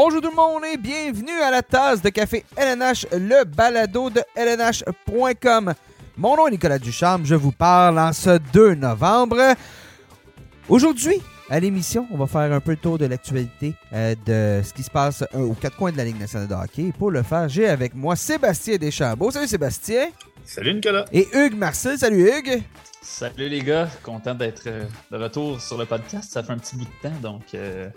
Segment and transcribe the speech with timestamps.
[0.00, 4.22] Bonjour tout le monde et bienvenue à la tasse de café LNH, le balado de
[4.36, 5.74] LNH.com.
[6.16, 9.56] Mon nom est Nicolas Ducharme, je vous parle en ce 2 novembre.
[10.68, 14.72] Aujourd'hui, à l'émission, on va faire un peu le tour de l'actualité euh, de ce
[14.72, 16.92] qui se passe euh, aux quatre coins de la Ligue nationale de hockey.
[16.96, 19.32] Pour le faire, j'ai avec moi Sébastien Deschambault.
[19.32, 20.10] Salut Sébastien.
[20.48, 21.04] Salut Nicolas.
[21.12, 21.98] Et Hugues Marcel.
[21.98, 22.62] Salut Hugues.
[23.02, 26.32] Salut les gars, content d'être euh, de retour sur le podcast.
[26.32, 27.88] Ça fait un petit bout de temps, donc euh,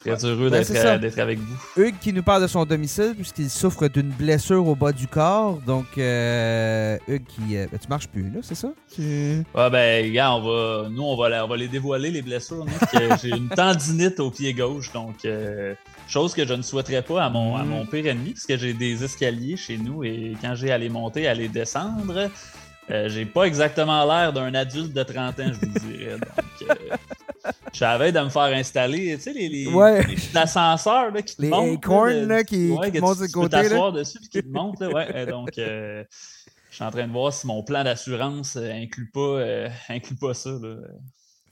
[0.00, 1.56] très heureux Ben, d'être avec vous.
[1.76, 5.58] Hugues qui nous parle de son domicile puisqu'il souffre d'une blessure au bas du corps.
[5.66, 7.56] Donc, euh, Hugues qui...
[7.56, 8.68] euh, ben, tu marches plus, là, c'est ça?
[8.94, 12.64] Tu- Ouais, ben, gars, on va, nous, on va, on va les dévoiler, les blessures.
[13.20, 15.74] J'ai une tendinite au pied gauche, donc euh,
[16.08, 18.72] chose que je ne souhaiterais pas à mon, à mon pire ennemi, parce que j'ai
[18.72, 22.30] des escaliers chez nous et quand j'ai à les monter, à les descendre,
[22.90, 26.12] euh, j'ai pas exactement l'air d'un adulte de 30 ans, je vous dirais.
[26.18, 26.74] Donc, euh,
[27.72, 30.02] j'avais de me faire installer, tu sais, les, les, Ouais.
[30.06, 31.84] les ascenseurs là, qui te Les montent.
[31.84, 33.62] acorns, de- là, qui- ouais, qui te montent tu, tu peux côté, là.
[33.64, 34.80] t'asseoir dessus puis qui te montent.
[34.80, 35.06] Là, ouais.
[35.14, 36.02] Euh, donc, euh,
[36.70, 40.16] je suis en train de voir si mon plan d'assurance euh, inclut, pas, euh, inclut
[40.16, 40.50] pas ça.
[40.50, 40.76] Là.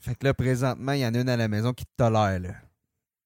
[0.01, 2.39] Fait que là, présentement, il y en a une à la maison qui te tolère,
[2.39, 2.49] là.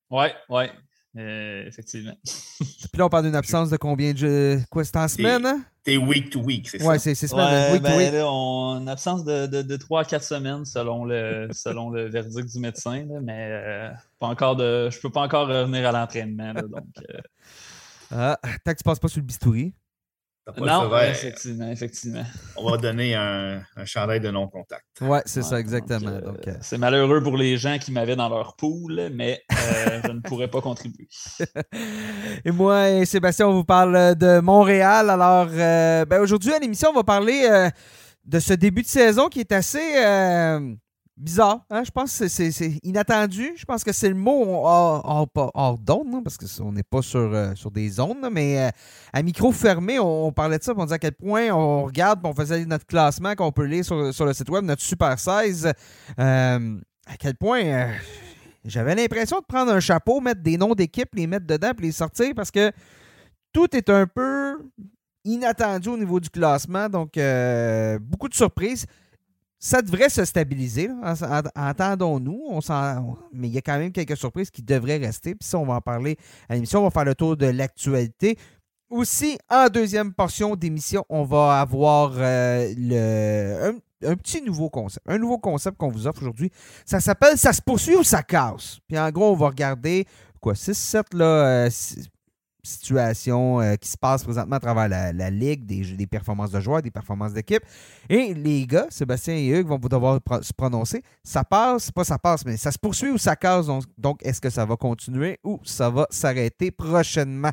[0.10, 0.70] Ouais, ouais.
[1.18, 2.14] Euh, effectivement.
[2.24, 4.60] Puis là, on parle d'une absence de combien de...
[4.70, 5.62] Quoi, c'est en semaine, hein?
[5.84, 7.04] T'es week to week, c'est Ouais, ça?
[7.06, 7.72] c'est c'est semaine.
[7.72, 8.12] Ouais, oui, ben, oui.
[8.12, 12.08] là, on, une absence de, de, de 3 à 4 semaines selon le, selon le
[12.10, 13.90] verdict du médecin, là, mais euh,
[14.20, 16.54] pas encore de, je peux pas encore revenir à l'entraînement.
[16.54, 16.72] donc,
[17.10, 17.18] euh,
[18.12, 19.74] Ah, tant que tu passes pas sur le bistouri.
[20.44, 22.24] T'as pas le non, effectivement, effectivement.
[22.58, 24.86] On va donner un, un chandail de non-contact.
[25.02, 26.10] Ouais, c'est ça, exactement.
[26.10, 30.12] euh, euh, C'est malheureux pour les gens qui m'avaient dans leur pool, mais euh, je
[30.12, 31.08] ne pourrais pas contribuer.
[32.46, 35.12] Et moi et Sébastien, on vous parle de Montréal.
[35.12, 37.70] Alors, euh, ben, aujourd'hui, à l'émission, on va parler euh,
[38.26, 40.74] de ce début de saison qui est assez euh,
[41.18, 41.66] bizarre.
[41.70, 41.84] hein?
[41.84, 43.54] Je pense que c'est- inattendu.
[43.56, 47.72] Je pense que c'est le mot hors, d'onde, parce qu'on n'est pas sur, euh, sur
[47.72, 48.70] des zones, là, mais euh,
[49.14, 52.34] à micro fermé, on, parlait de ça, on disait à quel point on regarde, on
[52.34, 55.72] faisait notre classement qu'on peut lire sur, sur le site web, notre Super 16.
[56.20, 57.92] euh, à quel point...
[58.66, 61.92] j'avais l'impression de prendre un chapeau, mettre des noms d'équipes, les mettre dedans puis les
[61.92, 62.72] sortir parce que
[63.52, 64.60] tout est un peu
[65.26, 66.88] inattendu au niveau du classement.
[66.88, 67.14] Donc,
[68.02, 68.86] beaucoup de surprises.
[69.64, 70.90] Ça devrait se stabiliser,
[71.56, 72.60] entendons-nous.
[73.32, 75.36] Mais il y a quand même quelques surprises qui devraient rester.
[75.36, 76.18] Puis ça, on va en parler
[76.50, 76.80] à l'émission.
[76.80, 78.40] On va faire le tour de l'actualité.
[78.90, 85.08] Aussi, en deuxième portion d'émission, on va avoir euh, le, un, petit nouveau concept.
[85.08, 86.50] Un nouveau concept qu'on vous offre aujourd'hui.
[86.84, 88.80] Ça s'appelle Ça se poursuit ou ça casse.
[88.88, 90.08] Puis en gros, on va regarder
[90.40, 91.70] quoi, 6-7 là, euh,
[92.64, 96.92] situations euh, qui se passent présentement à travers la, ligue, des, performances de joueurs, des
[96.92, 97.64] performances d'équipe.
[98.10, 101.04] Et les gars, Sébastien et Hugues, vont devoir se prononcer.
[101.24, 103.68] Ça passe, pas ça passe, mais ça se poursuit ou ça casse.
[103.68, 107.52] Donc, donc, est-ce que ça va continuer ou ça va s'arrêter prochainement?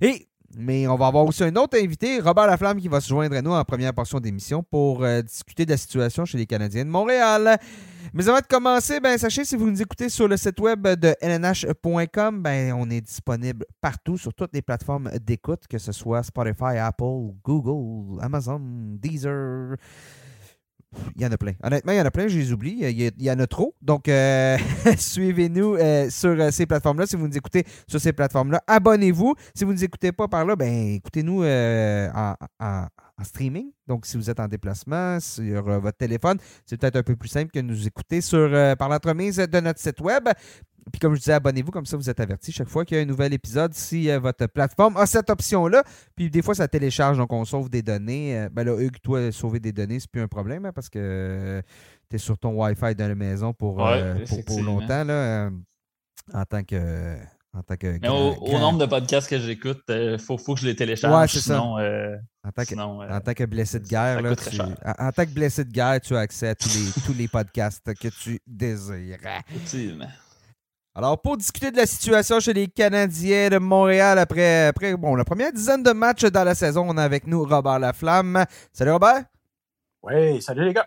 [0.00, 3.36] Et mais on va avoir aussi un autre invité, Robert Laflamme, qui va se joindre
[3.36, 6.84] à nous en première portion d'émission pour euh, discuter de la situation chez les Canadiens
[6.84, 7.58] de Montréal.
[8.14, 11.14] Mais avant de commencer, ben, sachez, si vous nous écoutez sur le site web de
[11.22, 16.78] lnh.com, ben, on est disponible partout sur toutes les plateformes d'écoute, que ce soit Spotify,
[16.78, 19.76] Apple, Google, Amazon, Deezer.
[21.16, 21.52] Il y en a plein.
[21.62, 22.78] Honnêtement, il y en a plein, je les oublie.
[22.80, 23.74] Il y, en a trop.
[23.82, 24.56] Donc, euh,
[24.96, 27.06] suivez-nous euh, sur euh, ces plateformes-là.
[27.06, 29.34] Si vous nous écoutez sur ces plateformes-là, abonnez-vous.
[29.54, 32.86] Si vous ne nous écoutez pas par là, ben écoutez-nous euh, en-
[33.18, 33.72] en streaming.
[33.86, 37.28] Donc, si vous êtes en déplacement sur euh, votre téléphone, c'est peut-être un peu plus
[37.28, 40.28] simple que de nous écouter sur, euh, par l'entremise de notre site web.
[40.90, 43.02] Puis comme je disais, abonnez-vous, comme ça vous êtes avertis chaque fois qu'il y a
[43.02, 45.82] un nouvel épisode si euh, votre plateforme a cette option-là.
[46.16, 48.38] Puis des fois, ça télécharge, donc on sauve des données.
[48.38, 51.62] Euh, ben là, Hugues, toi, sauver des données, c'est plus un problème hein, parce que
[52.08, 55.50] tu es sur ton Wi-Fi dans la maison pour, Ouais, pour, pour longtemps là,
[56.32, 57.16] en tant que.
[57.58, 60.54] En tant que Mais grand- au, au nombre de podcasts que j'écoute, il faut, faut
[60.54, 61.12] que je les télécharge.
[61.20, 61.54] Ouais, c'est ça.
[61.54, 62.14] sinon, euh,
[62.46, 65.10] en tant que, sinon, euh, en tant que blessé de guerre, là, tu- en, en
[65.12, 68.08] tant que blessé de guerre, tu as accès à tous les, tous les podcasts que
[68.08, 69.18] tu désires.
[69.50, 70.06] effectivement.
[70.94, 75.24] Alors, pour discuter de la situation chez les Canadiens de Montréal après, après bon, la
[75.24, 78.44] première dizaine de matchs dans la saison, on a avec nous Robert Laflamme.
[78.72, 79.24] Salut Robert!
[80.02, 80.86] Oui, salut les gars.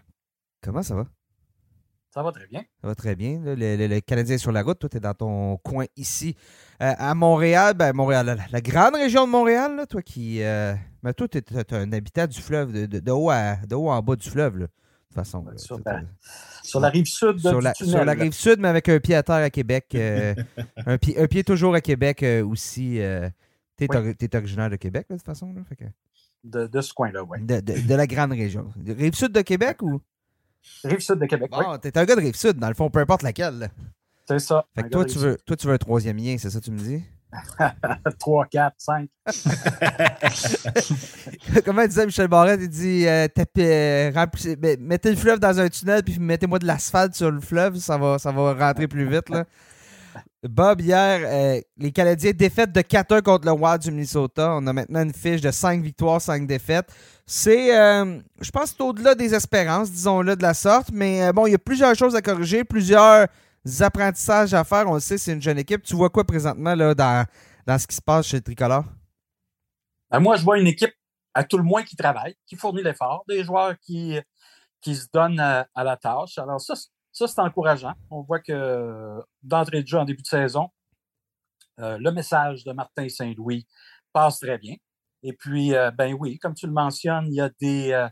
[0.63, 1.06] Comment ça va?
[2.13, 2.62] Ça va très bien.
[2.81, 3.40] Ça va très bien.
[3.42, 4.80] Le, le- le Canadien est sur la route.
[4.80, 6.36] Toi, tu es dans ton coin ici.
[6.81, 10.44] Euh, à Montréal, ben Montréal, la, la grande région de Montréal, là, toi qui.
[10.44, 10.74] euh,
[11.04, 13.90] ben, toi, tu es, un habitat du fleuve, de, de- de haut à- de haut
[13.90, 14.72] en bas du fleuve, là, de
[15.08, 15.46] toute façon.
[15.46, 15.58] Là.
[15.58, 16.02] sur la-
[16.63, 17.92] Sur la rive sud de, sur du la, tunnel.
[17.94, 19.88] sur la rive sud, mais avec un pied à terre à Québec.
[19.96, 20.36] euh,
[20.86, 23.00] un, pied, un pied toujours à Québec aussi.
[23.00, 23.88] Oui.
[23.98, 25.54] ori- t'es originaire de Québec, de toute façon.
[25.54, 25.86] Là, fait que-
[26.44, 27.40] De, de ce coin-là, oui.
[27.42, 28.68] de, de- de la grande région.
[28.86, 30.02] Rive sud de Québec ou?
[30.84, 31.63] Rive sud de Québec, oui.
[31.66, 33.69] Bon, t'es un gars de rive sud, dans le fond, peu importe laquelle.
[34.28, 34.66] C'est ça.
[34.75, 36.72] Fait que toi, tu veux, toi, tu veux un troisième lien, c'est ça que tu
[36.72, 37.04] me dis?
[38.19, 39.10] 3, 4, 5.
[41.66, 42.60] Comment disait Michel Barrette?
[42.62, 46.68] Il dit euh, tapez, euh, remplissez- mettez le fleuve dans un tunnel puis mettez-moi de
[46.68, 49.30] l'asphalte sur le fleuve, ça va, ça va rentrer plus vite.
[49.30, 49.46] Là.
[50.44, 54.56] Bob, hier, euh, les Canadiens défaites de 4-1 contre le Wild du Minnesota.
[54.56, 56.92] On a maintenant une fiche de 5 victoires, 5 défaites.
[57.28, 60.90] C'est, euh, je pense, au-delà des espérances, disons-le de la sorte.
[60.92, 63.28] Mais euh, bon, il y a plusieurs choses à corriger, plusieurs
[63.82, 64.88] apprentissages à faire.
[64.88, 65.84] On le sait, c'est une jeune équipe.
[65.84, 67.24] Tu vois quoi présentement là, dans,
[67.68, 68.86] dans ce qui se passe chez Tricolore?
[70.10, 70.94] Ben, moi, je vois une équipe
[71.36, 74.20] à tout le moins qui travaille, qui fournit l'effort, des joueurs qui,
[74.82, 76.40] qui se donnent à, à la tâche.
[76.40, 76.74] Alors, ça,
[77.12, 77.94] ça c'est encourageant.
[78.10, 80.69] On voit que d'entrée de jeu en début de saison,
[81.80, 83.68] euh, le message de Martin Saint-Louis
[84.13, 84.75] passe très bien.
[85.24, 87.92] Et puis, euh, ben oui, comme tu le mentionnes, il y a des.
[87.92, 88.08] euh,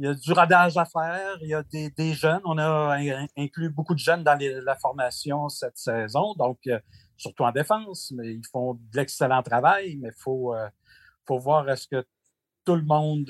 [0.00, 2.40] il y a du radage à faire, il y a des, des jeunes.
[2.44, 6.58] On a in- inclus beaucoup de jeunes dans la formation cette saison, donc
[7.16, 10.54] surtout en défense, mais ils font de l'excellent travail, mais il faut,
[11.26, 12.06] faut voir est-ce que
[12.64, 13.28] tout le monde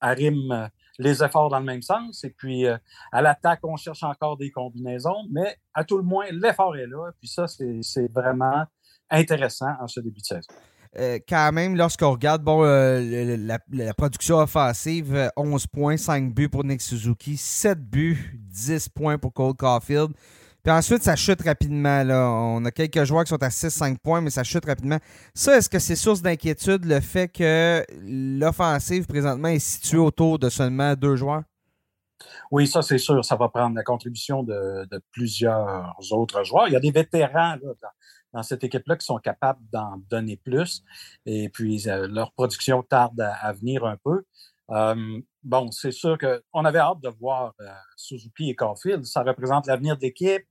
[0.00, 2.24] arrime les efforts dans le même sens.
[2.24, 2.76] Et puis, euh,
[3.12, 7.10] à l'attaque, on cherche encore des combinaisons, mais à tout le moins, l'effort est là.
[7.18, 8.64] Puis ça, c'est vraiment
[9.10, 10.52] intéressant en ce début de saison.
[10.98, 16.32] Euh, quand même, lorsqu'on regarde bon, euh, la, la production offensive, euh, 11 points, 5
[16.32, 20.12] buts pour Nick Suzuki, 7 buts, 10 points pour Cole Caulfield.
[20.66, 22.02] Puis ensuite, ça chute rapidement.
[22.10, 24.98] On a quelques joueurs qui sont à 6-5 points, mais ça chute rapidement.
[25.32, 30.48] Ça, est-ce que c'est source d'inquiétude le fait que l'offensive présentement est située autour de
[30.48, 31.44] seulement deux joueurs?
[32.50, 33.24] Oui, ça, c'est sûr.
[33.24, 36.66] Ça va prendre la contribution de, plusieurs autres joueurs.
[36.66, 37.58] Il y a des vétérans
[38.32, 40.82] dans, cette équipe-là qui sont capables d'en donner plus.
[41.26, 44.24] Et puis, euh, leur production tarde à, à venir un peu.
[44.70, 49.04] Euh, bon, c'est sûr qu'on avait hâte de voir euh, Suzuki et Caulfield.
[49.04, 50.42] Ça représente l'avenir de l'équipe.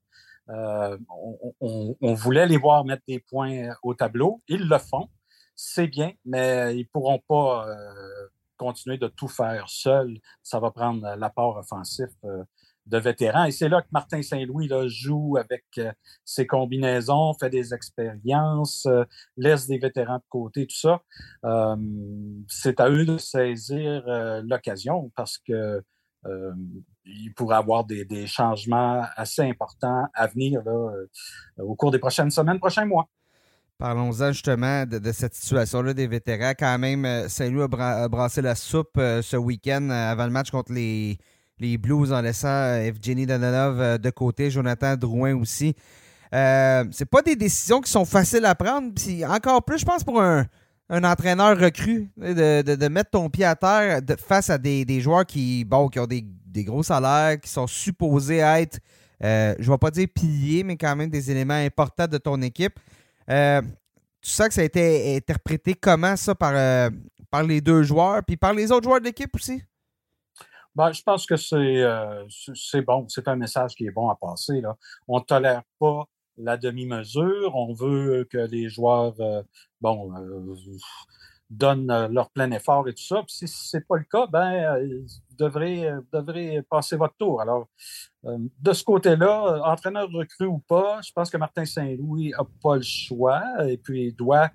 [0.50, 4.42] Euh, on, on- on voulait les voir mettre des points au tableau.
[4.48, 5.10] Ils le font.
[5.56, 8.28] C'est bien, mais ils ne pourront pas euh,
[8.58, 10.20] continuer de tout faire seuls.
[10.44, 12.44] Ça va prendre euh, l'apport offensif euh,
[12.86, 13.46] de vétérans.
[13.46, 15.92] Et c'est là que Martin Saint-Louis joue avec euh,
[16.26, 19.04] ses combinaisons, fait des expériences, euh,
[19.38, 21.02] laisse des vétérans de côté, tout ça.
[21.46, 21.76] Euh,
[22.48, 25.82] c'est à eux de saisir euh, l'occasion parce que
[26.26, 26.54] euh,
[27.06, 32.00] il pourrait avoir des, des changements assez importants à venir là, euh, au cours des
[32.00, 33.08] prochaines semaines, prochains mois.
[33.78, 36.54] Parlons-en justement de, cette situation-là des vétérans.
[36.58, 40.32] Quand même, euh, Saint-Louis a, bra- a brassé la soupe euh, ce week-end avant le
[40.32, 41.18] match contre les,
[41.60, 45.76] les Blues en laissant Evgeny Danilov euh, de côté, Jonathan Drouin aussi.
[46.34, 48.94] Euh, c'est pas des décisions qui sont faciles à prendre.
[48.96, 50.46] Puis encore plus, je pense, pour un,
[50.90, 55.26] un entraîneur recru, de, de- mettre ton pied à terre face à des, des joueurs
[55.26, 56.26] qui, bon, qui ont des,
[56.56, 58.80] des gros salaires, qui sont supposés être,
[59.24, 62.42] euh, je ne vais pas dire piliers, mais quand même des éléments importants de ton
[62.42, 62.80] équipe.
[63.30, 63.62] Euh,
[64.22, 66.90] tu sens que ça a été interprété comment ça par, euh,
[67.30, 69.62] par les deux joueurs, puis par les autres joueurs de l'équipe aussi?
[70.74, 73.06] Ben, je pense que c'est bon.
[73.08, 74.60] C'est un message qui est bon à passer.
[74.60, 74.76] Là.
[75.08, 76.04] On ne tolère pas
[76.38, 77.56] la demi-mesure.
[77.56, 79.16] On veut que les joueurs
[79.80, 80.12] bon,
[81.50, 83.24] donnent euh, leur plein effort et tout ça.
[83.24, 87.16] Puis si ce n'est pas le cas, ben, euh, vous devrez, euh, devrez passer votre
[87.18, 87.42] tour.
[87.42, 87.68] Alors,
[88.24, 92.82] de ce côté-là, entraîneur recru ou pas, je pense que Martin Saint-Louis n'a pas le
[92.82, 94.50] choix et puis il doit.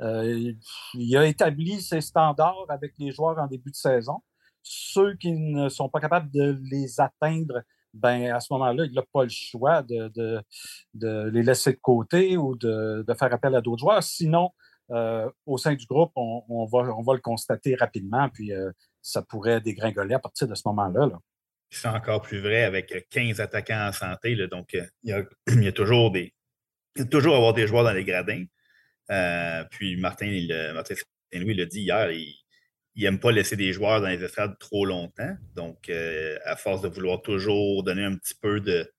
[0.00, 4.22] il a établi ses standards avec les joueurs en début de saison
[4.68, 7.62] ceux qui ne sont pas capables de les atteindre,
[7.94, 10.12] ben à ce moment-là, il n'a pas le choix de,
[10.94, 14.02] de, les laisser de côté ou de faire appel à d'autres joueurs.
[14.02, 14.50] Sinon,
[14.90, 18.70] euh, au sein du groupe, on, va, le constater rapidement, puis euh,
[19.02, 21.06] ça pourrait dégringoler à partir de ce moment-là.
[21.06, 21.18] là.
[21.70, 24.36] C'est encore plus vrai avec 15 attaquants en santé.
[24.46, 26.32] donc, euh, il y, a, toujours des.
[27.10, 28.44] Toujours avoir des joueurs dans les gradins.
[29.10, 30.94] Euh, puis Martin, il, euh, Martin
[31.32, 32.34] Saint-Louis l'a dit hier, il
[32.96, 35.36] n'aime pas laisser des joueurs dans les estrades trop longtemps.
[35.54, 38.90] Donc, euh, à force de vouloir toujours donner un petit peu de,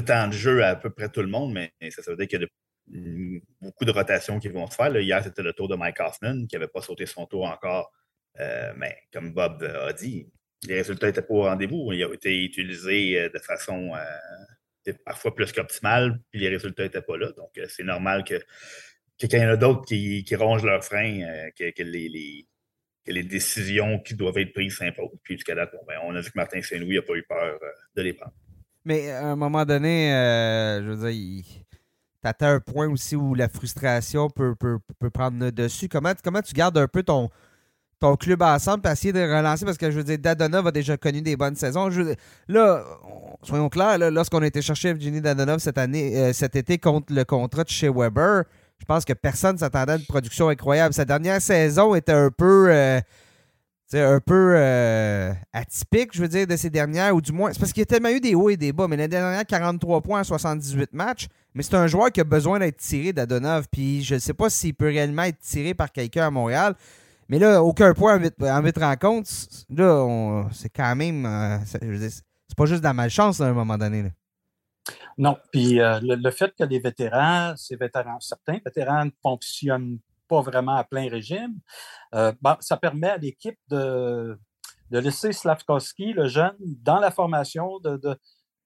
[0.00, 2.40] temps de jeu à à peu près tout le monde, mais ça, veut dire qu'il
[2.40, 2.50] y de-
[2.86, 4.94] beaucoup de rotations qui vont se faire.
[4.96, 7.92] Hier, c'était le tour de Mike Hoffman qui n'avait pas sauté son tour encore.
[8.40, 10.26] Euh, mais comme Bob a dit,
[10.66, 11.92] les résultats n'étaient pas au rendez-vous.
[11.92, 17.02] Ils ont été utilisés euh, de façon euh, parfois plus qu'optimale, puis les résultats n'étaient
[17.02, 17.32] pas là.
[17.32, 18.38] Donc, c'est normal que,
[19.18, 22.46] que quand il y en a d'autres qui, qui rongent leurs freins, que, les,
[23.06, 25.18] décisions qui doivent être prises s'imposent.
[25.22, 27.58] Puis jusqu'à date, bon, ben, on a vu que Martin Saint-Louis n'a pas eu peur
[27.94, 28.34] de les prendre.
[28.84, 30.10] Mais à un moment donné,
[30.82, 31.63] je veux dire, il-
[32.24, 35.88] t'atteins un point aussi où la frustration peut, peut, peut prendre le dessus.
[35.88, 37.28] Comment, comment tu gardes un peu ton,
[38.00, 39.66] ton club ensemble et essayer de relancer?
[39.66, 41.90] Parce que je veux dire, Dadonov a déjà connu des bonnes saisons.
[42.48, 42.82] là,
[43.42, 47.24] soyons clairs, lorsqu'on a été chercher Evgeny Dadonov cette année, euh, cet été contre le
[47.24, 48.44] contrat de chez Weber,
[48.78, 50.94] je pense que personne ne s'attendait à une production incroyable.
[50.94, 52.68] Sa dernière saison était un peu.
[52.70, 53.00] Euh,
[54.00, 57.72] un peu euh, atypique, je veux dire, de ces dernières, ou du moins, c'est parce
[57.72, 60.20] qu'il y a tellement eu des hauts et des bas, mais la dernière, 43 points
[60.20, 64.14] en 78 matchs, mais c'est un joueur qui a besoin d'être tiré d'Adonov, puis je
[64.14, 66.74] ne sais pas s'il peut réellement être tiré par quelqu'un à Montréal,
[67.28, 69.30] mais là, aucun point en 8, en rencontres,
[69.70, 74.12] là, c'est quand même, euh, c'est pas juste de la malchance à un moment donné.
[75.16, 80.40] Non, puis euh, le, fait que les vétérans, ces vétérans, certains vétérans ne fonctionnent pas
[80.40, 81.58] vraiment à plein régime,
[82.14, 84.38] euh, ça permet à l'équipe de,
[84.90, 88.00] de, laisser Slavkovski, le jeune, dans la formation, de,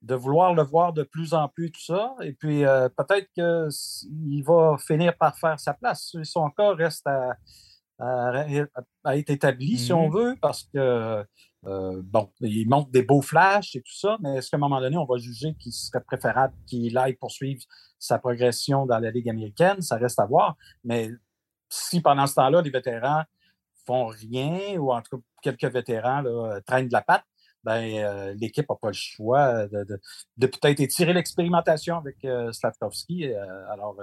[0.02, 2.14] de, vouloir le voir de plus en plus, tout ça.
[2.22, 6.14] Et puis euh, peut-être qu'il va finir par faire sa place.
[6.22, 7.36] Son cas reste à,
[7.98, 10.12] à, être établi, si on mm-hmm.
[10.12, 11.24] veut, parce que
[11.66, 14.80] euh, bon, il montre des beaux flashs et tout ça, mais est-ce qu'à un moment
[14.80, 17.62] donné, on va juger qu'il serait préférable qu'il aille poursuivre
[17.98, 19.82] sa progression dans la Ligue américaine?
[19.82, 20.56] Ça reste à voir.
[20.84, 21.10] Mais
[21.68, 23.24] si pendant ce temps-là, les vétérans
[23.86, 26.22] font rien, ou en tout cas quelques vétérans
[26.66, 27.24] traînent de la patte,
[27.64, 30.00] ben, euh, l'équipe n'a pas le choix de,
[30.38, 33.26] peut-être étirer l'expérimentation avec euh, Slavkovski.
[33.26, 33.96] Euh, alors,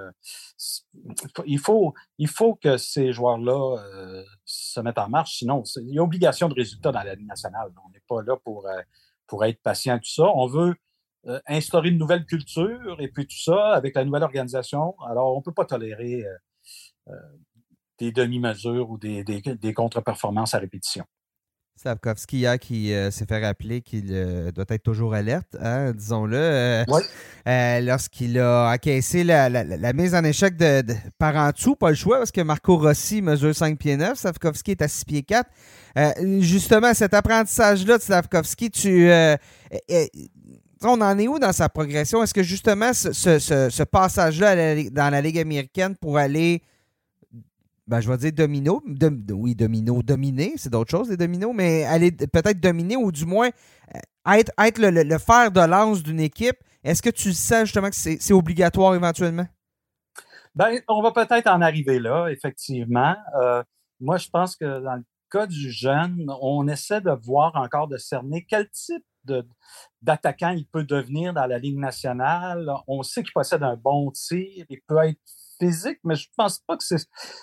[1.46, 3.78] il, faut, il faut que ces joueurs-là
[4.44, 5.38] se mettent en marche.
[5.38, 7.72] Sinon, il y a obligation de résultat dans la Ligue nationale.
[7.86, 8.68] On n'est pas là pour,
[9.28, 10.24] pour être patient, tout ça.
[10.24, 10.76] On veut
[11.48, 14.96] instaurer une nouvelle culture et puis tout ça avec la nouvelle organisation.
[15.08, 16.24] Alors, on ne peut pas tolérer
[18.00, 21.06] des demi-mesures ou des, des contre-performances à répétition.
[21.78, 26.38] Slavkovski hier qui euh, s'est fait rappeler qu'il euh, doit être toujours alerte, hein, disons-le,
[26.38, 30.84] euh, lorsqu'il a encaissé la, mise en échec de,
[31.18, 34.72] par en dessous, pas le choix, parce que Marco Rossi mesure 5 pieds 9, Slavkovski
[34.72, 35.50] est à 6 pieds 4.
[36.40, 39.12] justement, cet apprentissage-là de Slavkovski, tu,
[40.82, 42.24] on en est où dans sa progression?
[42.24, 46.62] Est-ce que justement ce, ce passage-là dans la Ligue américaine pour aller
[47.88, 48.82] ben, je vais dire domino.
[49.32, 50.02] oui, domino.
[50.02, 53.50] Dominer, c'est d'autres choses, les dominos, mais aller peut-être dominer ou du moins
[53.96, 56.58] euh, être, être le, fer de lance d'une équipe.
[56.84, 59.46] Est-ce que tu sais justement que c'est obligatoire éventuellement?
[60.56, 63.16] Ben, on va peut-être en arriver là, effectivement.
[63.42, 63.62] Euh,
[64.00, 67.98] moi, je pense que dans le cas du jeune, on essaie de voir encore, de
[67.98, 69.06] cerner quel type
[70.02, 72.72] d'attaquant il peut devenir dans la Ligue nationale.
[72.88, 75.20] On sait qu'il possède un bon tir, il peut être
[75.60, 76.84] physique, mais je ne pense pas que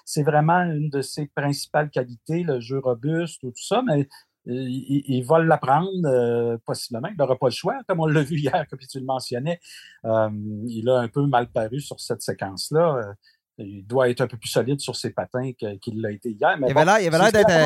[0.05, 4.09] c'est vraiment une de ses principales qualités, le jeu robuste ou tout ça, mais
[4.49, 7.09] euh, il, va l'apprendre euh, possiblement.
[7.09, 9.61] Il n'aura pas le choix, comme on l'a vu hier, comme tu le mentionnais.
[10.05, 10.31] Euh,
[10.67, 13.15] il a un peu mal paru sur cette séquence-là.
[13.59, 16.57] il doit être un peu plus solide sur ses patins qu'il l'a été hier.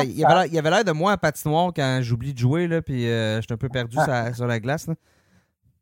[0.05, 3.53] il, avait l'air de moi à patinoire quand j'oublie de jouer, là, puis je suis
[3.53, 3.97] un peu perdu
[4.35, 4.87] sur, la glace.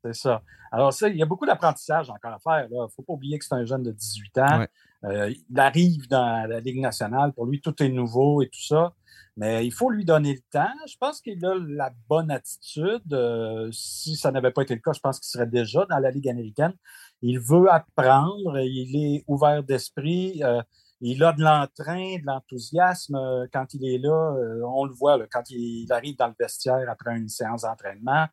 [0.06, 0.44] C'est ça.
[0.72, 2.68] Alors, ça, il y a beaucoup d'apprentissage encore à faire.
[2.70, 4.66] Il ne faut pas oublier que c'est un jeune de 18 ans.
[5.04, 7.34] Euh, il arrive dans la Ligue nationale.
[7.34, 8.94] Pour lui, tout est nouveau et tout ça.
[9.36, 10.74] Mais il faut lui donner le temps.
[10.88, 13.14] Je pense qu'il a la bonne attitude.
[13.14, 16.12] Euh, si ça n'avait pas été le cas, je pense qu'il serait déjà dans la
[16.12, 16.74] Ligue américaine.
[17.22, 18.60] Il veut apprendre.
[18.60, 20.44] Il est ouvert d'esprit.
[20.44, 20.62] Euh,
[21.08, 24.34] il a de l'entrain, de l'enthousiasme euh, quand il est là.
[24.38, 28.26] Euh, on le voit quand il arrive dans le vestiaire après une séance d'entraînement.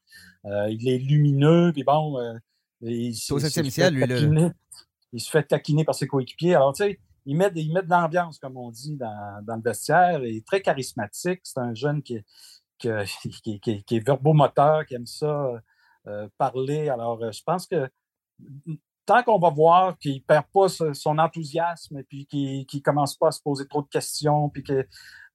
[0.46, 2.18] Euh, il est lumineux, puis bon,
[2.80, 3.38] il, se
[5.30, 6.54] fait taquiner par ses coéquipiers.
[6.54, 10.24] Alors, tu sais, il met, il met de l'ambiance, comme on dit, dans, le vestiaire.
[10.24, 11.40] Il est très charismatique.
[11.42, 12.24] C'est un jeune qui,
[12.78, 12.88] qui,
[13.60, 15.62] qui, qui, est verbomoteur, qui aime ça
[16.38, 16.88] parler.
[16.88, 17.86] Alors, je pense que
[19.06, 23.16] tant qu'on va voir qu'il ne perd pas son enthousiasme et puis qu'il ne commence
[23.16, 24.84] pas à se poser trop de questions, puis qu'on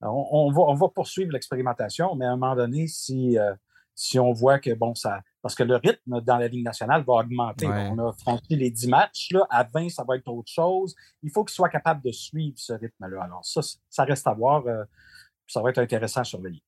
[0.02, 3.54] on va, on va poursuivre l'expérimentation, mais à un moment donné, si, euh,
[3.94, 5.20] si on voit que, bon, ça.
[5.42, 7.66] Parce que le rythme dans la Ligue nationale va augmenter.
[7.66, 9.30] On a franchi les 10 matchs.
[9.32, 10.94] Là, à 20, ça va être autre chose.
[11.22, 13.22] Il faut qu'il soit capable de suivre ce rythme-là.
[13.22, 14.66] Alors, ça, ça reste à voir.
[14.66, 14.84] Euh,
[15.46, 16.62] ça va être intéressant à surveiller.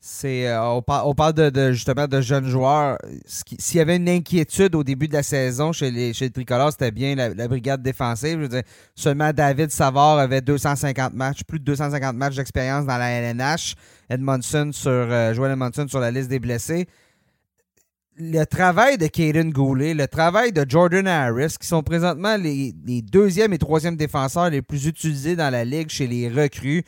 [0.00, 0.82] C'est, euh, on,
[1.14, 2.98] parle de, justement de jeunes joueurs.
[3.26, 6.92] S'il y avait une inquiétude au début de la saison chez les, chez Tricolores, c'était
[6.92, 8.48] bien la, brigade défensive.
[8.94, 13.74] seulement David Savard avait 250 matchs, plus de 250 matchs d'expérience dans la LNH.
[14.08, 16.86] Edmondson sur, euh, Joel Edmondson sur la liste des blessés.
[18.16, 23.02] Le travail de Caden Goulet, le travail de Jordan Harris, qui sont présentement les, les
[23.02, 26.84] deuxième et troisième défenseurs les plus utilisés dans la ligue chez les recrues,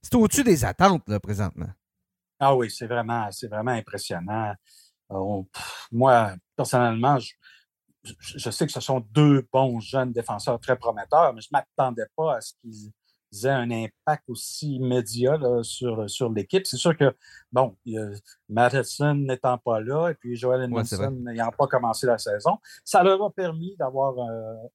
[0.00, 1.68] c'est au-dessus des attentes là, présentement.
[2.38, 4.54] Ah oui, c'est vraiment, c'est vraiment impressionnant.
[5.12, 5.42] Euh,
[5.92, 7.18] moi, personnellement,
[8.20, 12.06] je, sais que ce sont deux bons jeunes défenseurs très prometteurs, mais je ne m'attendais
[12.16, 12.92] pas à ce qu'ils
[13.44, 16.66] un impact aussi immédiat sur, sur l'équipe.
[16.66, 17.14] C'est sûr que,
[17.52, 17.76] bon,
[18.48, 23.22] Madison n'étant pas là et puis Joel Edmondson n'ayant pas commencé la saison, ça leur
[23.22, 24.14] a permis d'avoir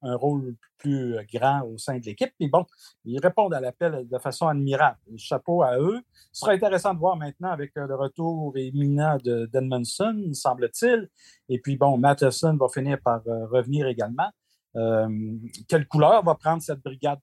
[0.01, 2.33] un, rôle plus grand au sein de l'équipe.
[2.37, 2.65] Puis bon,
[3.05, 4.97] ils répondent à l'appel de façon admirable.
[5.17, 6.01] Chapeau à eux.
[6.31, 11.09] Ce sera intéressant de voir maintenant avec le retour imminent d'Edmondson, semble-t-il.
[11.49, 14.29] Et puis bon, Matheson va finir par revenir également.
[14.75, 15.37] Euh,
[15.67, 17.19] quelle couleur va prendre cette brigade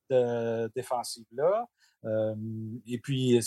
[0.75, 1.67] défensive-là?
[2.05, 2.35] Euh,
[2.87, 3.41] et puis,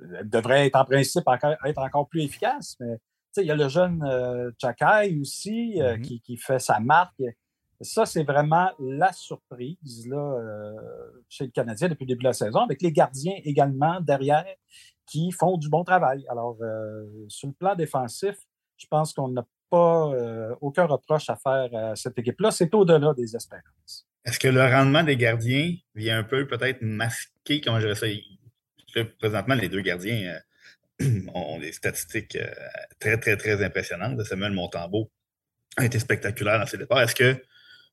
[0.00, 1.24] elle devrait être en principe
[1.64, 2.76] être encore plus efficace.
[2.80, 2.96] Mais
[3.36, 6.20] il y a le jeune euh, Chakai aussi mm-hmm.
[6.20, 7.22] qui, fait sa marque.
[7.80, 10.72] Ça, c'est vraiment la surprise là,
[11.28, 14.46] chez le Canadien depuis le début de la saison, avec les gardiens également derrière
[15.06, 16.24] qui font du bon travail.
[16.30, 16.56] Alors,
[17.28, 18.36] sur le plan défensif,
[18.76, 19.34] je pense qu'on
[19.76, 22.50] euh, aucun reproche à faire à cette équipe-là.
[22.50, 24.06] C'est au-delà des espérances.
[24.24, 28.24] Est-ce que le rendement des gardiens vient un peu peut-être masquer, comment je dirais
[28.94, 29.04] ça?
[29.18, 30.38] Présentement, les deux gardiens
[31.02, 32.46] euh, ont des statistiques euh,
[32.98, 34.22] très, très, très impressionnantes.
[34.24, 35.10] Samuel Montembeau
[35.76, 37.02] a été spectaculaire dans ses départs.
[37.02, 37.36] Est-ce que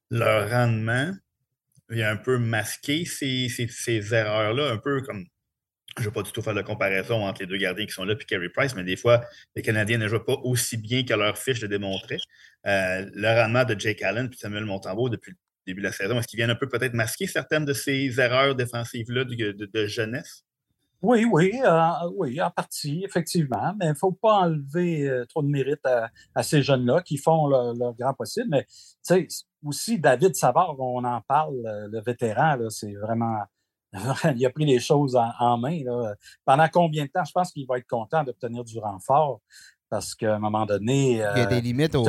[0.09, 1.11] leur rendement
[1.89, 5.25] vient un peu masquer ces, ces erreurs-là, un peu comme
[5.97, 8.03] je ne vais pas du tout faire de comparaison entre les deux gardiens qui sont
[8.03, 9.21] là et Carey Price, mais des fois,
[9.55, 12.17] les Canadiens ne jouent pas aussi bien que leur fiche le démontrait.
[12.67, 16.17] Euh, le rendement de Jake Allen et Samuel Montembeau depuis le début de la saison,
[16.19, 20.43] est-ce qu'ils viennent un peu peut-être masquer certaines de ces erreurs défensives-là de, jeunesse?
[21.01, 23.73] Oui, oui, euh, oui, en partie, effectivement.
[23.79, 25.85] Mais il ne faut pas enlever euh, trop de mérite
[26.35, 28.49] à, ces jeunes-là qui font leur, grand possible.
[28.49, 28.67] Mais
[29.65, 31.55] aussi, David Savard, on en parle,
[31.91, 33.41] le vétéran, c'est vraiment
[34.35, 35.81] il a pris les choses en, main.
[36.45, 37.25] Pendant combien de temps?
[37.25, 39.41] Je pense qu'il va être content d'obtenir du renfort
[39.91, 41.11] parce qu'à un moment donné.
[41.11, 42.05] il y a des euh, limites au,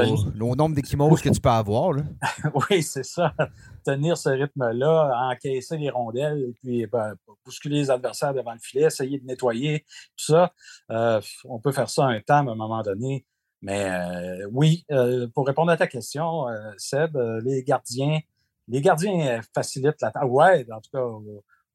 [0.55, 1.97] nombre d'équimaux que tu peux avoir.
[2.71, 3.35] oui, c'est ça.
[3.85, 8.85] Tenir ce rythme-là, encaisser les rondelles et puis ben, bousculer les adversaires devant le filet,
[8.85, 9.81] essayer de nettoyer,
[10.17, 10.53] tout ça.
[10.93, 13.27] Euh, on peut faire ça un temps, à un moment donné.
[13.63, 14.87] Mais euh, oui,
[15.35, 16.47] pour répondre à ta question,
[16.79, 18.21] Seb, les gardiens,
[18.69, 20.23] les gardiens facilitent la tâche.
[20.29, 21.03] Ouais, en tout cas,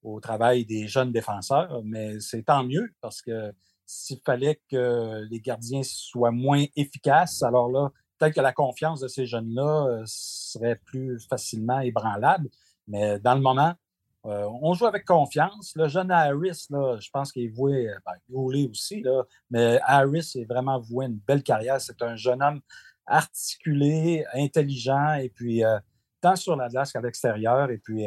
[0.07, 3.53] au travail des jeunes défenseurs, mais c'est tant mieux parce que
[3.85, 9.07] s'il fallait que les gardiens soient moins efficaces, alors là, peut-être que la confiance de
[9.07, 12.49] ces jeunes-là euh, serait plus facilement ébranlable.
[12.87, 13.73] Mais dans le moment,
[14.25, 15.73] euh, on joue avec confiance.
[15.75, 18.13] Le jeune Harris, là, je pense qu'il est voué, ben,
[18.69, 21.79] aussi, là, mais Harris est vraiment voué une belle carrière.
[21.79, 22.61] C'est un jeune homme
[23.05, 25.79] articulé, intelligent, et puis euh,
[26.21, 27.69] tant sur la glace qu'à l'extérieur.
[27.71, 28.05] Et puis,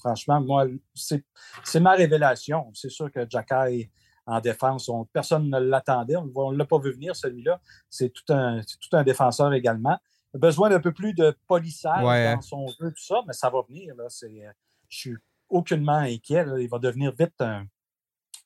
[0.00, 2.70] franchement, moi, c'est ma révélation.
[2.74, 3.90] C'est sûr que Jacky
[4.26, 6.16] en défense, personne ne l'attendait.
[6.16, 7.60] On ne l'a pas vu venir, celui-là.
[7.90, 9.98] C'est tout un, tout un défenseur également.
[10.34, 13.94] Besoin d'un peu plus de polissage dans son jeu, tout ça, mais ça va venir.
[13.96, 14.04] Là.
[14.08, 15.16] Je suis
[15.48, 16.46] aucunement inquiet.
[16.58, 17.64] Il va devenir vite un.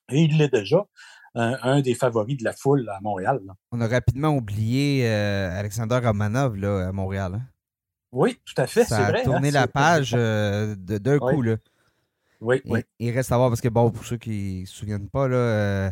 [0.09, 0.85] Et il l'est déjà.
[1.35, 3.39] Un, des favoris de la foule à Montréal.
[3.71, 7.35] On a rapidement oublié euh, Alexander Romanov là, à Montréal.
[7.35, 7.41] Hein.
[8.11, 9.11] Oui, tout à fait, c'est vrai.
[9.11, 11.41] Ça a tourné hein, la page euh, d'un coup.
[11.41, 11.55] Là.
[12.39, 12.81] Oui, oui.
[12.99, 15.35] Il reste à voir parce que, bon, pour ceux qui ne se souviennent pas, là,
[15.35, 15.91] euh,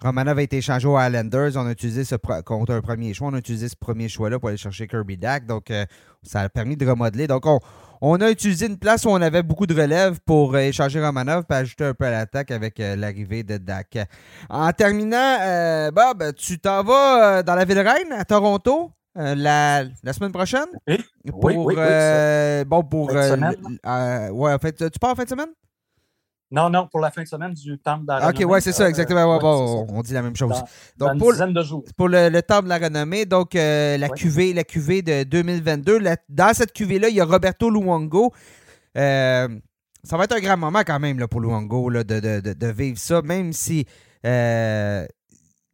[0.00, 1.52] Romanov a été échangé aux Islanders.
[1.56, 3.28] On a utilisé ce contre un premier choix.
[3.28, 5.46] On a utilisé ce premier choix-là pour aller chercher Kirby Dak.
[5.46, 5.86] Donc, euh,
[6.22, 7.28] ça a permis de remodeler.
[7.28, 7.44] Donc,
[8.00, 11.54] on, a utilisé une place où on avait beaucoup de relève pour échanger Romanov et
[11.54, 13.98] ajouter un peu à l'attaque avec l'arrivée de Dak.
[14.50, 18.90] En terminant, Bob, tu t'en vas dans la ville reine à Toronto?
[19.18, 20.68] Euh, la, la, semaine prochaine?
[20.88, 20.98] Oui,
[21.28, 23.10] pour, oui, oui, euh, bon, pour.
[23.10, 23.36] Euh,
[23.86, 25.50] euh, ouais, en fait, tu pars en fin de semaine?
[26.50, 28.44] Non, non, pour la fin de semaine du temple de la renommée.
[28.44, 29.38] OK, ouais, c'est ça, exactement.
[29.38, 30.62] bon, on dit la même chose.
[30.96, 31.84] Dans, donc, pour, dizaine de jours.
[31.96, 36.00] Pour le, le temple de la renommée, donc la, cuvée, la cuvée de 2022.
[36.28, 38.32] dans cette cuvée-là, il y a Roberto Luongo.
[38.94, 39.48] ça
[40.10, 42.98] va être un grand moment quand même là, pour Luongo là, de, de, de, vivre
[42.98, 43.86] ça, même si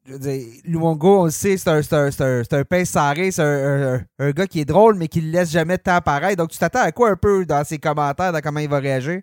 [0.08, 4.46] je veux Luongo, on le sait, c'est un, un, un, pince sarré, c'est un, gars
[4.46, 6.34] qui est drôle, mais qui ne laisse jamais de temps pareil.
[6.34, 9.20] Donc, tu t'attends à quoi un peu dans ses commentaires, dans comment il va réagir?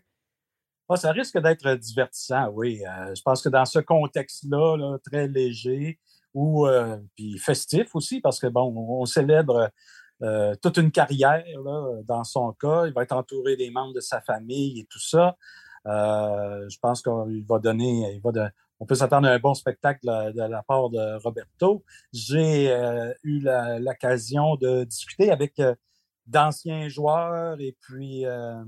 [0.87, 2.83] Ah, ça risque d'être divertissant, oui.
[2.85, 5.99] Euh, je pense que dans ce contexte-là, très léger,
[6.35, 9.71] ou euh, puis festif aussi, parce que bon, on célèbre
[10.21, 11.43] euh, toute une carrière
[12.03, 12.85] dans son cas.
[12.85, 15.35] Il va être entouré des membres de sa famille et tout ça.
[15.85, 18.31] je pense qu'il va donner, il va,
[18.79, 21.83] on peut s'attendre à un bon spectacle de, la part de Roberto.
[22.11, 23.39] J'ai euh, eu
[23.79, 25.75] l'occasion de discuter avec euh,
[26.27, 28.63] d'anciens joueurs et puis euh,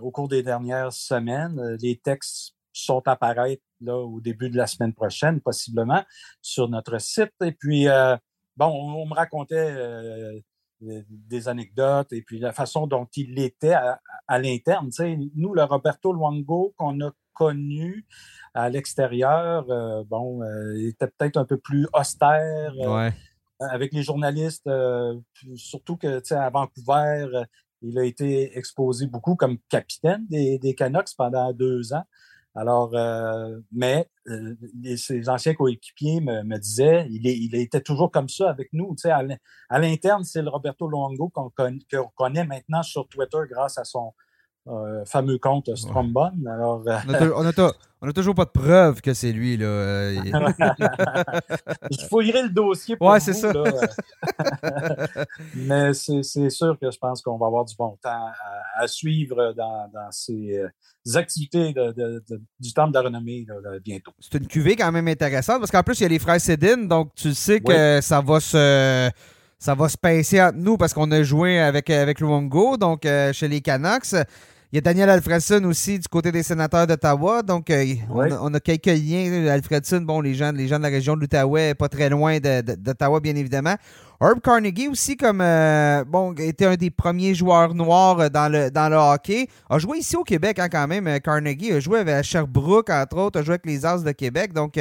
[0.00, 4.94] au cours des dernières semaines, les textes sont apparaître là au début de la semaine
[4.94, 6.02] prochaine, possiblement,
[6.40, 7.32] sur notre site.
[7.42, 7.86] Et puis,
[8.56, 10.42] bon, on, me racontait
[10.80, 14.90] des anecdotes et puis la façon dont il était à, l'interne.
[15.34, 17.10] Nous, le Roberto Luongo qu'on a
[17.40, 18.04] connu
[18.52, 19.64] à l'extérieur,
[20.06, 20.42] bon,
[20.76, 22.74] il était peut-être un peu plus austère
[23.60, 24.68] avec les journalistes,
[25.54, 27.44] surtout que à Vancouver,
[27.82, 32.04] il a été exposé beaucoup comme capitaine des, des Canucks pendant deux ans.
[32.54, 34.54] Alors, euh, mais euh,
[34.96, 38.94] ses anciens coéquipiers me, me disaient, il, il, était toujours comme ça avec nous.
[38.96, 41.50] Tu sais, à l'interne, c'est le Roberto Luongo qu'on
[42.16, 44.12] connaît maintenant sur Twitter grâce à son,
[44.66, 46.46] euh, fameux compte Strombone.
[46.46, 49.56] Alors, euh, on n'a toujours pas de preuve que c'est lui.
[49.56, 49.66] Là.
[49.66, 50.22] Euh,
[51.90, 53.52] je fouillerai le dossier pour ouais, c'est ça.
[55.54, 58.26] Mais c'est sûr que je pense qu'on va avoir du bon temps
[58.76, 60.62] à, suivre dans, ces
[61.14, 61.72] activités
[62.60, 63.46] du temple de la renommée
[63.82, 64.12] bientôt.
[64.20, 66.86] C'est une cuvée quand même intéressante parce qu'en plus, il y a les frères Cédine,
[66.86, 69.10] donc tu sais que ça va se
[69.60, 73.46] ça va se pincer entre nous parce qu'on a joué avec, avec Luongo, donc chez
[73.46, 74.14] les Canucks.
[74.72, 77.42] Il y a Daniel Alfredson aussi du côté des sénateurs d'Ottawa.
[77.42, 79.48] Donc, euh, on, a, quelques liens.
[79.48, 83.18] Alfredson, bon, les gens, les gens de la région de l'Outaouais, pas très loin d'Ottawa,
[83.18, 83.74] bien évidemment.
[84.20, 88.70] Herb Carnegie aussi, comme euh, bon, était un des premiers joueurs noirs euh, dans le,
[88.70, 89.48] dans le hockey.
[89.68, 91.18] A joué ici au Québec hein, quand même.
[91.18, 94.52] Carnegie a joué avec Sherbrooke, entre autres, a joué avec les As de Québec.
[94.52, 94.78] Donc,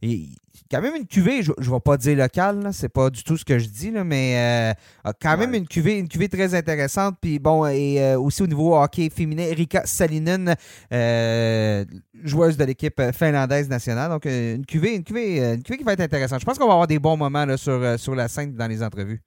[0.00, 0.28] il,
[0.70, 3.44] quand même une cuvée, je ne vais pas dire locale, c'est pas du tout ce
[3.44, 4.74] que je dis, là, mais
[5.06, 7.16] euh, quand même une cuvée, une cuvée très intéressante.
[7.20, 10.54] Puis bon, et euh, aussi au niveau hockey féminin, Erika Salinen,
[10.92, 11.84] euh,
[12.22, 14.10] joueuse de l'équipe finlandaise nationale.
[14.10, 16.40] Donc une cuvée, une cuvée, une cuvée qui va être intéressante.
[16.40, 18.82] Je pense qu'on va avoir des bons moments là, sur, sur la scène dans les
[18.82, 19.22] entrevues.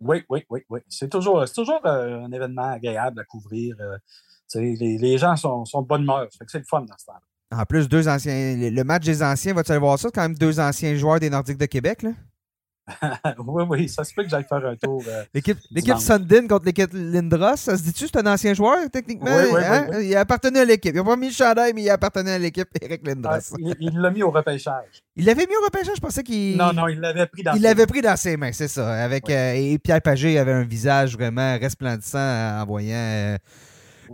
[0.00, 0.80] Oui, oui, oui, oui.
[0.88, 3.76] C'est toujours, toujours un événement agréable à couvrir.
[4.54, 6.28] Les, les, gens sont, sont de bonne humeur.
[6.46, 7.20] C'est le fun dans ce temps-là.
[7.52, 8.56] En plus, deux anciens.
[8.56, 10.08] Le match des anciens, vas-tu aller voir ça?
[10.08, 12.10] C'est quand même deux anciens joueurs des Nordiques de Québec, là?
[13.38, 15.02] oui, oui, ça se peut que j'aille faire un tour.
[15.08, 19.30] Euh, l'équipe Sundin contre l'équipe Lindros, ça se dit-tu c'est un ancien joueur, techniquement?
[19.34, 19.86] Oui, oui, hein?
[19.90, 20.94] oui, Il appartenait à l'équipe.
[20.94, 23.32] Il n'a pas mis le chandail, mais il appartenait à l'équipe Eric Lindros.
[23.32, 25.02] Ah, il l'a mis au repêchage.
[25.16, 26.58] Il l'avait mis au repêchage, je pensais qu'il.
[26.58, 28.86] Non, non, il l'avait pris dans Il l'avait pris dans ses mains, c'est ça.
[29.02, 33.38] Avec, euh, et Pierre Pagé avait un visage vraiment resplendissant en voyant.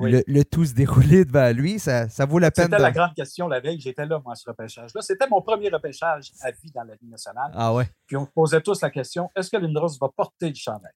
[0.00, 2.66] Euh, le, tout se dérouler devant lui, ça, ça vaut la peine.
[2.66, 3.80] C'était la grande question la veille.
[3.80, 5.00] J'étais là, moi, ce repêchage-là.
[5.02, 7.50] C'était mon premier repêchage à vie dans la Ligue nationale.
[7.54, 7.88] Ah ouais.
[8.06, 10.92] Puis on se posait tous la question est-ce que Lindros va porter le chandail?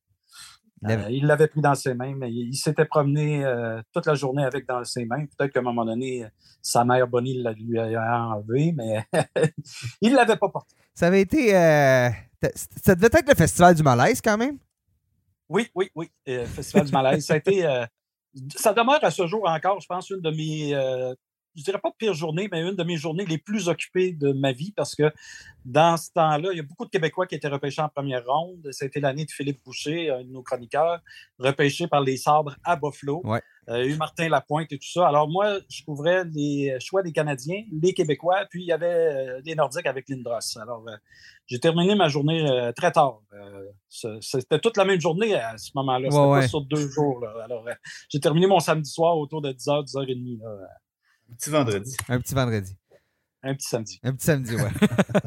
[1.09, 4.67] Il l'avait pris dans ses mains, mais il, s'était promené euh, toute la journée avec
[4.67, 5.25] dans ses mains.
[5.25, 6.27] Peut-être qu'à un moment donné,
[6.61, 9.07] sa mère Bonnie lui a enlevé, mais
[10.03, 10.75] il ne l'avait pas porté.
[10.95, 11.57] Ça avait été.
[11.57, 12.11] Euh,
[12.83, 14.59] ça devait être le Festival du Malaise quand même?
[15.49, 16.11] Oui, oui, oui.
[16.29, 17.25] Euh, Festival du Malaise.
[17.25, 17.67] Ça a été
[18.57, 21.15] ça demeure à ce jour encore, je pense, une de mes, euh,
[21.57, 24.33] je dirais pas de pire journée, mais une de mes journées les plus occupées de
[24.33, 25.13] ma vie parce que
[25.65, 28.69] dans ce temps-là, il y a beaucoup de Québécois qui étaient repêchés en première ronde.
[28.73, 31.01] C'était l'année de Philippe Boucher, un de nos chroniqueurs,
[31.39, 33.23] repêché par les Sabres à Buffalo.
[33.25, 33.41] Ouais.
[33.71, 35.09] Euh, eu Martin Lapointe et tout ça.
[35.09, 39.41] Alors moi, je couvrais les choix des Canadiens, les Québécois, puis il y avait euh,
[39.45, 40.59] les Nordiques avec Lindros.
[40.61, 40.97] Alors euh,
[41.47, 43.21] j'ai terminé ma journée très tard.
[43.89, 46.11] C'était toute la même journée à ce moment-là.
[46.11, 47.25] C'était pas sur deux jours.
[47.43, 47.65] Alors
[48.09, 50.41] j'ai terminé mon samedi soir autour de 10h, 10h30.
[51.31, 51.97] Un petit vendredi.
[52.09, 52.77] Un petit vendredi.
[53.43, 54.01] Un petit samedi.
[54.03, 54.71] Un petit samedi, ouais.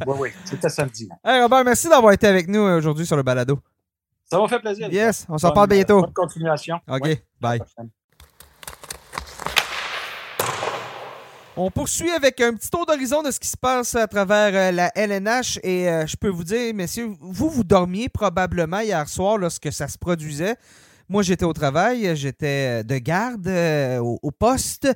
[0.08, 1.08] oui, oui, c'était samedi.
[1.24, 3.60] Hey Robert, merci d'avoir été avec nous aujourd'hui sur le balado.
[4.26, 4.92] Ça m'a fait plaisir.
[4.92, 6.02] Yes, on s'en parle bientôt.
[6.02, 6.80] Bonne continuation.
[6.88, 7.62] OK, bye.
[11.60, 14.72] On poursuit avec un petit tour d'horizon de ce qui se passe à travers euh,
[14.72, 19.40] la LNH et euh, je peux vous dire, messieurs, vous, vous dormiez probablement hier soir
[19.40, 20.56] lorsque ça se produisait.
[21.10, 24.88] Moi, j'étais au travail, j'étais de garde euh, au, poste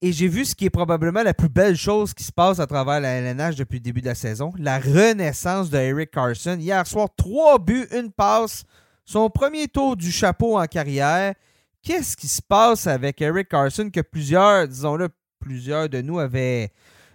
[0.00, 2.66] et j'ai vu ce qui est probablement la plus belle chose qui se passe à
[2.66, 6.56] travers la LNH depuis le début de la saison, la renaissance de Eric Carson.
[6.58, 8.64] Hier soir, trois buts, une passe,
[9.04, 11.34] son premier tour du chapeau en carrière.
[11.82, 15.08] Qu'est-ce qui se passe avec Eric Carson que plusieurs, disons-le,
[15.40, 16.70] plusieurs de nous avaient.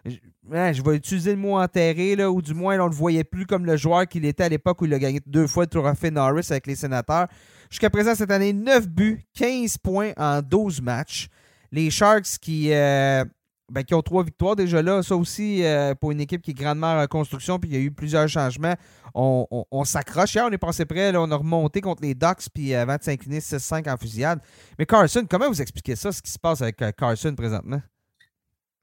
[0.06, 3.46] Je, vais utiliser le mot enterré, là, ou du moins on ne le voyait plus
[3.46, 6.12] comme le joueur qu'il était à l'époque où il a gagné deux fois le trophée
[6.12, 7.28] Norris avec les sénateurs.
[7.70, 11.30] Jusqu'à présent, cette année, 9 buts, 15 points en 12 matchs.
[11.74, 13.26] Les Sharks qui, euh,
[13.68, 16.54] ben, qui ont trois victoires déjà là, ça aussi euh, pour une équipe qui est
[16.54, 18.76] grandement en reconstruction, puis il y a eu plusieurs changements.
[19.16, 20.36] On, s'accroche.
[20.36, 23.40] Hier, on est passé près, on a remonté contre les Ducks, puis avant de s'incliner
[23.40, 24.40] 6-5 en fusillade.
[24.78, 27.82] Mais Carson, comment vous expliquez ça, ce qui se passe avec euh, Carson présentement?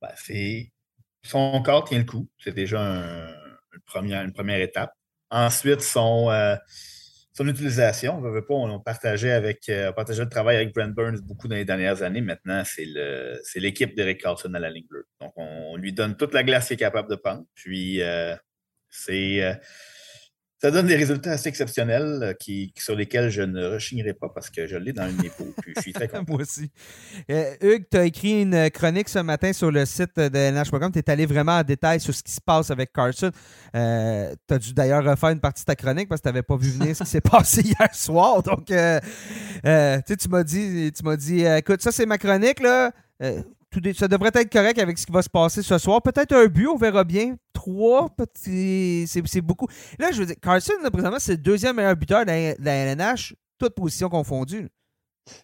[0.02, 0.72] Ben, c'est
[1.22, 2.28] son corps tient le coup.
[2.38, 4.92] C'est déjà une, première, étape.
[5.30, 6.56] Ensuite, son, euh,
[7.32, 8.18] son utilisation.
[8.18, 11.64] On veut pas, on, partageait avec, euh, le travail avec Brent Burns beaucoup dans les
[11.64, 12.20] dernières années.
[12.20, 15.06] Maintenant, c'est l'équipe d'Eric Carlson à la ligne bleue.
[15.20, 17.44] Donc, on, lui donne toute la glace qu'il est capable de prendre.
[17.54, 18.34] Puis, euh,
[18.88, 19.58] c'est
[20.60, 24.50] ça donne des résultats assez exceptionnels euh, qui, sur lesquels je ne rechignerai pas parce
[24.50, 26.24] que je l'ai dans une Puis je suis très content.
[26.28, 26.70] Moi aussi.
[27.30, 30.92] Euh, Hugues, tu as écrit une chronique ce matin sur le site de NH.com.
[30.92, 33.30] Tu es allé vraiment en détail sur ce qui se passe avec Carson.
[33.74, 36.42] Euh, tu as dû d'ailleurs refaire une partie de ta chronique parce que tu n'avais
[36.42, 38.42] pas vu venir ce qui s'est passé hier soir.
[38.42, 42.60] Donc, tu m'as dit, tu m'as dit écoute, ça, c'est ma chronique.
[42.60, 42.92] là
[43.94, 46.02] ça devrait être correct avec ce qui va se passer ce soir.
[46.02, 47.36] Peut-être un but, on verra bien.
[47.52, 49.68] Trois, c'est beaucoup.
[49.98, 53.74] Là, je veux dire, Carson, présentement, c'est le deuxième meilleur buteur de la, LNH, toutes
[53.74, 54.68] positions confondues.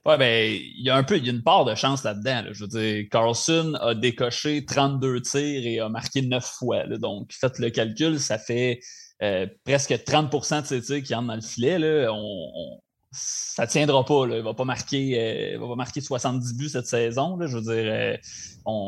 [0.05, 2.45] Ouais, ben, il y a un peu, il y a une part de chance là-dedans.
[2.51, 6.87] Je veux dire, Carlson a décoché 32 tirs et a marqué 9 fois.
[6.99, 8.81] Donc, faites le calcul, ça fait
[9.23, 11.79] euh, presque 30% de ses tirs qui entrent dans le filet.
[11.79, 12.11] Là.
[12.13, 12.81] on,
[13.17, 14.27] ça tiendra pas.
[14.27, 14.37] Là.
[14.37, 17.37] Il va pas marquer, euh, va pas marquer 70 buts cette saison.
[17.37, 17.47] Là.
[17.47, 18.17] Je veux dire, euh,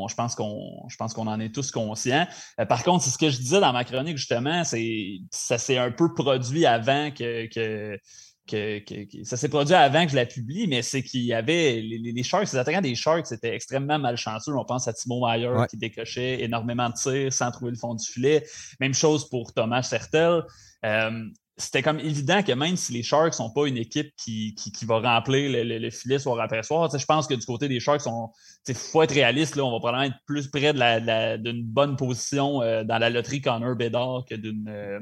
[0.08, 2.26] je pense qu'on, je pense qu'on en est tous conscients.
[2.60, 5.78] Euh, par contre, c'est ce que je disais dans ma chronique justement, c'est ça s'est
[5.78, 7.98] un peu produit avant que, que
[9.24, 12.52] ça s'est produit avant que je la publie, mais c'est qu'il y avait les, Sharks,
[12.52, 14.54] les attaquants des Sharks c'était extrêmement malchanceux.
[14.56, 18.06] On pense à Timo Meyer qui décochait énormément de tirs sans trouver le fond du
[18.06, 18.44] filet.
[18.80, 20.42] Même chose pour Thomas Sertel
[21.58, 25.00] c'était comme évident que même si les Sharks sont pas une équipe qui, qui, va
[25.00, 28.02] remplir le, filet soir après soir, je pense que du côté des Sharks,
[28.68, 29.56] il faut être réaliste.
[29.56, 33.74] Là, on va probablement être plus près d'une bonne position euh, dans la loterie Connor
[33.76, 34.68] Bedard que d'une.
[34.68, 35.00] Euh,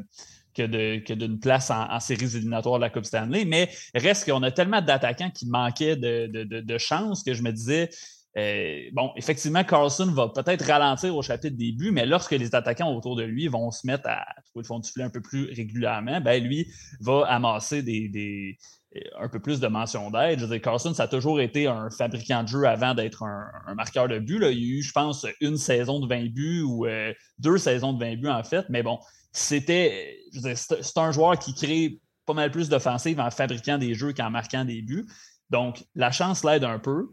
[0.55, 3.45] que, d'une place en, séries éliminatoires de la Coupe Stanley.
[3.45, 7.91] Mais reste qu'on a tellement d'attaquants qui manquaient de, de chance que je me disais,
[8.37, 13.17] euh, bon, effectivement, Carlson va peut-être ralentir au chapitre début, mais lorsque les attaquants autour
[13.17, 16.21] de lui vont se mettre à trouver le fond du filet un peu plus régulièrement,
[16.21, 16.71] ben lui
[17.01, 18.59] va amasser des,
[18.95, 20.39] euh, un peu plus de mentions d'aide.
[20.41, 23.75] Je veux dire, Carlson, ça a toujours été un fabricant de jeu avant d'être un,
[23.75, 24.39] marqueur de but.
[24.51, 27.95] Il y a eu, je pense, une saison de 20 buts ou euh, deux saisons
[27.95, 28.67] de 20 buts, en fait.
[28.69, 28.99] Mais bon,
[29.33, 30.19] c'était.
[30.33, 34.67] C'est un joueur qui crée pas mal plus d'offensives en fabriquant des jeux qu'en marquant
[34.67, 35.07] des buts.
[35.49, 37.09] Donc, la chance l'aide un peu.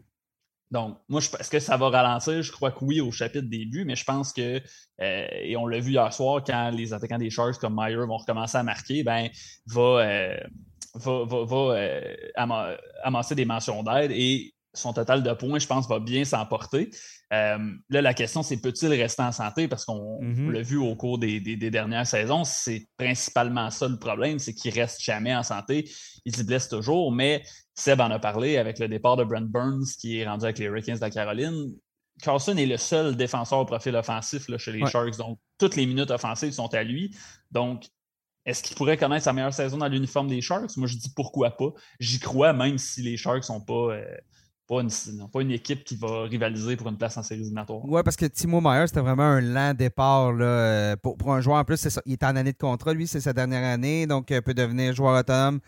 [0.74, 2.42] Donc, moi, est-ce que ça va ralentir?
[2.42, 4.60] Je crois que oui au chapitre début, mais je pense que,
[5.00, 8.16] euh, et on l'a vu hier soir, quand les attaquants des Sharks comme Meyer vont
[8.16, 9.28] recommencer à marquer, ben,
[9.66, 10.36] va, euh,
[10.96, 16.24] va, euh, amasser des mentions d'aide et son total de points, je pense, va bien
[16.24, 16.90] s'emporter.
[17.30, 17.58] là,
[17.88, 19.68] la question, c'est peut-il rester en santé?
[19.68, 20.50] Parce qu'on mm-hmm.
[20.50, 25.02] l'a vu au cours des, dernières saisons, c'est principalement ça le problème, c'est qu'il reste
[25.02, 25.88] jamais en santé.
[26.24, 27.42] Il se blesse toujours, mais
[27.74, 30.66] Seb en a parlé avec le départ de Brent Burns qui est rendu avec les
[30.66, 31.72] Hurricanes de la Caroline.
[32.22, 35.16] Carlson est le seul défenseur au profil offensif là, chez les Sharks.
[35.16, 37.14] Donc, toutes les minutes offensives sont à lui.
[37.50, 37.86] Donc,
[38.46, 40.76] est-ce qu'il pourrait connaître sa meilleure saison dans l'uniforme des Sharks?
[40.76, 41.72] Moi, je dis pourquoi pas.
[41.98, 43.94] J'y crois, même si les Sharks sont pas.
[43.94, 44.16] Euh,
[44.66, 44.88] pas une,
[45.30, 47.80] pas une, équipe qui va rivaliser pour une place en série éliminatoire.
[47.84, 51.58] Oui, parce que Timo Meyer, c'était vraiment un lent départ là, euh, pour, un joueur.
[51.58, 54.36] En plus, il est en année de contrat, lui, c'est sa dernière année, donc il
[54.36, 55.60] euh, peut devenir joueur autonome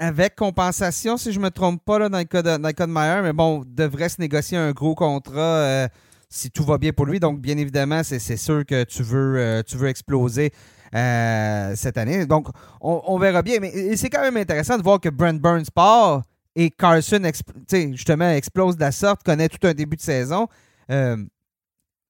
[0.00, 3.22] avec compensation, si je ne me trompe pas, là, dans, le cas de, dans Meyer,
[3.22, 5.88] mais bon, devrait se négocier un gros contrat euh,
[6.28, 7.20] si tout va bien pour lui.
[7.20, 10.52] Donc, bien évidemment, c'est sûr que tu veux, tu veux exploser
[10.92, 12.26] cette année.
[12.26, 12.48] Donc,
[12.80, 13.60] on, verra bien.
[13.60, 16.24] Mais c'est quand même intéressant de voir que Brent Burns part
[16.60, 17.22] et Carson,
[17.92, 20.48] justement, explose de la sorte, connaît tout un début de saison.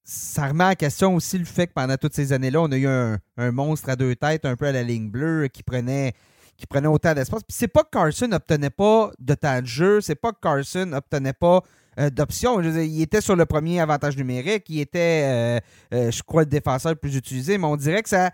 [0.05, 2.87] ça remet en question aussi le fait que pendant toutes ces années-là, on a eu
[2.87, 3.19] un,
[3.53, 6.15] monstre à deux têtes, un peu à la ligne bleue, qui prenait
[6.57, 7.43] qui prenait autant d'espace.
[7.45, 10.87] Puis c'est pas que Carson n'obtenait pas de temps de jeu, c'est pas que Carson
[10.87, 11.63] n'obtenait pas
[12.01, 12.61] euh, d'options.
[12.61, 15.61] Il était sur le premier avantage numérique, il était, euh,
[15.95, 18.31] euh, je crois, le défenseur le plus utilisé, mais on dirait que ça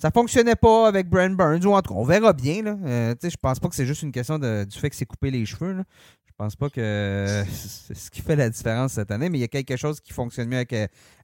[0.00, 2.62] ça fonctionnait pas avec Brent Burns, ou en tout cas, on verra bien.
[2.62, 2.76] Là.
[3.22, 5.72] je pense pas que c'est juste une question du fait que c'est coupé les cheveux.
[5.72, 5.84] Là.
[6.26, 9.44] Je pense pas que c'est ce qui fait la différence cette année, mais il y
[9.44, 10.74] a quelque chose qui fonctionne mieux avec,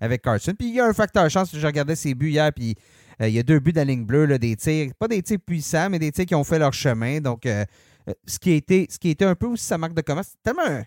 [0.00, 0.52] avec Carson.
[0.58, 2.76] Puis il y a un facteur chance, je regardais ses buts hier, puis
[3.22, 5.22] euh, il y a deux buts de la ligne bleue, là, des tirs, pas des
[5.22, 7.20] tirs puissants, mais des tirs qui ont fait leur chemin.
[7.20, 7.64] Donc, euh,
[8.08, 10.82] euh, ce, qui été, ce était un peu aussi sa marque de commerce, c'est tellement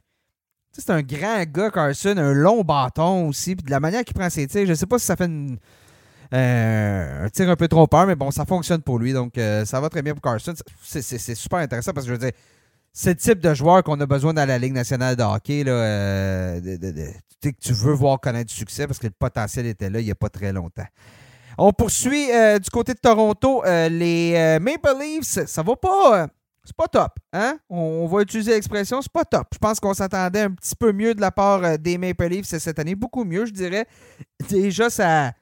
[0.71, 3.56] c'est un grand gars, Carson, un long bâton aussi.
[3.56, 5.30] Puis de la manière qu'il prend ses tirs, je ne sais pas si ça fait
[6.32, 9.13] un tir un peu trop peur, mais bon, ça fonctionne pour lui.
[9.13, 9.34] Donc,
[9.65, 10.54] ça va très bien pour Carson.
[10.84, 12.38] C'est super intéressant parce que je veux dire,
[12.94, 15.63] c'est le type de joueur qu'on a besoin dans la Ligue nationale de hockey.
[15.63, 16.60] Là,
[17.42, 20.12] que tu veux voir connaître du succès parce que le potentiel était là il n'y
[20.12, 20.88] a pas très longtemps.
[21.58, 23.63] On poursuit euh, du côté de Toronto.
[23.65, 26.28] Euh, les euh, Maple Leafs, ça va pas.
[26.63, 27.12] c'est pas top.
[27.34, 27.58] Hein?
[27.70, 29.48] On, va utiliser l'expression, c'est pas top.
[29.54, 32.80] Je pense qu'on s'attendait un petit peu mieux de la part des Maple Leafs cette
[32.80, 32.96] année.
[32.96, 33.86] Beaucoup mieux, je dirais.
[34.50, 35.34] Déjà, ça.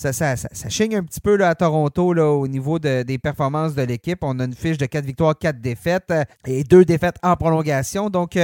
[0.00, 4.18] Ça, ça, chigne un petit peu à Toronto là, au niveau des performances de l'équipe.
[4.22, 6.12] On a une fiche de 4 victoires, 4 défaites
[6.46, 8.08] et 2 défaites en prolongation.
[8.08, 8.38] Donc,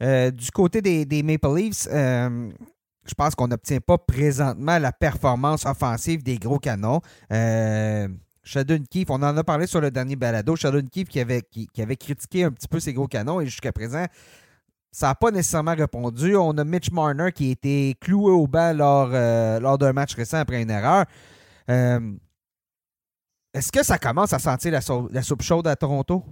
[0.00, 1.88] du côté des, Maple Leafs,
[3.10, 7.00] je pense qu'on n'obtient pas présentement la performance offensive des gros canons.
[7.32, 8.08] Euh,
[8.42, 11.68] Sheldon Keefe, on en a parlé sur le dernier balado, Sheldon Keefe qui avait, qui,
[11.78, 14.04] avait critiqué un petit peu ses gros canons et jusqu'à présent,
[14.92, 16.36] ça n'a pas nécessairement répondu.
[16.36, 20.14] On a Mitch Marner qui a été cloué au banc lors, euh, lors d'un match
[20.14, 21.04] récent après une erreur.
[21.70, 22.12] Euh,
[23.54, 26.24] est-ce que ça commence à sentir la, soupe chaude à Toronto?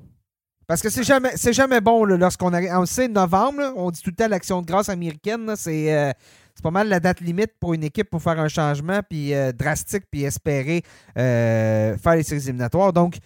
[0.66, 2.70] Parce que c'est jamais, c'est jamais bon lorsqu'on arrive.
[2.74, 6.12] On sait novembre, on dit tout le temps l'action de grâce américaine, c'est, euh,
[6.54, 10.04] c'est pas mal la date limite pour une équipe pour faire un changement puis drastique
[10.10, 10.82] puis espérer
[11.14, 12.92] faire les séries éliminatoires.
[12.92, 13.16] Donc,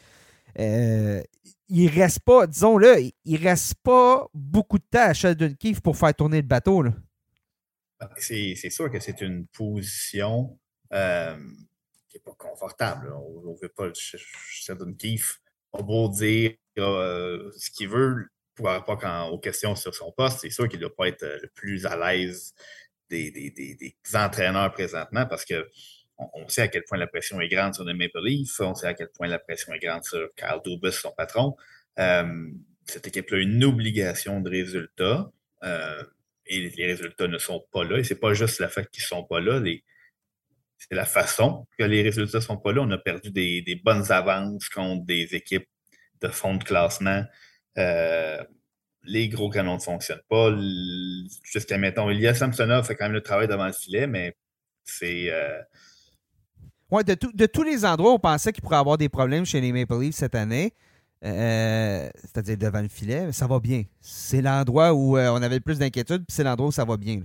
[1.75, 6.15] il reste pas, disons-le, il reste pas beaucoup de temps à Sheldon Keefe pour faire
[6.15, 6.85] tourner le bateau.
[8.19, 10.59] C'est, sûr que c'est une position
[10.91, 13.11] qui n'est pas confortable.
[13.15, 15.41] On ne veut pas Sheldon Keefe.
[15.73, 20.51] On beau dire euh, ce qu'il veut pour rapport aux questions sur son poste, c'est
[20.51, 22.53] sûr qu'il ne doit pas être le plus à l'aise
[23.09, 25.67] des, des, entraîneurs présentement parce que
[26.35, 28.87] on, sait à quel point la pression est grande sur les Maple Leafs, on sait
[28.87, 31.57] à quel point la pression est grande sur Kyle Dubas, son patron.
[31.99, 32.49] Euh,
[32.87, 35.31] cette équipe-là a une obligation de résultats
[35.63, 36.03] euh,
[36.47, 37.99] et les résultats ne sont pas là.
[37.99, 39.63] Et c'est pas juste la fait qu'ils ne sont pas là.
[40.79, 42.83] C'est la façon que les résultats ne sont pas là.
[42.83, 45.69] On a perdu des, bonnes avances contre des équipes
[46.21, 47.25] de fond de classement.
[47.79, 48.43] Euh,
[49.05, 50.57] les gros canons ne fonctionnent pas.
[51.45, 54.37] Jusqu'à maintenant, Ilya Samsonov fait quand même le travail devant le filet, mais
[54.85, 55.33] c'est.
[56.93, 59.73] Euh, ouais, de, tous les endroits, on pensait qu'il pourrait avoir des problèmes chez les
[59.73, 60.73] Maple Leafs cette année.
[61.25, 63.85] Euh, c'est-à-dire devant le filet, ça va bien.
[64.01, 67.23] C'est l'endroit où on avait le plus d'inquiétude, puis c'est l'endroit où ça va bien.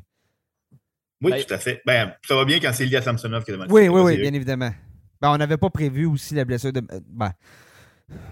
[1.21, 1.81] Oui, ben, tout à fait.
[1.85, 4.33] Ben, ça va bien quand c'est Ilya Samsonov qui est devant Oui, oui, oui, bien
[4.33, 4.71] évidemment.
[5.19, 6.81] Ben, on n'avait pas prévu aussi la blessure de.
[6.81, 7.31] Ben,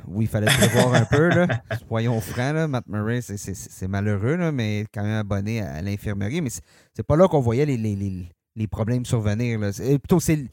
[0.07, 1.29] oui, il fallait prévoir un peu.
[1.29, 1.47] Là.
[1.87, 6.41] Soyons francs, là, Matt Murray, c'est malheureux, là, mais quand même abonné à, l'infirmerie.
[6.41, 6.49] Mais
[6.93, 9.59] c'est pas là qu'on voyait les, les, les, problèmes survenir.
[9.59, 9.71] Là.
[9.71, 10.45] Plutôt, c'est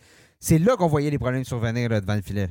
[0.51, 2.49] là qu'on voyait les problèmes survenir là, devant le filet.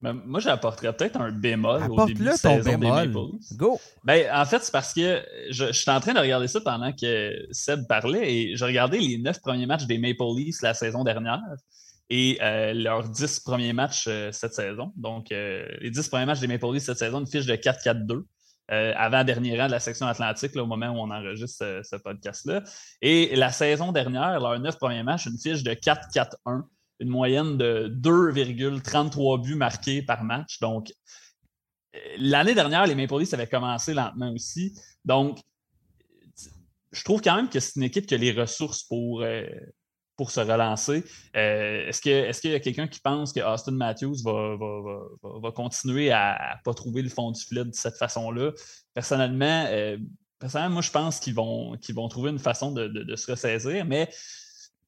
[0.00, 3.02] moi, j'apporterais peut-être un bémol au début de saison bémol.
[3.02, 3.80] des Maple Go!
[4.04, 6.92] Ben, en fait, c'est parce que je, je, suis en train de regarder ça pendant
[6.92, 11.04] que Seb parlait et j'ai regardé les neuf premiers matchs des Maple Leafs la saison
[11.04, 11.40] dernière
[12.10, 14.92] et euh, leurs dix premiers matchs euh, cette saison.
[14.96, 18.24] Donc, euh, les dix premiers matchs des Maple Leafs cette saison, une fiche de 4-4-2.
[18.70, 22.62] Avant-dernier rang de la section Atlantique, au moment où on enregistre ce, podcast-là.
[23.02, 26.62] Et la saison dernière, leurs neuf premiers matchs, une fiche de 4-4-1,
[27.00, 30.60] une moyenne de 2,33 buts marqués par match.
[30.60, 30.92] Donc,
[32.18, 34.78] l'année dernière, les Maple Leafs avaient commencé lentement aussi.
[35.04, 35.40] Donc,
[36.92, 39.24] je trouve quand même que c'est une équipe qui a les ressources pour,
[40.20, 41.02] pour se relancer.
[41.34, 46.56] Euh, est-ce qu'il est y a quelqu'un qui pense que Austin Matthews va, continuer à
[46.58, 48.50] ne pas trouver le fond du filet de cette façon-là?
[48.92, 49.96] Personnellement, euh,
[50.38, 54.10] personnellement, moi, je pense qu'ils vont, qu'ils vont trouver une façon de, se ressaisir, mais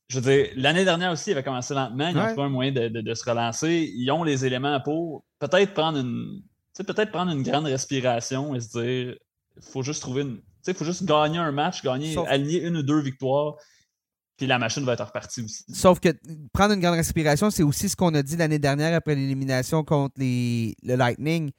[0.08, 2.08] je veux dire, l'année dernière aussi, il avait commencé lentement.
[2.08, 3.90] Ils ont trouvé un moyen de, se relancer.
[3.96, 6.42] Ils ont les éléments pour peut-être prendre une
[6.76, 9.16] peut-être prendre une grande respiration et se dire
[9.56, 10.42] il faut juste trouver une.
[10.66, 13.56] Il faut juste gagner un match, gagner, aligner une ou deux victoires
[14.42, 15.62] puis la machine va être repartie aussi.
[15.72, 16.08] Sauf que
[16.52, 20.14] prendre une grande respiration, c'est aussi ce qu'on a dit l'année dernière après l'élimination contre
[20.16, 21.52] les, le Lightning.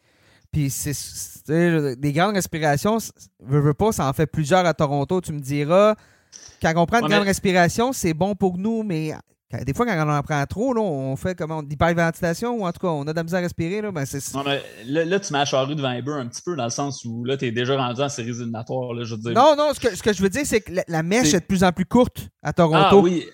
[0.52, 2.98] Puis c'est des grandes respirations,
[3.40, 5.96] veux, veux pas, ça en fait plusieurs à Toronto, tu me diras.
[6.62, 9.14] Quand on prend une grande respiration, c'est bon pour nous, mais
[9.62, 12.80] des fois, quand on en prend trop, là, on fait comment l'hyperventilation ou en tout
[12.80, 13.82] cas, on a de la misère à respirer.
[13.82, 16.70] Là, ben non, mais là, tu m'as charrue devant les un petit peu dans le
[16.70, 18.94] sens où là, tu es déjà rendu en séries éliminatoires.
[18.94, 19.34] Là, je veux dire.
[19.34, 21.40] Non, non, ce que, ce que je veux dire, c'est que la, mèche est...
[21.40, 22.98] de plus en plus courte à Toronto.
[22.98, 23.26] Ah oui,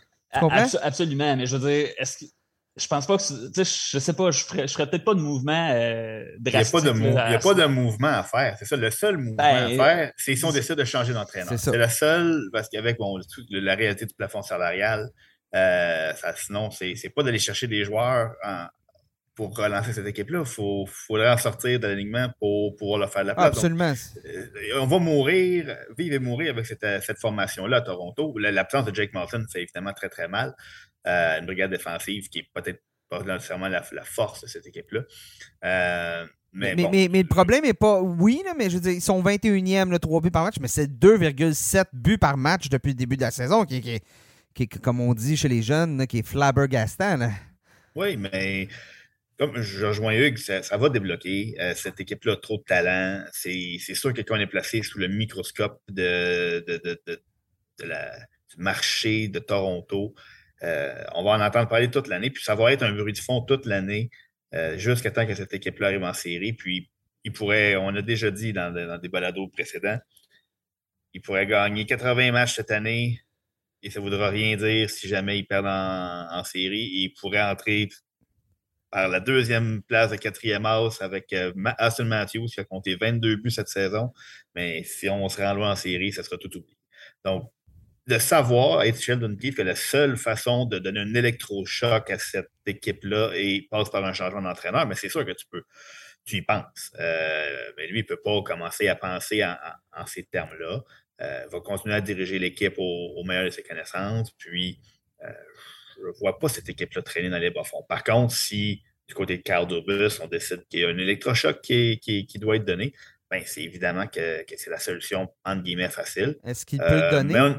[0.82, 1.36] absolument.
[1.36, 2.26] Mais je veux dire, est-ce que.
[2.78, 3.24] Je pense pas que.
[3.52, 6.80] Tu sais, je sais pas, je ferais, je ferais peut-être pas de mouvement euh, drastique.
[6.86, 8.56] Il n'y a, pas de mouvement à faire.
[8.58, 8.78] C'est ça.
[8.78, 11.60] Le seul mouvement à ben, faire, c'est si on décide de changer d'entraîneur.
[11.60, 15.10] C'est le seul, parce qu'avec bon, la réalité du plafond salarial,
[15.56, 18.36] euh, ça, sinon, c'est n'est pas d'aller chercher des joueurs
[19.36, 20.44] pour relancer cette équipe-là.
[20.46, 23.48] Il faudrait en sortir de l'alignement pour pouvoir leur faire la place.
[23.48, 23.94] absolument.
[24.26, 24.48] Euh,
[24.82, 28.38] on va mourir, vivre et mourir avec cette, cette formation-là à Toronto.
[28.38, 30.54] L'absence de Jake Martin fait évidemment très, très mal.
[31.08, 35.02] Euh, une brigade défensive qui est peut-être pas nécessairement la, force de cette équipe-là.
[36.52, 38.02] mais, mais, mais, le problème n'est pas.
[38.02, 40.88] Oui, mais je veux dire, ils sont 21e, le 3 buts par match, mais c'est
[40.88, 44.00] 2,7 buts par match depuis le début de la saison qui, qui,
[44.54, 47.32] qui comme on dit chez les jeunes, qui est flabbergastant.
[47.96, 48.68] Oui, mais
[49.40, 51.56] comme je rejoins Hugues, ça, va débloquer.
[51.60, 53.24] Euh, cette équipe-là a trop de talent.
[53.32, 56.64] C'est sûr que quand on est placé sous le microscope de,
[57.80, 60.14] la, du marché de Toronto,
[60.64, 63.18] euh, on va en entendre parler toute l'année, puis ça va être un bruit de
[63.18, 64.10] fond toute l'année,
[64.54, 66.52] euh, jusqu'à temps que cette équipe-là arrive en série.
[66.52, 66.90] Puis,
[67.24, 70.00] il pourrait, on a déjà dit dans, dans des balados précédents,
[71.14, 73.22] il pourrait gagner 80 matchs cette année,
[73.82, 76.90] et ça ne voudra rien dire si jamais ils perdent en, série.
[76.92, 77.90] ils pourraient entrer
[78.92, 83.36] par la deuxième place de quatrième house avec euh, Austin Matthews qui a compté 22
[83.36, 84.12] buts cette saison.
[84.56, 86.76] Mais si on se rend loin en série, ça sera tout oublié.
[87.24, 87.52] Donc,
[88.08, 92.50] de savoir être Sheldon Keefe que la seule façon de donner un électrochoc à cette
[92.66, 95.62] équipe-là et passe par un changement d'entraîneur, mais c'est sûr que tu peux,
[96.26, 96.92] tu y penses.
[97.00, 100.82] Euh, mais lui, il ne peut pas commencer à penser en, ces termes-là.
[101.22, 104.32] Euh, va continuer à diriger l'équipe au, meilleur de ses connaissances.
[104.32, 104.80] Puis,
[105.24, 105.28] euh,
[105.98, 107.84] je ne vois pas cette équipe-là traîner dans les bas-fonds.
[107.90, 111.62] Par contre, si du côté de Carl Dubus, on décide qu'il y a un électrochoc
[111.62, 112.94] qui, qui, doit être donné,
[113.30, 116.38] ben, c'est évidemment que, c'est la solution, entre guillemets, facile.
[116.46, 117.56] Est-ce qu'il peut le donner?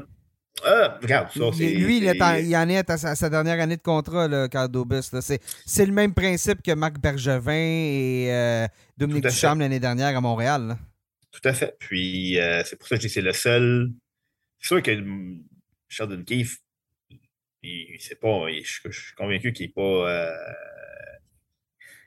[0.65, 4.47] Ah, regarde, ça, Lui, il, il, en est à sa, dernière année de contrat, le
[4.47, 5.11] Cardobus.
[5.65, 10.77] C'est le même principe que Marc Bergevin et euh, Dominique Ducharme l'année dernière à Montréal.
[11.41, 11.75] Tout à fait.
[11.79, 13.91] Puis, euh, c'est pour ça que c'est le seul.
[14.59, 14.91] C'est sûr que
[15.89, 16.57] Sheldon Keefe,
[17.63, 19.81] il, pas, je, suis convaincu qu'il n'est pas.
[19.81, 20.35] Euh,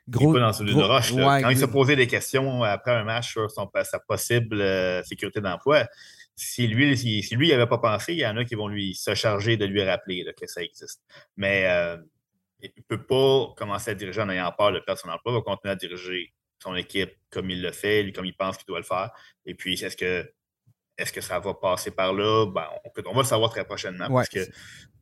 [0.07, 1.13] gros, pas dans une roche.
[1.13, 4.63] Quand il se posait des questions après un match sur son, sa possible
[5.05, 5.87] sécurité d'emploi,
[6.35, 9.15] si lui, si, lui n'avait pas pensé, il y en a qui vont lui se
[9.15, 11.01] charger de lui rappeler que ça existe.
[11.37, 11.97] Mais euh,
[12.61, 15.31] il ne peut pas commencer à diriger en ayant peur de perdre son emploi.
[15.31, 18.65] Il va continuer à diriger son équipe comme il le fait, comme il pense qu'il
[18.67, 19.11] doit le faire.
[19.45, 20.29] Et puis, est-ce que
[20.97, 22.45] est-ce que ça va passer par là?
[22.45, 22.67] Ben,
[23.05, 24.07] on, va le savoir très prochainement.
[24.07, 24.47] Parce que,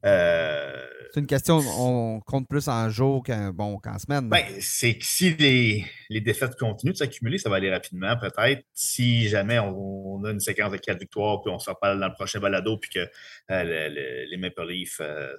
[0.06, 4.28] euh, c'est une question, on compte plus en jours qu'en bon, semaine.
[4.28, 8.66] Ben, c'est que si les, les, défaites continuent de s'accumuler, ça va aller rapidement, peut-être.
[8.74, 12.14] Si jamais on, a une séquence de quatre victoires, puis on se reparle dans le
[12.14, 13.08] prochain balado, puis que
[13.51, 15.36] euh, les Maple Leafs euh,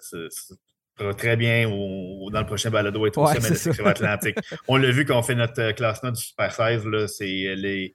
[1.16, 4.36] très bien dans le prochain balado être au sommet de Atlantique.
[4.68, 7.94] on l'a vu quand on fait notre classement du Super 16, c'est les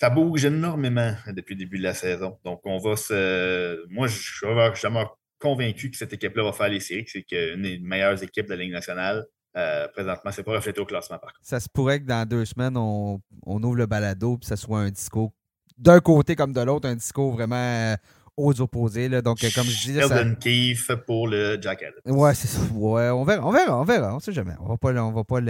[0.00, 2.38] ça bouge énormément depuis le début de la saison.
[2.42, 3.86] Donc, on va se.
[3.90, 4.46] Moi, je suis
[4.80, 5.04] jamais
[5.38, 8.54] convaincu que cette équipe-là va faire les séries, que c'est une des meilleures équipes de
[8.54, 9.26] la Ligue nationale.
[9.56, 11.40] Euh, présentement, c'est pas reflété au classement, par contre.
[11.42, 14.80] Ça se pourrait que dans deux semaines, on, ouvre le balado et que ce soit
[14.80, 15.32] un discours
[15.76, 17.96] d'un côté comme de l'autre, un discours vraiment euh,
[18.36, 19.08] aux opposés.
[19.08, 19.22] Là.
[19.22, 20.00] Donc, comme je disais.
[20.02, 20.36] Sheldon
[20.76, 20.96] ça...
[20.96, 22.16] pour le Jack Allen.
[22.16, 22.60] Ouais, c'est ça.
[22.72, 24.16] Ouais, on verra, on verra, on verra.
[24.16, 24.54] On sait jamais.
[24.60, 25.40] On va pas, on va pas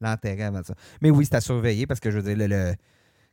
[0.00, 0.74] l'enterrer avant ça.
[1.00, 2.74] Mais oui, c'est à surveiller parce que je veux dire, le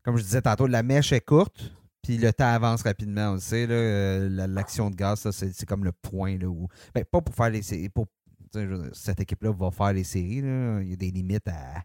[0.07, 1.69] comme je disais tantôt, la mèche est courte,
[2.01, 3.31] puis le temps avance rapidement.
[3.31, 6.69] On le sait, euh, l'action de gaz, c'est comme le point là, où.
[6.95, 7.89] Ben, pas pour faire les séries.
[8.93, 10.37] cette équipe-là va faire les séries.
[10.37, 11.83] Il y a des limites à.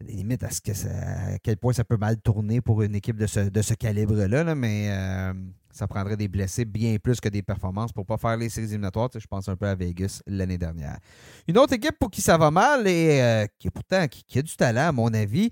[0.00, 3.16] Des limites à ce que à quel point ça peut mal tourner pour une équipe
[3.16, 5.32] de ce, calibre-là, mais euh,
[5.76, 9.10] ça prendrait des blessés bien plus que des performances pour pas faire les séries éliminatoires.
[9.14, 10.98] Je pense un peu à Vegas l'année dernière.
[11.46, 14.56] Une autre équipe pour qui ça va mal et euh, qui pourtant qui, a du
[14.56, 15.50] talent, à mon avis,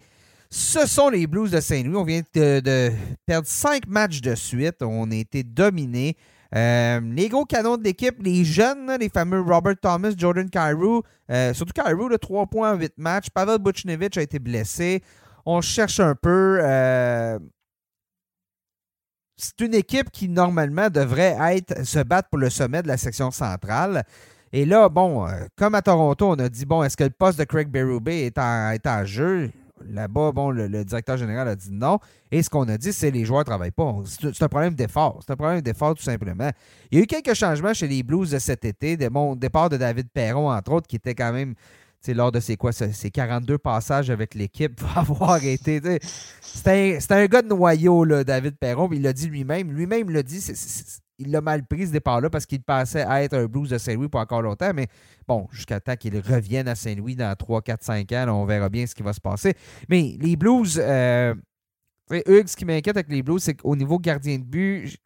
[0.48, 1.96] ce sont les Blues de Saint-Louis.
[1.96, 2.90] On vient de,
[3.26, 4.82] perdre cinq matchs de suite.
[4.82, 6.16] On a été dominés.
[6.54, 11.52] Euh, les gros canons de l'équipe, les jeunes, les fameux Robert Thomas, Jordan Cairo, euh,
[11.52, 13.28] surtout Cairo, 3 points en 8 matchs.
[13.28, 15.02] Pavel Buchnevich a été blessé.
[15.44, 16.60] On cherche un peu.
[19.36, 21.36] C'est une équipe qui, normalement, devrait
[21.82, 24.04] se battre pour le sommet de la section centrale.
[24.52, 25.26] Et là, bon,
[25.56, 28.38] comme à Toronto, on a dit, bon, est-ce que le poste de Craig Berube est
[28.38, 29.50] est en jeu?
[29.86, 31.98] Là-bas, bon, le, directeur général a dit non.
[32.30, 33.94] Et ce qu'on a dit, c'est que les joueurs ne travaillent pas.
[34.04, 35.20] C'est un problème d'effort.
[35.26, 36.50] C'est un problème d'effort, tout simplement.
[36.90, 38.96] Il y a eu quelques changements chez les Blues de cet été.
[39.10, 41.54] Mon départ de David Perron, entre autres, qui était quand même
[42.12, 45.80] lors de ses, quoi, ses 42 passages avec l'équipe, va avoir été.
[46.42, 49.72] C'était un, un, gars de noyau, là, David Perron, il l'a dit lui-même.
[49.72, 50.44] Lui-même l'a dit,
[51.18, 54.08] il l'a mal pris ce départ-là parce qu'il pensait à être un blues de Saint-Louis
[54.08, 54.72] pour encore longtemps.
[54.74, 54.88] Mais
[55.26, 58.86] bon, jusqu'à temps qu'il revienne à Saint-Louis dans 3, 4, 5 ans, on verra bien
[58.86, 59.54] ce qui va se passer.
[59.88, 61.34] Mais les blues, euh,
[62.10, 64.96] Hugues, ce qui m'inquiète avec les blues, c'est qu'au niveau gardien de but,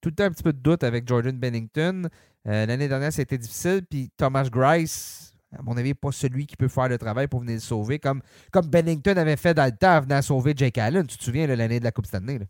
[0.00, 2.08] tout le temps un petit peu de doute avec Jordan Bennington.
[2.46, 3.82] Euh, l'année dernière, été difficile.
[3.88, 7.54] Puis Thomas Grice, à mon avis, pas celui qui peut faire le travail pour venir
[7.54, 8.20] le sauver, comme,
[8.50, 11.06] comme Bennington avait fait dans le temps venant sauver Jake Allen.
[11.06, 12.40] Tu te souviens l'année de la Coupe Stanley?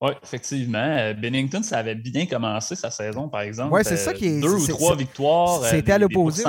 [0.00, 0.78] Oui, effectivement.
[0.78, 3.74] Euh, Bennington, ça avait bien commencé sa saison, par exemple.
[3.74, 4.40] Oui, c'est ça qui est.
[4.40, 5.62] Deux ou trois victoires.
[5.62, 6.44] Euh, c'était à l'opposé.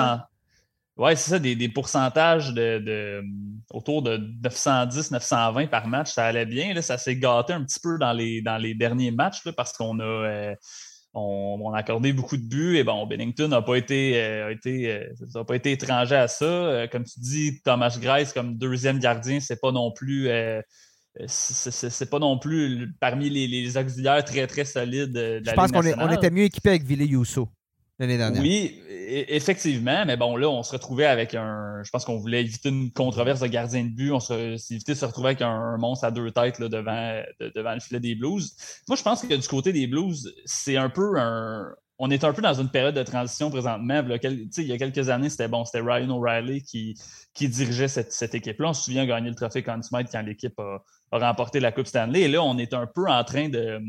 [0.98, 3.24] Oui, c'est ça, des, pourcentages de,
[3.72, 6.74] autour de 910, 920 par match, ça allait bien.
[6.74, 10.00] Là, ça s'est gâté un petit peu dans les, dans les derniers matchs parce qu'on
[10.02, 10.56] a, euh,
[11.14, 12.78] on, a accordé beaucoup de buts.
[12.78, 15.08] Et bon, Bennington n'a pas été, a été,
[15.48, 16.88] pas été étranger à ça.
[16.92, 20.62] comme tu dis, Thomas Grice comme deuxième gardien, c'est pas non plus euh,
[21.28, 26.12] c'est pas non plus parmi les, auxiliaires très très solides de la Je pense qu'on
[26.12, 27.50] était mieux équipé avec Ville Yousso
[28.40, 31.82] Oui, e, effectivement, mais bon, là, on se retrouvait avec un.
[31.84, 34.12] Je pense qu'on voulait éviter une controverse de gardien de but.
[34.12, 37.80] On s'est évité de se retrouver avec un, monstre à deux têtes devant, devant le
[37.80, 38.56] filet des Blues.
[38.88, 42.32] Moi, je pense que du côté des Blues, c'est un peu un, on est un
[42.32, 44.02] peu dans une période de transition présentement.
[44.24, 46.98] il y a quelques années, c'était bon, c'était Ryan O'Reilly qui,
[47.34, 48.70] qui dirigeait cette, équipe-là.
[48.70, 50.82] On se souvient gagner le trophée Conn Smythe quand l'équipe a,
[51.12, 52.22] remporté la Coupe Stanley.
[52.22, 53.82] Et là, on est un peu en train de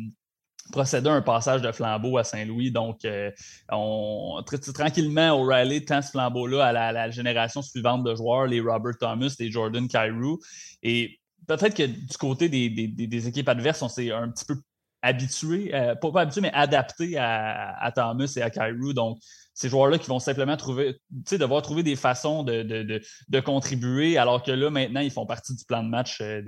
[0.71, 2.71] procéder à un passage de flambeau à Saint-Louis.
[2.71, 3.31] Donc, euh,
[3.71, 4.43] on,
[4.75, 9.51] tranquillement, O'Reilly tend ce flambeau-là à la, génération suivante de joueurs, les Robert Thomas, les
[9.51, 10.41] Jordan Cairo.
[10.83, 14.55] Et peut-être que du côté des, équipes adverses, on s'est un petit peu
[15.03, 18.93] habitués, euh, pas, habitués, mais adaptés à, Thomas et à Cairo.
[18.93, 19.19] Donc,
[19.55, 24.51] ces joueurs-là qui vont simplement trouver, devoir trouver des façons de, de, contribuer, alors que
[24.51, 26.43] là, maintenant, ils font partie du plan de match euh,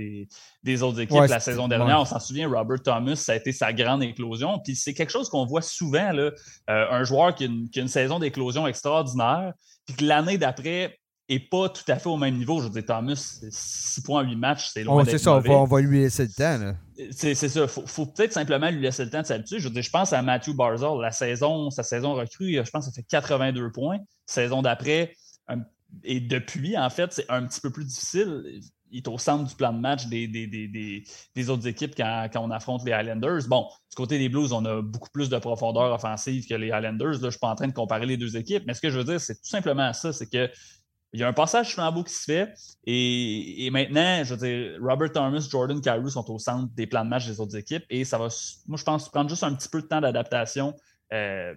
[0.63, 1.29] des, autres équipes.
[1.29, 4.61] la saison dernière, on s'en souvient, Robert Thomas, ça a été sa grande éclosion.
[4.65, 6.31] Puis c'est quelque chose qu'on voit souvent, là,
[6.71, 9.53] euh, un joueur qui a une, qui a une saison d'éclosion extraordinaire,
[9.87, 10.99] puis que l'année d'après,
[11.29, 12.61] et pas tout à fait au même niveau.
[12.61, 13.15] Je veux dire, Thomas,
[13.49, 16.75] 6 points en 8 matchs, c'est loin C'est ça, on va, lui laisser le temps.
[17.11, 17.63] C'est ça.
[17.63, 19.59] Il faut, peut-être simplement lui laisser le temps de s'habituer.
[19.59, 22.87] Je veux dire, je pense à Matthew Barzell, la saison, sa saison recrue, je pense
[22.87, 23.99] que ça fait 82 points.
[24.27, 25.13] Saison d'après,
[26.05, 28.61] et depuis, en fait, c'est un petit peu plus difficile.
[28.91, 32.85] Il est au centre du plan de match des, des, autres équipes quand, on affronte
[32.85, 33.49] les Highlanders.
[33.49, 37.13] Bon, du côté des Blues, on a beaucoup plus de profondeur offensive que les Highlanders.
[37.13, 38.91] Là, je ne suis pas en train de comparer les deux équipes, mais ce que
[38.91, 40.51] je veux dire, c'est tout simplement ça, c'est que
[41.13, 42.55] il y a un passage flambeau qui se fait.
[42.85, 47.11] Et, maintenant, je veux dire, Robert Thomas, Jordan Carew sont au centre des plans de
[47.11, 47.85] match des autres équipes.
[47.91, 48.29] Et ça va,
[48.67, 50.75] moi, je pense, prendre juste un petit peu de temps d'adaptation.
[51.13, 51.55] Euh,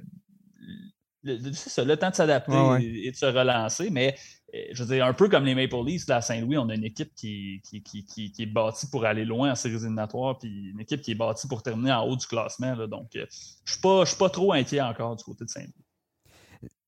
[1.23, 2.51] c'est ça, le temps de s'adapter
[2.81, 3.89] et, de se relancer.
[3.89, 4.15] Mais
[4.53, 6.75] euh, je veux dire, un peu comme les Maple Leafs, là, à Saint-Louis, on a
[6.75, 10.81] une équipe qui, qui, qui, est bâtie pour aller loin en séries éliminatoires, puis une
[10.81, 12.75] équipe qui est bâtie pour terminer en haut du classement.
[12.87, 13.25] donc, euh,
[13.63, 15.84] je ne suis, suis pas trop inquiet encore du côté de Saint-Louis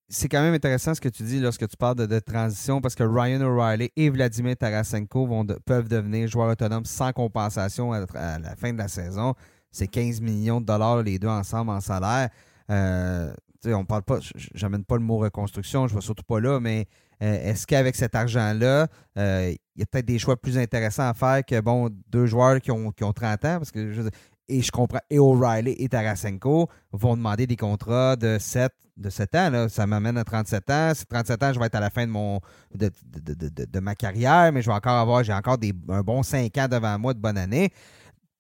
[0.10, 3.04] c'est quand même intéressant ce que tu dis lorsque tu parles de, transition parce que
[3.04, 8.00] Ryan O'Reilly et Vladimir Tarasenko vont peuvent devenir joueurs autonomes sans compensation à,
[8.40, 9.34] la fin de la saison.
[9.72, 12.30] C'est 15 millions de dollars les deux ensemble en salaire.
[12.72, 13.34] Euh,
[13.66, 14.20] on parle pas,
[14.54, 16.88] j'amène pas le mot reconstruction, je ne vais surtout pas là, mais
[17.22, 18.88] euh, est-ce qu'avec cet argent-là,
[19.18, 22.62] euh, il y a peut-être des choix plus intéressants à faire que bon, deux joueurs
[22.62, 23.58] qui ont, qui ont 30 ans?
[23.58, 24.04] Parce que je,
[24.50, 29.36] et je comprends, et O'Reilly et Tarasenko vont demander des contrats de 7, de 7
[29.36, 29.68] ans.
[29.70, 30.92] Ça m'amène à 37 ans.
[30.96, 32.40] C'est 37 ans, je vais être à la fin de mon
[32.74, 36.58] de, de, ma carrière, mais je vais encore avoir, j'ai encore des, un bon 5
[36.58, 37.72] ans devant moi de bonne année.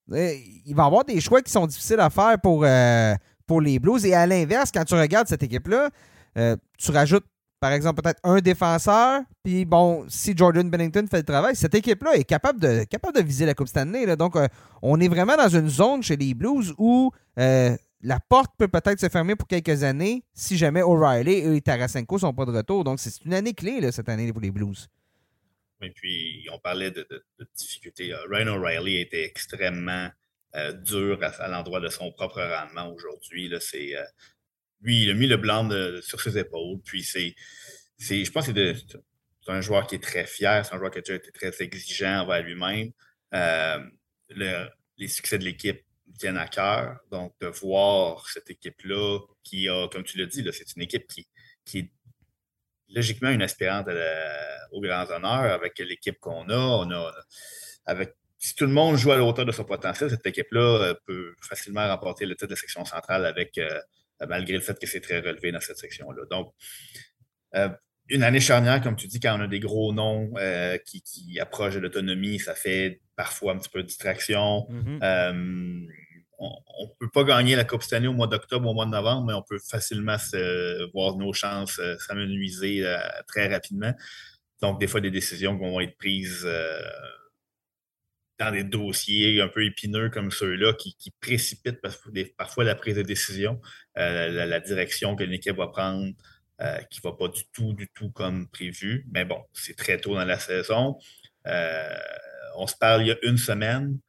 [0.10, 3.14] Il va y avoir des choix qui sont difficiles à faire pour, euh,
[3.45, 4.05] pour les Blues.
[4.05, 5.89] Et à l'inverse, quand tu regardes cette équipe-là,
[6.38, 7.26] euh, tu rajoutes
[7.60, 9.22] par exemple, peut-être un défenseur.
[9.43, 13.24] Puis bon, si Jordan Bennington fait le travail, cette équipe-là est capable de, capable de
[13.24, 14.05] viser la Coupe Stanley.
[14.05, 14.16] Là.
[14.16, 14.47] Donc, euh,
[14.82, 18.99] on est vraiment dans une zone chez les Blues où euh, la porte peut peut-être
[18.99, 22.84] se fermer pour quelques années si jamais O'Reilly et Tarasenko sont pas de retour.
[22.84, 24.88] Donc, c'est une année clé cette année pour les Blues.
[25.82, 27.08] Et puis, on parlait de,
[27.55, 28.14] difficultés.
[28.30, 30.10] Ryan O'Reilly était extrêmement
[30.55, 33.51] euh, dur à, l'endroit de son propre rendement aujourd'hui.
[33.60, 33.95] C'est
[34.82, 35.69] lui, il a mis le blanc
[36.01, 36.80] sur ses épaules.
[36.84, 37.36] Puis c'est,
[37.99, 41.15] je pense que c'est un joueur qui est très fier, c'est un joueur qui a
[41.15, 42.91] été très exigeant envers lui-même.
[43.34, 43.80] Euh,
[44.97, 45.84] les succès de l'équipe
[46.17, 46.99] tiennent à cœur.
[47.11, 51.28] Donc, de voir cette équipe-là qui a, comme tu l'as dit, c'est une équipe qui,
[51.65, 51.91] qui est
[52.89, 53.88] logiquement une aspirante
[54.71, 56.57] aux grands honneurs avec l'équipe qu'on a.
[56.57, 57.13] On a
[57.86, 60.93] avec, si tout le monde joue à la hauteur de son potentiel, cette équipe-là euh,
[61.05, 63.80] peut facilement remporter le titre de section centrale avec euh,
[64.28, 66.24] malgré le fait que c'est très relevé dans cette section-là.
[66.30, 66.53] Donc,
[67.55, 67.70] euh,
[68.09, 71.76] une année charnière, comme tu dis, quand on a des gros noms euh, qui, approchent
[71.76, 74.65] de l'autonomie, ça fait parfois un petit peu de distraction.
[74.70, 75.88] Mm-hmm.
[76.39, 76.49] on
[76.84, 79.26] ne peut pas gagner la Coupe Stanley au mois d'octobre ou au mois de novembre,
[79.28, 80.15] mais on peut facilement
[80.93, 82.86] voir nos chances s'amenuiser
[83.28, 83.93] très rapidement.
[84.61, 86.47] Donc, des fois, des décisions vont être prises
[88.40, 91.82] dans des dossiers un peu épineux comme ceux-là qui, précipitent
[92.38, 93.60] parfois la prise de décision,
[93.98, 96.14] euh, la, direction que l'équipe va prendre,
[96.62, 99.08] euh, qui ne va pas du tout, du tout comme prévu.
[99.12, 100.98] Mais bon, c'est très tôt dans la saison.
[101.48, 101.98] Euh,
[102.56, 104.00] on se parle il y a une semaine.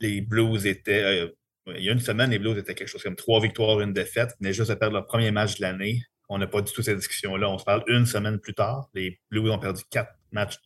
[0.00, 1.32] les Blues étaient.
[1.66, 4.30] il y a une semaine, les Blues étaient quelque chose comme trois victoires, une défaite.
[4.40, 6.02] Ils juste de perdre leur premier match de l'année.
[6.28, 7.48] On n'a pas du tout cette discussion-là.
[7.48, 8.90] On se parle une semaine plus tard.
[8.94, 10.58] Les Blues ont perdu quatre matchs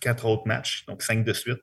[0.00, 1.60] quatre autres matchs, donc cinq de suite.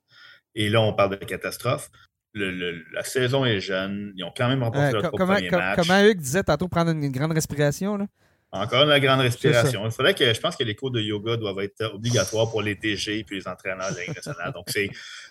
[0.56, 1.90] Et là, on parle de catastrophe.
[2.34, 4.14] la saison est jeune.
[4.16, 5.76] Ils ont quand même remporté euh, leur comment, premier match.
[5.78, 7.98] Comment Hugues disait tantôt prendre une, grande respiration?
[7.98, 8.06] Là?
[8.52, 9.84] Encore une grande respiration.
[9.86, 12.78] Il faudrait que je pense que les cours de yoga doivent être obligatoires pour les
[12.78, 14.54] TG et les entraîneurs de la nationale.
[14.54, 14.90] Donc c'est,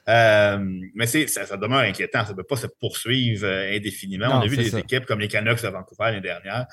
[0.09, 0.59] euh,
[0.95, 2.25] mais c'est, ça, demeure inquiétant.
[2.25, 4.27] Ça ne peut pas se poursuivre euh, indéfiniment.
[4.27, 6.67] on a vu des équipes comme les Canucks de Vancouver l'année dernière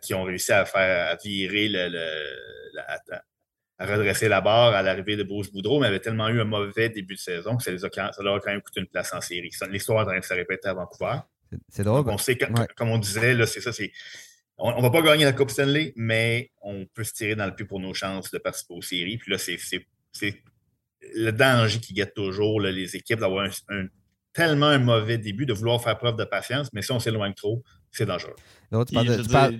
[0.00, 3.18] qui ont réussi à faire à virer le, le,
[3.80, 6.90] à redresser la barre à l'arrivée de Bruce Boudreau, mais avait tellement eu un mauvais
[6.90, 9.14] début de saison que ça, les a, ça leur a quand même coûté une place
[9.14, 9.50] en série.
[9.70, 11.16] L'histoire est en train de se répéter à Vancouver.
[11.70, 12.04] C'est drôle.
[12.06, 12.36] on sait,
[12.76, 13.90] comme on disait, là, c'est ça, c'est.
[14.58, 17.54] On ne va pas gagner la Coupe Stanley, mais on peut se tirer dans le
[17.54, 19.16] pied pour nos chances de participer aux séries.
[19.16, 20.42] Puis là, c'est
[21.14, 23.86] le danger qui guette toujours les équipes d'avoir un,
[24.34, 27.62] tellement un mauvais début, de vouloir faire preuve de patience, mais si on s'éloigne trop,
[27.90, 28.36] c'est dangereux.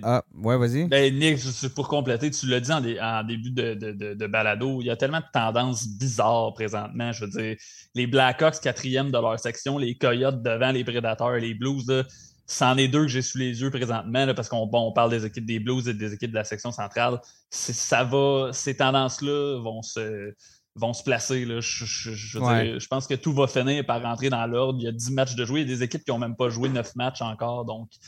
[0.03, 0.87] Ah, ouais, vas-y.
[0.87, 1.39] Ben, Nick,
[1.75, 5.87] pour compléter, tu l'as dit en, début de, balado, il y a tellement de tendances
[5.87, 7.11] bizarres présentement.
[7.11, 7.57] Je veux dire,
[7.93, 12.05] les Blackhawks, quatrième de leur section, les Coyotes devant les Prédateurs, les Blues,
[12.47, 15.45] c'en est deux que j'ai sous les yeux présentement, parce qu'on on parle des équipes
[15.45, 17.19] des Blues et des équipes de la section centrale.
[17.49, 20.33] Ça va, ces tendances-là vont se
[20.75, 21.45] vont se placer.
[21.45, 21.59] Là.
[21.59, 24.79] Je, je, pense que tout va finir par rentrer dans l'ordre.
[24.79, 25.61] Il y a 10 matchs de jouer.
[25.61, 27.65] Il y a des équipes qui n'ont même pas joué 9 matchs encore.
[27.65, 28.07] Donc, euh,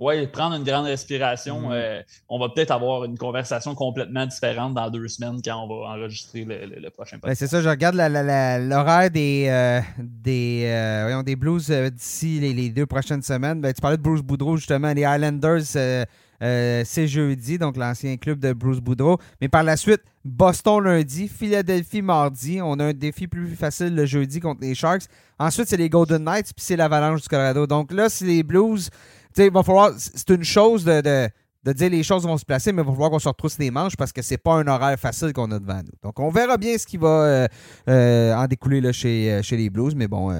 [0.00, 1.68] oui, prendre une grande respiration.
[1.68, 1.72] Mm.
[1.72, 5.90] Euh, on va peut-être avoir une conversation complètement différente dans deux semaines quand on va
[5.90, 7.38] enregistrer le, prochain podcast.
[7.38, 13.60] c'est ça, je regarde l'horaire des, euh, des, des Blues d'ici les, deux prochaines semaines.
[13.60, 16.06] Ben, tu parlais de Bruce Boudreau, justement, les Islanders
[16.42, 19.18] euh, c'est jeudi, donc l'ancien club de Bruce Boudreau.
[19.40, 22.60] Mais par la suite, Boston lundi, Philadelphie mardi.
[22.62, 25.04] On a un défi plus facile le jeudi contre les Sharks.
[25.38, 27.66] Ensuite, c'est les Golden Knights, puis c'est l'Avalanche du Colorado.
[27.66, 28.90] Donc là, c'est les Blues.
[29.34, 29.92] Falloir.
[29.96, 33.10] C'est une chose de, de, dire les choses vont se placer, mais il va falloir
[33.10, 35.78] qu'on se retrousse les manches parce que c'est pas un horaire facile qu'on a devant
[35.78, 35.92] nous.
[36.02, 37.48] Donc on verra bien ce qui va euh,
[37.88, 40.30] euh, en découler là, chez, chez les Blues, mais bon,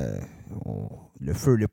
[1.25, 1.67] le feu, le,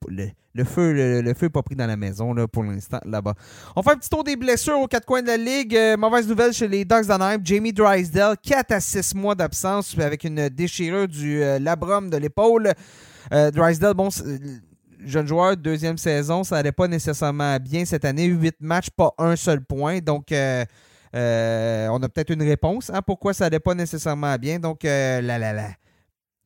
[0.54, 3.34] le, feu, le, feu pas pris dans la maison là, pour l'instant là-bas.
[3.76, 5.76] On fait un petit tour des blessures aux quatre coins de la ligue.
[5.76, 7.40] Euh, mauvaise nouvelle chez les Ducks d'Anaheim.
[7.44, 12.74] Jamie Drysdale, 4 à 6 mois d'absence avec une déchirure du euh, labrum de l'épaule.
[13.34, 14.10] Euh, Drysdale, bon,
[15.04, 18.26] jeune joueur, deuxième saison, ça n'allait pas nécessairement bien cette année.
[18.26, 20.00] 8 matchs, pas un seul point.
[20.00, 20.36] Donc, on
[21.14, 24.60] a peut-être une réponse hein, pourquoi ça n'allait pas nécessairement bien.
[24.60, 25.70] Donc, la la la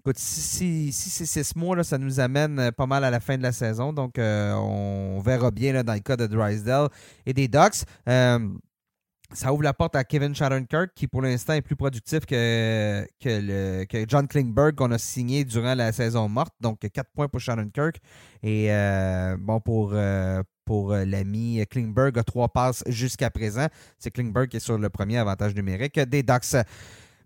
[0.05, 3.21] Écoute, si, si, ces six mois, là, ça nous amène euh, pas mal à la
[3.21, 3.93] fin de la saison.
[3.93, 6.89] Donc, euh, on verra bien là, dans le cas de Drysdale
[7.25, 7.85] et des Ducks.
[8.09, 8.49] Euh,
[9.31, 14.05] ça ouvre la porte à Kevin Shattenkirk, qui pour l'instant est plus productif que, que,
[14.09, 16.53] John Klingberg qu'on a signé durant la saison morte.
[16.59, 18.01] Donc, 4 points pour Shattenkirk.
[18.43, 18.67] Et
[19.39, 19.95] bon, pour,
[20.65, 23.67] pour l'ami Klingberg, a trois passes jusqu'à présent.
[23.97, 26.57] C'est Klingberg qui est sur le premier avantage numérique des Ducks.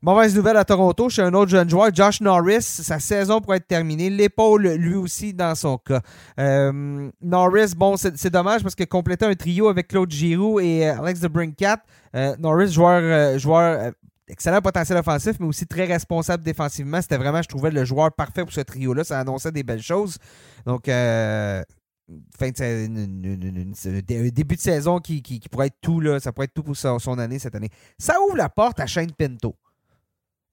[0.02, 3.68] Mauvaise nouvelle à Toronto, chez un autre jeune joueur, Josh Norris, sa saison pourrait être
[3.68, 4.12] terminée.
[4.12, 6.02] L'épaule, lui aussi, dans son cas.
[6.40, 11.00] Euh, Norris, bon, c'est dommage parce que compléter un trio avec Claude Giroux et euh,
[11.00, 11.80] Alex de Brinkat,
[12.16, 13.92] euh, Norris, joueur, joueur
[14.28, 17.02] excellent potentiel offensif, mais aussi très responsable défensivement.
[17.02, 19.04] C'était vraiment, je trouvais, le joueur parfait pour ce trio-là.
[19.04, 20.20] Ça annonçait des belles choses.
[20.68, 26.64] Donc, fin de début de saison qui, pourrait être tout, là, ça pourrait être tout
[26.64, 27.70] pour son, son année cette année.
[27.98, 29.56] Ça ouvre la porte à Shane Pinto.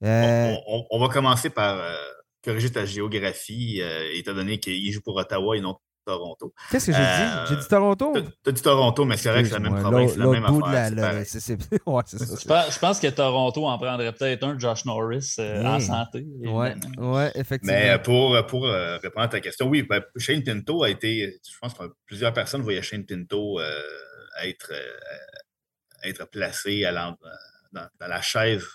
[0.03, 0.55] Euh,
[0.91, 1.95] on, va commencer par euh,
[2.43, 6.53] corriger ta géographie, euh, étant donné qu'il joue pour Ottawa et non Toronto.
[6.71, 7.49] Qu'est-ce que j'ai dit?
[7.49, 8.13] J'ai dit Toronto?
[8.13, 10.91] Tu as dit Toronto, mais c'est vrai que c'est la même province, la même affaire.
[10.91, 16.27] Je pense que Toronto en prendrait peut-être un Josh Norris en santé.
[16.41, 16.69] Oui,
[16.99, 17.75] ouais, effectivement.
[17.75, 21.73] Mais pour, pour répondre à ta question, oui, ben, Shane Pinto a été, je pense
[21.73, 23.59] que plusieurs personnes voyaient Shane Pinto
[24.43, 24.73] être,
[26.03, 26.93] être placé à
[27.75, 28.67] dans, dans, la chaise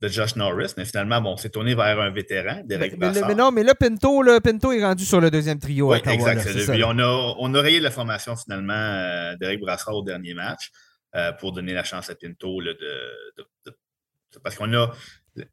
[0.00, 3.52] de Josh Norris, mais finalement, bon, c'est tourné vers un vétéran, Derek mais, mais, non,
[3.52, 5.92] mais là, Pinto, là, Pinto est rendu sur le deuxième trio.
[5.92, 6.46] Oui, exact.
[6.84, 10.70] on, a, on a rayé la formation finalement euh, Derek Brassard au dernier match
[11.16, 12.78] euh, pour donner la chance à Pinto de,
[14.42, 14.94] Parce qu'on a.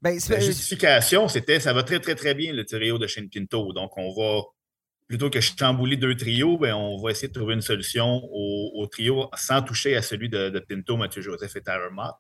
[0.01, 3.73] Ben, la justification, c'était ça va très, très, très bien le trio de Shane Pinto.
[3.73, 4.43] Donc, on va.
[5.07, 9.29] Plutôt que chambouler deux trios, ben, on va essayer de trouver une solution au, trio
[9.35, 12.13] sans toucher à celui de, Pinto, Mathieu Joseph et Tyler Mott.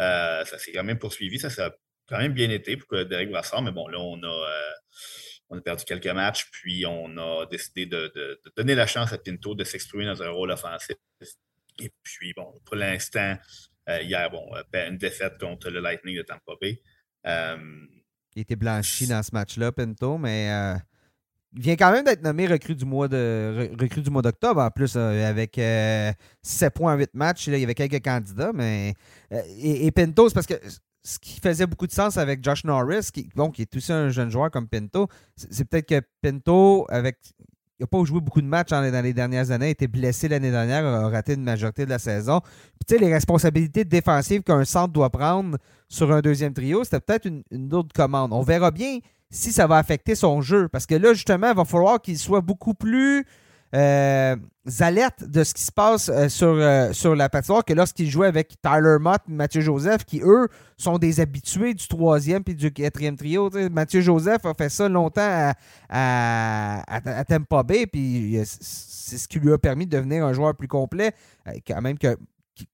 [0.00, 1.38] Euh, ça s'est quand même poursuivi.
[1.38, 1.70] Ça, ça a
[2.08, 4.72] quand même bien été pour que Derek Brassard, mais bon, là, on a, euh,
[5.50, 9.54] on a perdu quelques matchs, puis on a décidé de, donner la chance à Pinto
[9.54, 10.96] de s'exprimer dans un rôle offensif.
[11.78, 13.36] Et puis, bon, pour l'instant,
[13.88, 16.80] euh, hier, bon, une défaite contre le Lightning de Tampa Bay.
[18.34, 20.76] il était blanchi dans ce match-là, Pinto, mais
[21.54, 25.60] il vient quand même d'être nommé recrue du mois d'octobre en plus euh, avec 7
[25.60, 27.48] euh, points en 8 matchs.
[27.48, 28.94] il y avait quelques candidats, mais
[29.32, 30.54] euh, et, Pinto, c'est parce que
[31.02, 34.10] ce qui faisait beaucoup de sens avec Josh Norris, qui, bon, qui est aussi un
[34.10, 37.18] jeune joueur comme Pinto, c'est peut-être que Pinto, avec
[37.80, 40.50] il n'a pas joué beaucoup de matchs dans les, dernières années, a été blessé l'année
[40.50, 42.40] dernière, a raté une majorité de la saison.
[42.42, 45.56] Puis tu sais, les responsabilités défensives qu'un centre doit prendre
[45.88, 48.34] sur un deuxième trio, c'était peut-être une autre commande.
[48.34, 48.98] On verra bien
[49.30, 50.68] si ça va affecter son jeu.
[50.68, 53.24] Parce que là, justement, il va falloir qu'il soit beaucoup plus
[53.74, 54.34] euh,
[54.80, 58.26] alertes de ce qui se passe euh, sur, euh, sur la patinoire que lorsqu'il jouait
[58.26, 62.72] avec Tyler Mott et Mathieu Joseph, qui eux sont des habitués du troisième puis du
[62.72, 63.48] quatrième trio.
[63.70, 65.54] Mathieu Joseph a fait ça longtemps à,
[65.88, 70.56] à, à, Tampa Bay, puis c'est ce qui lui a permis de devenir un joueur
[70.56, 71.12] plus complet,
[71.66, 72.16] quand même que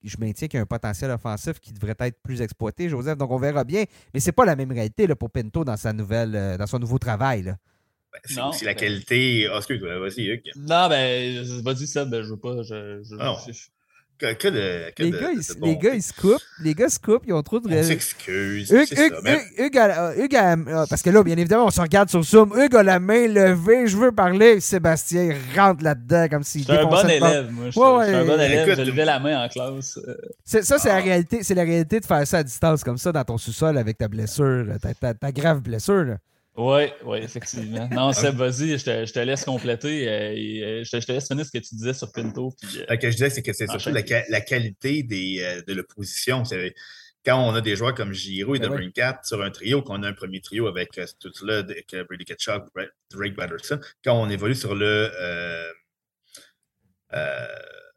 [0.03, 3.18] je maintiens qu'il y a un potentiel offensif qui devrait être plus exploité, Joseph.
[3.18, 3.84] Donc, on verra bien.
[4.14, 6.99] Mais c'est pas la même réalité là, pour Pinto dans, sa nouvelle, dans son nouveau
[6.99, 7.43] travail.
[7.43, 7.57] Là.
[8.12, 9.49] Ben, c'est la ben qualité.
[9.53, 10.53] Oh, excuse, vas-y, Hugues.
[10.57, 12.62] Non, ben, vas-y, ça, ben, je veux pas.
[12.62, 13.37] Je, je, ah
[14.19, 16.41] Que, que de, que les, de, gars, de, ils, les gars, ils se coupent.
[16.62, 17.25] Les gars se coupent.
[17.27, 18.71] Ils ont trop de On s'excuse.
[18.71, 19.14] Hugues, Hugues,
[19.59, 22.53] Hugues, Hugues, Hugues a, parce que là, bien évidemment, on se regarde sur Zoom.
[22.59, 23.87] Hugues a la main levée.
[23.87, 24.61] Je veux parler.
[24.61, 27.67] Sébastien rentre là-dedans comme s'il Je suis un bon élève, moi.
[27.67, 28.69] Je suis ouais, un bon élève.
[28.69, 29.99] Écoute, je levais la main en classe.
[30.45, 31.01] ça, c'est la ah.
[31.01, 31.43] réalité.
[31.43, 34.09] C'est la réalité de faire ça à distance comme ça dans ton sous-sol avec ta
[34.09, 36.05] blessure, ta, ta, ta grave blessure.
[36.05, 36.17] Là.
[36.57, 37.87] Oui, oui, effectivement.
[37.93, 40.09] Non, Seb, vas-y, je te, je te laisse compléter.
[40.09, 42.55] Euh, euh, je, te, je, te, laisse finir ce que tu disais sur Pinto.
[42.61, 45.75] Puis, euh, ce que je disais, c'est que c'est surtout la, la, qualité des, de
[45.75, 46.45] l'opposition.
[47.27, 50.09] Quand on a des joueurs comme Giroud et ben Debrincat sur un trio, qu'on a
[50.09, 52.63] un premier trio avec tout là, avec Brady Ketchuk,
[53.11, 55.11] Drake Batterson, quand on évolue sur le.
[55.21, 55.73] Euh,
[57.13, 57.47] euh,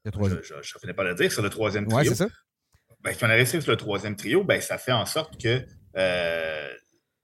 [0.04, 1.98] je ne finis pas de le dire, sur le troisième trio.
[1.98, 2.28] Ouais, c'est ça.
[3.02, 5.64] Ben, si on est resté sur le troisième trio, ben, ça fait en sorte que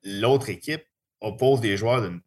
[0.03, 0.83] l'autre équipe
[1.21, 2.21] oppose des joueurs d'une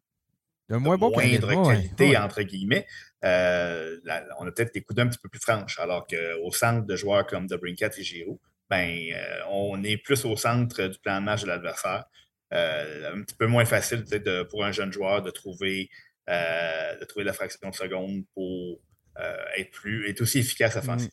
[0.69, 2.85] de moins bon moindre qualité, entre guillemets,
[3.25, 3.97] euh,
[4.39, 5.79] on a peut-être des coups d'un petit peu plus franches.
[5.79, 8.37] Alors qu'au centre de joueurs comme Brinket et Giroud,
[8.69, 12.05] ben, euh, on est plus au centre du plan de match de l'adversaire.
[12.53, 15.89] Euh, un petit peu moins facile peut-être pour un jeune joueur de trouver,
[16.27, 18.79] de trouver la fraction de seconde pour
[19.21, 21.11] euh, être plus être aussi efficace offensivement.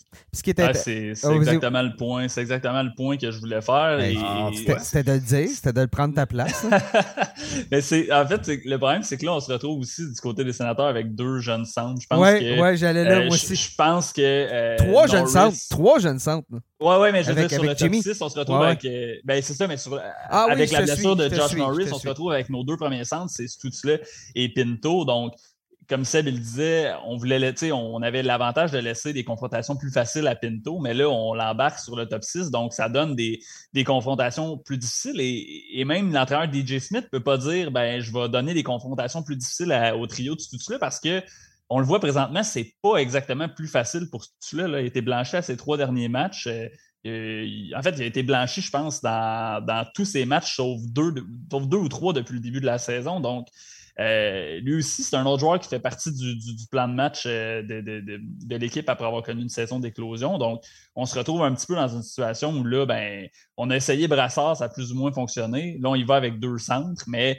[0.58, 2.28] Ah, c'est oh, exactement le point.
[2.28, 3.98] C'est exactement le point que je voulais faire.
[4.22, 4.50] Ah,
[4.80, 6.66] c'était de le dire, c'était de le prendre ta place.
[7.70, 10.44] Mais c'est en fait le problème, c'est que là, on se retrouve aussi du côté
[10.44, 12.00] des sénateurs avec deux jeunes centres.
[12.00, 13.56] Je pense ouais, que, ouais, j'allais là euh, moi aussi.
[13.56, 16.46] Je, pense que euh, trois jeunes centres, trois jeunes centres.
[16.78, 18.86] Ouais, ouais, mais je veux dire, sur le top 6, on se retrouve avec.
[19.24, 20.00] ben, c'est ça, mais sur,
[20.30, 23.32] ah avec la blessure de Josh Norris, on se retrouve avec nos deux premiers centres,
[23.34, 24.00] c'est Stutzle
[24.34, 25.04] et Pinto.
[25.04, 25.32] Donc,
[25.88, 30.26] comme Seb il disait, on voulait, on avait l'avantage de laisser des confrontations plus faciles
[30.26, 33.40] à Pinto, mais là, on l'embarque sur le top 6, donc ça donne des,
[33.84, 35.20] confrontations plus difficiles.
[35.20, 39.22] Et, même l'entraîneur DJ Smith ne peut pas dire ben je vais donner des confrontations
[39.22, 41.22] plus difficiles au trio de Stutula parce que
[41.68, 44.68] on le voit présentement, c'est pas exactement plus facile pour Stutula.
[44.68, 44.80] Là.
[44.80, 46.46] Il a été blanchi à ses trois derniers matchs.
[46.46, 46.68] Euh,
[47.06, 51.14] euh, en fait, il a été blanchi, je pense, dans, tous ses matchs, sauf deux,
[51.50, 53.20] sauf deux ou trois depuis le début de la saison.
[53.20, 53.48] Donc,
[53.98, 56.36] euh, lui aussi, c'est un autre joueur qui fait partie du,
[56.70, 60.36] plan de match euh, de, l'équipe après avoir connu une saison d'éclosion.
[60.36, 60.62] Donc,
[60.94, 63.26] on se retrouve un petit peu dans une situation où là, ben,
[63.56, 65.78] on a essayé Brassard, ça a plus ou moins fonctionné.
[65.80, 67.38] Là, on y va avec deux centres, mais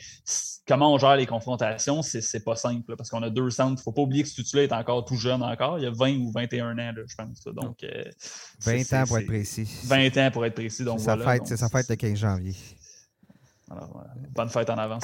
[0.67, 3.73] comment on gère les confrontations, c'est pas simple parce qu'on a deux centres.
[3.73, 5.77] Il ne faut pas oublier que ce là est encore tout jeune encore.
[5.77, 7.43] Il a 20 ou 21 ans, je pense.
[7.53, 7.85] Donc,
[8.61, 9.69] 20 euh, ans pour être précis.
[9.85, 10.83] 20 ans pour être précis.
[10.83, 12.55] Donc, c'est sa, fête le 15 janvier.
[13.69, 14.03] Alors,
[14.33, 15.03] bonne fête en avance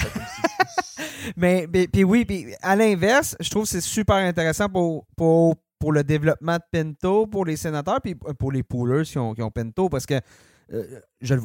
[1.36, 5.92] mais, puis oui, puis à l'inverse, je trouve que c'est super intéressant pour, pour, pour,
[5.92, 9.52] le développement de Pinto, pour les sénateurs, puis pour les poolers qui ont, qui ont
[9.52, 10.20] Pinto, parce que
[10.72, 10.84] euh,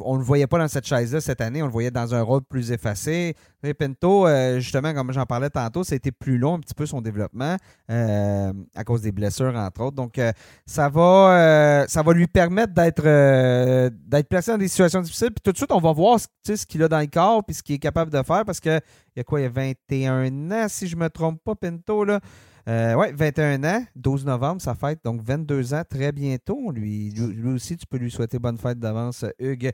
[0.03, 2.21] on ne le voyait pas dans cette chaise-là cette année, on le voyait dans un
[2.21, 3.35] rôle plus effacé.
[3.77, 6.85] Pinto, euh, justement, comme j'en parlais tantôt, ça a été plus long un petit peu
[6.85, 7.57] son développement
[7.89, 9.95] euh, à cause des blessures, entre autres.
[9.95, 10.19] Donc,
[10.65, 15.31] ça, va, ça va lui permettre d'être placé dans des situations difficiles.
[15.31, 17.63] Puis tout de suite, on va voir ce qu'il a dans le corps puis ce
[17.63, 18.81] qu'il est capable de faire parce qu'il
[19.15, 22.03] y a quoi, il y a 21 ans, si je ne me trompe pas, Pinto,
[22.03, 22.19] là.
[22.69, 26.71] Euh, oui, 21 ans, 12 novembre, ça fête, donc 22 ans très bientôt.
[26.71, 29.71] Lui, lui aussi, tu peux lui souhaiter bonne fête d'avance, Hugues.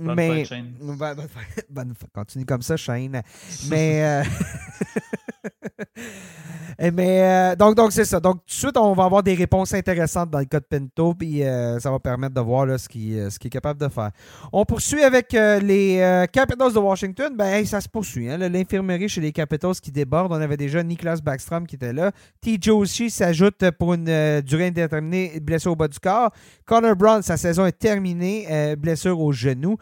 [0.00, 0.72] Bonne Mais, fête, Shane.
[1.68, 3.20] Bonne, continue comme ça, Shane.
[3.68, 4.04] Mais.
[4.04, 4.24] Euh,
[6.80, 8.20] mais euh, donc, donc c'est ça.
[8.20, 11.12] Donc, tout de suite, on va avoir des réponses intéressantes dans le cas de Pinto,
[11.12, 14.10] puis euh, ça va permettre de voir ce qu'il euh, est capable de faire.
[14.50, 17.34] On poursuit avec les Capitals de Washington.
[17.36, 18.30] Ben, ça se poursuit.
[18.30, 20.32] Hein, L'infirmerie chez les Capitals qui déborde.
[20.32, 22.12] On avait déjà Niklas Backstrom qui était là.
[22.40, 26.30] TJ aussi s'ajoute pour une durée indéterminée, blessure au bas du corps.
[26.64, 29.76] Connor Brown, sa saison est terminée, blessure au genou.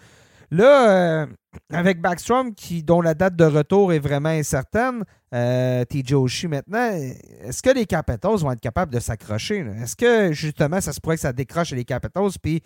[0.51, 1.27] Là,
[1.71, 6.91] avec Backstrom, qui, dont la date de retour est vraiment incertaine, euh, TJ Oshie maintenant,
[7.43, 9.59] est-ce que les Capitals vont être capables de s'accrocher?
[9.59, 12.63] Est-ce que justement, ça se pourrait que ça décroche les Capitals, puis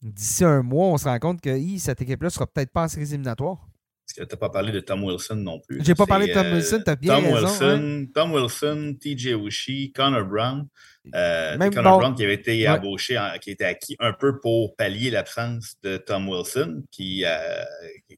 [0.00, 3.08] d'ici un mois, on se rend compte que cette équipe-là sera peut-être pas en séries
[3.08, 3.66] éliminatoires?
[4.06, 5.82] Parce que tu n'as pas parlé de Tom Wilson non plus.
[5.82, 7.46] J'ai pas parlé de Tom Wilson, tu as bien Tom raison.
[7.46, 10.68] Wilson, Tom Wilson, TJ Oshie, Connor Brown.
[11.14, 15.76] Euh, Connor Brown qui avait été embauché, qui était acquis un peu pour pallier l'absence
[15.82, 17.64] de Tom Wilson, qui, euh,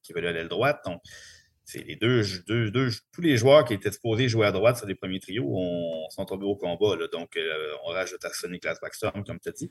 [0.03, 0.81] qui avait l'aile droite.
[0.85, 1.01] Donc,
[1.75, 5.21] les deux, deux, tous les joueurs qui étaient supposés jouer à droite sur les premiers
[5.21, 6.97] trios on, sont tombés au combat.
[7.13, 7.39] donc,
[7.85, 9.71] on rajoute à Sonny Class Backstrom, comme tu as dit.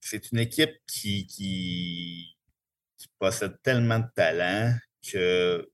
[0.00, 2.37] c'est une équipe qui, qui,
[3.18, 4.74] possède tellement de talent
[5.10, 5.68] que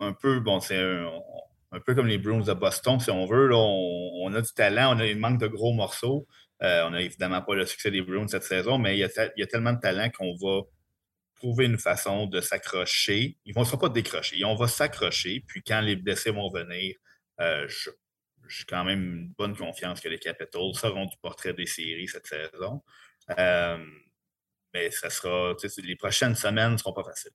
[0.00, 3.50] un peu, bon, c'est un, peu comme les Bruins de Boston, si on veut.
[3.52, 6.26] on, a du talent, on a une manque de gros morceaux.
[6.62, 9.46] Euh, on n'a évidemment pas le succès des Bruins cette saison, mais il y a,
[9.46, 10.62] tellement de talent qu'on va
[11.36, 13.36] trouver une façon de s'accrocher.
[13.44, 14.44] Ils ne vont pas décrocher.
[14.44, 16.96] On va s'accrocher, puis quand les blessés vont venir,
[17.40, 17.68] euh,
[18.48, 22.26] j'ai quand même une bonne confiance que les Capitals seront du portrait des séries cette
[22.26, 22.82] saison.
[23.38, 23.84] Euh,
[24.74, 27.32] mais ça sera, les prochaines semaines ne seront pas faciles.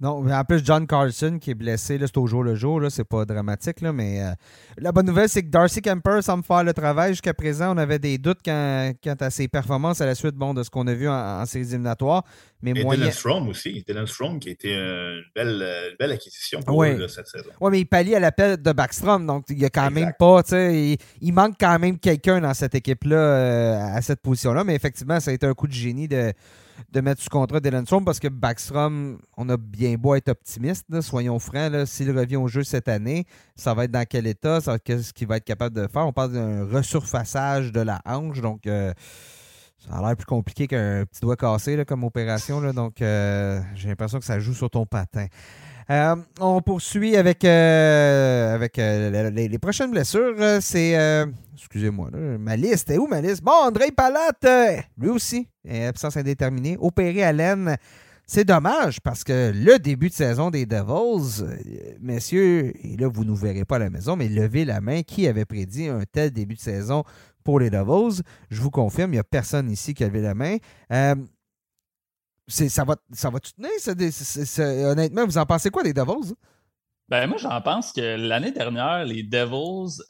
[0.00, 3.24] Non, en plus, John Carlson qui est blessé, c'est au jour le jour, c'est pas
[3.24, 4.30] dramatique, là, mais euh,
[4.76, 7.14] la bonne nouvelle, c'est que Darcy Kemper semble faire le travail.
[7.14, 10.62] Jusqu'à présent, on avait des doutes quant, à ses performances à la suite bon, de
[10.62, 12.22] ce qu'on a vu en, séries éliminatoires.
[12.62, 13.82] Mais Et Dylan Strom aussi.
[13.84, 17.50] Dylan Strom qui a été une belle, belle acquisition pour eux, cette saison.
[17.60, 20.44] Oui, mais il pallie à l'appel de Backstrom, donc il y a quand même pas,
[20.44, 24.76] tu sais, il, manque quand même quelqu'un dans cette équipe-là euh, à cette position-là, mais
[24.76, 26.32] effectivement, ça a été un coup de génie de
[26.90, 31.00] de mettre sous contrat Dylan Strom parce que Backstrom, on a bien beau être optimiste,
[31.00, 33.24] soyons francs, s'il revient au jeu cette année,
[33.56, 36.06] ça va être dans quel état, ça va qu'est-ce qu'il va être capable de faire?
[36.06, 38.92] On parle d'un resurfaçage de la hanche, donc euh,
[39.78, 44.18] ça a l'air plus compliqué qu'un petit doigt cassé comme opération, donc euh, j'ai l'impression
[44.18, 45.26] que ça joue sur ton patin.
[45.90, 50.34] Euh, on poursuit avec, euh, euh, les, prochaines blessures.
[50.60, 51.24] C'est.
[51.54, 52.90] Excusez-moi, ma liste.
[52.90, 53.42] est où ma liste?
[53.42, 57.76] Bon, André Palate, lui aussi, absence indéterminée, opéré à l'aine.
[58.26, 61.44] C'est dommage parce que le début de saison des Devils,
[61.98, 65.02] messieurs, et là, vous ne verrez pas la maison, mais levez la main.
[65.02, 67.04] Qui avait prédit un tel début de saison
[67.42, 68.20] pour les Devils?
[68.50, 70.58] Je vous confirme, il n'y a personne ici qui a levé la main
[72.48, 73.70] ça va, ça va tenir?
[74.86, 76.34] honnêtement, vous en pensez quoi des Devils?
[77.08, 80.02] Ben, moi, j'en pense que l'année dernière, les Devils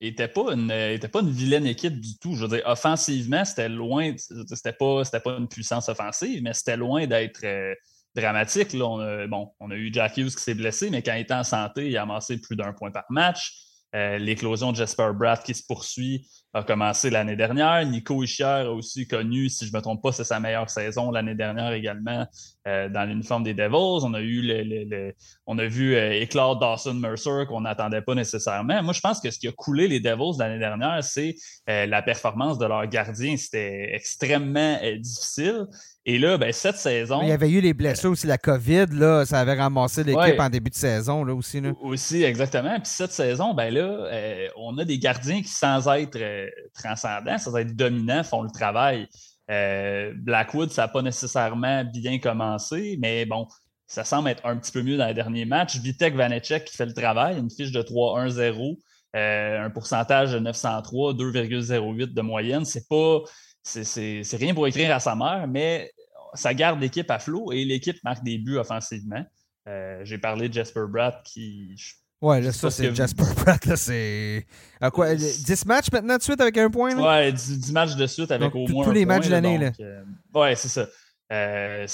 [0.00, 2.34] n'étaient euh, pas, une, pas une vilaine équipe du tout.
[2.34, 7.06] Je veux dire, offensivement, c'était loin, c'était pas, pas une puissance offensive, mais c'était loin
[7.06, 7.74] d'être euh,
[8.14, 8.72] dramatique.
[8.74, 11.20] Là, on a, bon, on a eu Jack Hughes qui s'est blessé, mais quand il
[11.20, 13.54] était en santé, il a amassé plus d'un point par match.
[13.94, 17.84] Euh, l'éclosion de Jasper Bratt qui se poursuit a commencé l'année dernière.
[17.86, 21.10] Nico Ischier a aussi connu, si je ne me trompe pas, c'est sa meilleure saison
[21.10, 22.26] l'année dernière également
[22.66, 24.04] euh, dans l'uniforme des Devils.
[24.04, 25.14] On a eu le,
[25.46, 28.82] on a vu euh, éclore Dawson Mercer qu'on n'attendait pas nécessairement.
[28.82, 31.34] Moi, je pense que ce qui a coulé les Devils l'année dernière, c'est
[31.66, 33.36] la performance de leur gardien.
[33.36, 35.66] C'était extrêmement difficile.
[36.06, 37.20] Et là, ben, cette saison.
[37.22, 40.48] Il y avait eu les blessures aussi, la COVID, là, ça avait ramassé l'équipe en
[40.48, 41.60] début de saison là, aussi.
[41.60, 41.72] Là.
[41.82, 42.74] Aussi, exactement.
[42.80, 46.16] Puis cette saison, ben là, euh, on a des gardiens qui, sans être
[46.46, 49.08] euh, transcendants, sans être dominants, font le travail.
[49.50, 53.48] Euh, Blackwood, ça n'a pas nécessairement bien commencé, mais bon,
[53.86, 55.76] ça semble être un petit peu mieux dans les derniers matchs.
[55.78, 58.78] Vitek Vanecek qui fait le travail, une fiche de 3-1-0,
[59.14, 62.64] un pourcentage de 903, 2,08 de moyenne.
[62.64, 63.22] C'est pas
[63.62, 65.92] c'est rien pour écrire à sa mère, mais
[66.34, 69.24] ça garde l'équipe à flot et l'équipe marque des buts offensivement.
[69.68, 71.74] Euh, j'ai parlé de Jasper Bratt qui.
[72.20, 73.64] Ouais, là, ça, c'est Jasper Bratt.
[73.64, 74.46] Là, c'est.
[74.92, 77.02] quoi 10 matchs maintenant de suite avec un point là?
[77.02, 78.84] Ouais, 10, matchs de suite avec au moins.
[78.84, 79.56] Tous les matchs de l'année.
[79.56, 79.72] Là.
[79.80, 80.02] Euh,
[80.34, 80.86] ouais, c'est ça.
[81.30, 81.86] 16 euh,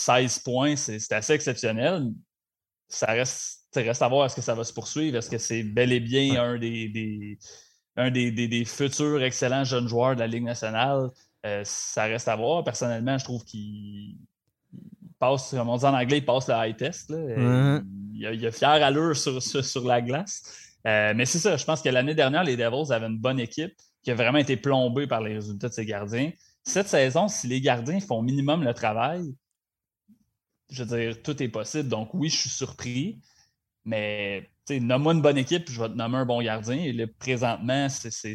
[0.44, 2.10] points, c'est assez exceptionnel.
[2.88, 5.16] Ça reste, reste à voir est-ce que ça va se poursuivre.
[5.16, 7.38] Est-ce que c'est bel et bien un des, des
[7.96, 11.10] un des, des, des, futurs excellents jeunes joueurs de la Ligue nationale?
[11.44, 12.64] Euh, ça reste à voir.
[12.64, 14.16] Personnellement, je trouve qu'il
[15.18, 17.10] passe, comme on dit en anglais, il passe le high test.
[17.10, 17.80] Euh,
[18.14, 20.76] il, a, fier allure sur, sur, la glace.
[20.86, 23.74] Euh, mais c'est ça, je pense que l'année dernière, les Devils avaient une bonne équipe
[24.02, 26.30] qui a vraiment été plombée par les résultats de ses gardiens.
[26.62, 29.22] Cette saison, si les gardiens font minimum le travail,
[30.70, 31.88] je veux dire, tout est possible.
[31.88, 33.20] Donc oui, je suis surpris,
[33.84, 36.76] mais nomme-moi une bonne équipe, je vais te nommer un bon gardien.
[36.76, 38.34] Et là, présentement, c'est,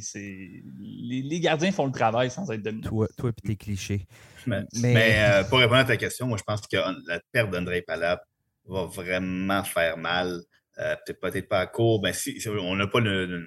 [0.80, 2.88] les, gardiens font le travail sans être dominés.
[2.88, 4.08] Toi, toi et tes clichés.
[4.48, 6.78] Mais, euh, pour répondre à ta question, moi, je pense que
[7.08, 8.24] la perte d'André Palap
[8.66, 10.42] va vraiment faire mal.
[10.80, 12.02] Euh, peut-être pas à court.
[12.02, 13.00] Ben, si, on n'a pas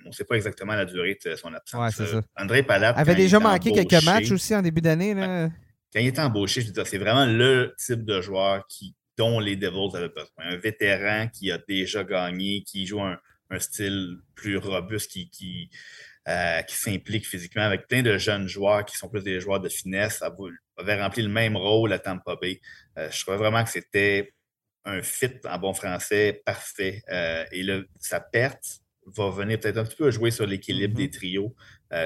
[0.07, 1.99] on sait pas exactement la durée de son absence.
[1.99, 5.15] Ouais, euh, André Palap avait déjà manqué quelques matchs aussi en début d'année.
[5.15, 9.97] Quand il était embauché, je c'est vraiment le type de joueur qui dont les Devils
[9.97, 10.31] avaient besoin.
[10.39, 13.19] Un vétéran qui a déjà gagné, qui joue un,
[13.59, 15.71] style plus robuste, qui, qui,
[16.27, 19.69] euh, qui s'implique physiquement avec plein de jeunes joueurs qui sont plus des joueurs de
[19.69, 20.35] finesse, ça
[20.77, 22.61] avait rempli le même rôle à Tampa Bay.
[22.99, 24.33] Euh, je trouvais vraiment que c'était
[24.85, 27.03] un fit en bon français parfait.
[27.11, 30.97] Euh, et le, sa perte va venir peut-être un petit peu jouer sur l'équilibre mm-hmm.
[30.97, 31.55] des trios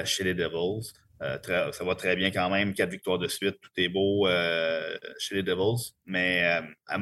[0.05, 0.91] chez les Devils.
[1.21, 2.73] Euh, ça va très bien quand même.
[2.73, 5.93] Quatre victoires de suite, tout est beau euh, chez les Devils.
[6.05, 6.97] Mais euh,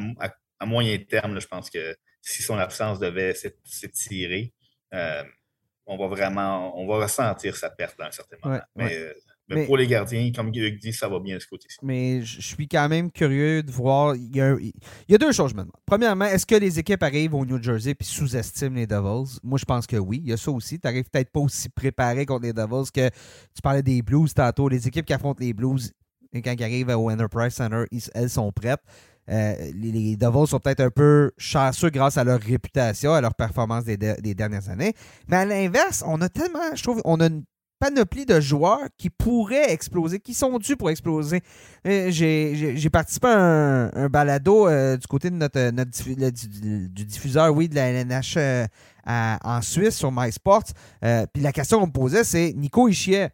[0.60, 4.54] à moyen terme, je pense que si son absence devait s'étirer,
[4.92, 8.60] on va vraiment on va ressentir sa perte dans un certain moment.
[8.76, 9.14] mais,
[9.50, 11.78] mais, pour les gardiens, comme Guy dit, ça va bien de ce côté-ci.
[11.82, 14.16] Mais je suis quand même curieux de voir.
[14.16, 15.76] Il y a, deux choses, je me demande.
[15.86, 19.40] Premièrement, est-ce que les équipes arrivent au New Jersey et sous-estiment les Devils?
[19.44, 20.22] Moi, je pense que oui.
[20.24, 20.80] Il y a ça aussi.
[20.80, 24.68] Tu n'arrives peut-être pas aussi préparé contre les Devils que tu parlais des Blues tantôt.
[24.68, 25.94] Les équipes qui affrontent les Blues,
[26.34, 28.82] quand ils arrivent au Enterprise Center, elles sont prêtes.
[29.30, 33.86] Euh, les, Devils sont peut-être un peu chanceux grâce à leur réputation, à leur performance
[33.86, 34.94] des, des dernières années.
[35.30, 37.44] Mais à l'inverse, on a tellement, je trouve, on a une
[37.80, 41.42] panoplie de joueurs qui pourraient exploser, qui sont dus pour exploser.
[41.86, 47.76] Euh, j'ai participé à un, balado euh, du côté de notre, du, diffuseur, oui, de
[47.76, 48.66] la LNH euh,
[49.06, 50.72] en Suisse sur MySports.
[51.02, 53.28] Puis la question qu'on me posait, c'est Nico Ischier.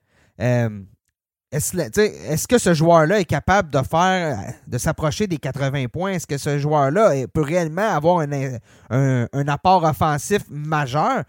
[1.52, 6.14] Est-ce que ce joueur-là est capable de faire, de s'approcher des 80 points?
[6.14, 8.58] Est-ce que ce joueur-là peut réellement avoir un,
[9.32, 11.24] un apport offensif majeur?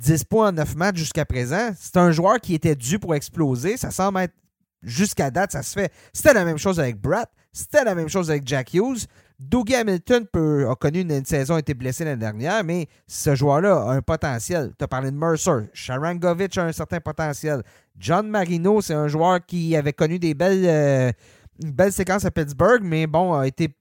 [0.00, 1.70] 10 points en 9 matchs jusqu'à présent.
[1.78, 3.76] C'est un joueur qui était dû pour exploser.
[3.76, 4.34] Ça semble être
[4.82, 5.92] jusqu'à date, ça se fait.
[6.12, 7.28] C'était la même chose avec Brett.
[7.52, 9.06] C'était la même chose avec Jack Hughes.
[9.38, 10.26] Dougie Hamilton
[10.70, 14.72] a connu une, saison, a été blessé l'année dernière, mais ce joueur-là a un potentiel.
[14.78, 15.68] Tu as parlé de Mercer.
[15.72, 17.62] Sharangovich a un certain potentiel.
[17.98, 21.12] John Marino, c'est un joueur qui avait connu des belles, euh,
[21.78, 23.74] à Pittsburgh, mais bon, a été,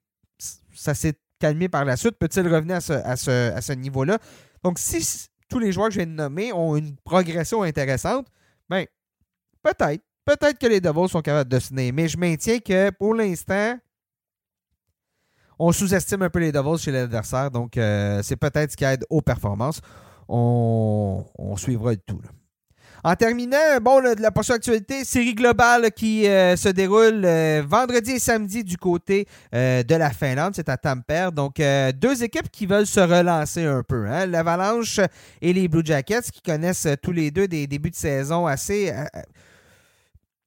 [0.74, 2.16] ça s'est calmé par la suite.
[2.18, 4.18] Peut-il revenir à ce, à ce, à ce niveau-là?
[4.64, 8.28] Donc, si tous les joueurs que je viens de nommer ont une progression intéressante,
[8.70, 8.86] bien,
[9.64, 10.04] peut-être.
[10.26, 11.92] Peut-être que les Devils sont capables de se donner.
[11.92, 13.80] Mais je maintiens que pour l'instant,
[15.58, 17.50] on sous-estime un peu les Devils chez l'adversaire.
[17.50, 19.82] Donc, euh, c'est peut-être ce qui aide aux performances.
[20.28, 21.26] On,
[21.58, 22.22] suivra le tout.
[23.04, 28.20] En terminant, bon, la prochaine actualité, série globale qui euh, se déroule euh, vendredi et
[28.20, 29.26] samedi du côté
[29.56, 30.54] euh, de la Finlande.
[30.54, 31.32] C'est à Tampere.
[31.32, 31.62] Donc,
[31.96, 34.06] deux équipes qui veulent se relancer un peu.
[34.08, 34.26] Hein.
[34.26, 35.00] L'Avalanche
[35.42, 38.92] et les Blue Jackets qui connaissent tous les deux des débuts de saison assez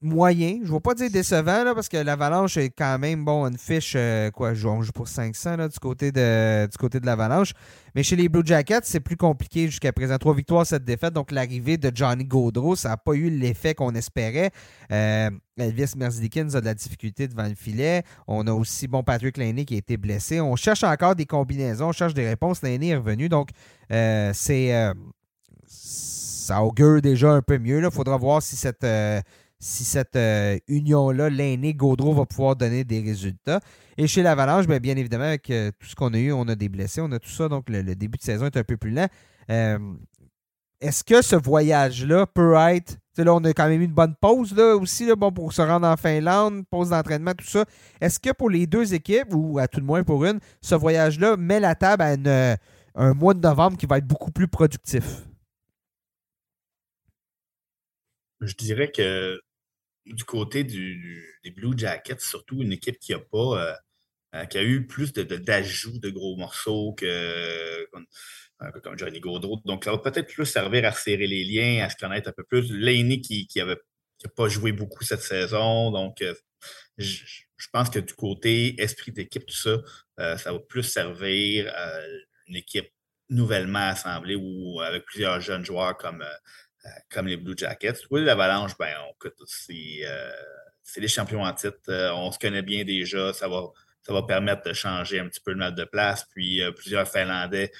[0.02, 0.60] moyen.
[0.62, 3.58] Je ne vais pas dire décevant, là, parce que l'Avalanche est quand même, bon, une
[3.58, 7.52] fiche, euh, quoi, on joue pour 500 là, du côté de, du côté de l'Avalanche.
[7.94, 10.16] Mais chez les Blue Jackets, c'est plus compliqué jusqu'à présent.
[10.18, 11.12] Trois victoires, cette défaite.
[11.12, 14.50] Donc, l'arrivée de Johnny Gaudreau, ça n'a pas eu l'effet qu'on espérait.
[14.90, 18.02] Euh, Elvis Merzlikins a de la difficulté devant le filet.
[18.26, 20.40] On a aussi, bon, Patrick Laney qui a été blessé.
[20.40, 22.62] On cherche encore des combinaisons, on cherche des réponses.
[22.62, 23.28] Laney est revenu.
[23.28, 23.50] Donc,
[23.92, 24.92] euh, c'est...
[25.66, 27.82] ça augure déjà un peu mieux.
[27.82, 28.84] Il faudra voir si cette
[29.62, 33.60] si cette euh, union-là, l'aîné Gaudreau, va pouvoir donner des résultats.
[33.96, 36.56] Et chez l'Avalanche, bien, bien évidemment, avec euh, tout ce qu'on a eu, on a
[36.56, 38.90] des blessés, on a tout ça, donc le, début de saison est un peu plus
[38.90, 39.06] lent.
[39.50, 39.78] Euh,
[40.80, 42.98] est-ce que ce voyage-là peut être.
[43.16, 45.86] Là, on a quand même eu une bonne pause là, aussi bon, pour se rendre
[45.86, 47.64] en Finlande, pause d'entraînement, tout ça.
[48.00, 51.36] Est-ce que pour les deux équipes, ou à tout le moins pour une, ce voyage-là
[51.36, 52.56] met la table à
[52.96, 55.22] un mois de novembre qui va être beaucoup plus productif?
[58.40, 59.38] Je dirais que
[60.06, 63.74] du côté des Blue Jackets, surtout une équipe qui a pas euh,
[64.34, 69.60] euh, qui a eu plus d'ajouts de, de, gros morceaux que comme, Johnny Gaudreau.
[69.64, 72.44] Donc, ça va peut-être plus servir à serrer les liens, à se connaître un peu
[72.44, 72.72] plus.
[72.72, 73.76] L'aîné qui n'a avait
[74.36, 75.90] pas joué beaucoup cette saison.
[75.90, 76.34] Donc, euh,
[76.96, 77.24] je,
[77.72, 82.00] pense que du côté esprit d'équipe, tout ça, ça va plus servir à
[82.46, 82.90] une équipe
[83.32, 86.34] nouvellement assemblée ou avec plusieurs jeunes joueurs comme euh,
[87.10, 88.00] comme les Blue Jackets.
[88.10, 90.32] Oui, l'Avalanche, ben, euh,
[90.82, 91.78] c'est les champions en titre.
[91.88, 93.32] Euh, on se connaît bien déjà.
[93.32, 93.68] Ça va,
[94.02, 96.26] ça va permettre de changer un petit peu le map de place.
[96.32, 97.70] Puis plusieurs Finlandais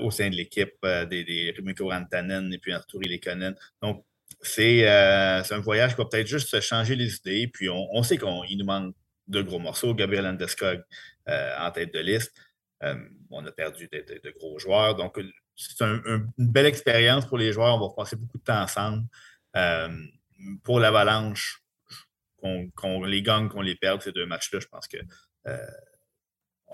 [0.00, 3.54] au sein de l'équipe, des, des Rimiko Rantanen et puis Arturi Lekonen.
[3.80, 4.04] Donc,
[4.42, 7.48] c'est un voyage qui va peut-être juste changer les idées.
[7.48, 8.94] Puis on, sait qu'il nous manque
[9.28, 9.94] de gros morceaux.
[9.94, 10.82] Gabriel Landeskog
[11.26, 12.34] en tête de liste.
[13.30, 14.94] on a perdu de, gros joueurs.
[14.94, 15.18] Donc,
[15.70, 17.74] c'est une belle expérience pour les joueurs.
[17.76, 19.04] On va passer beaucoup de temps ensemble.
[19.56, 19.88] Euh,
[20.64, 21.62] pour l'Avalanche,
[22.74, 24.96] qu'on les gagne, qu'on les perde, ces deux matchs-là, je pense que
[25.46, 25.70] euh,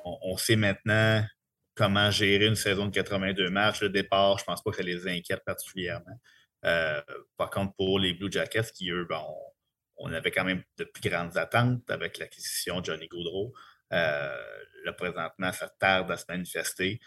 [0.04, 1.22] on, sait maintenant
[1.74, 3.82] comment gérer une saison de 82 matchs.
[3.82, 6.18] Le départ, je ne pense pas que ça les inquiète particulièrement.
[6.64, 7.02] Euh,
[7.36, 9.22] par contre, pour les Blue Jackets, qui eux, ben,
[9.98, 13.52] on, avait quand même de plus grandes attentes avec l'acquisition de Johnny Gaudreau.
[13.90, 16.98] là, présentement, ça tarde à se manifester.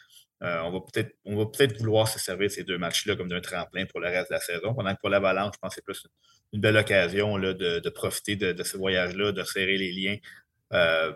[0.44, 4.08] Euh, on va peut-être vouloir se servir ces deux matchs-là comme d'un tremplin pour le
[4.08, 4.74] reste de la saison.
[4.74, 6.08] Pendant que pour l'Avalanche, je pense que c'est plus
[6.52, 10.18] une, belle occasion là, de, profiter de, ce voyage-là, de serrer les liens.
[10.74, 11.14] Euh,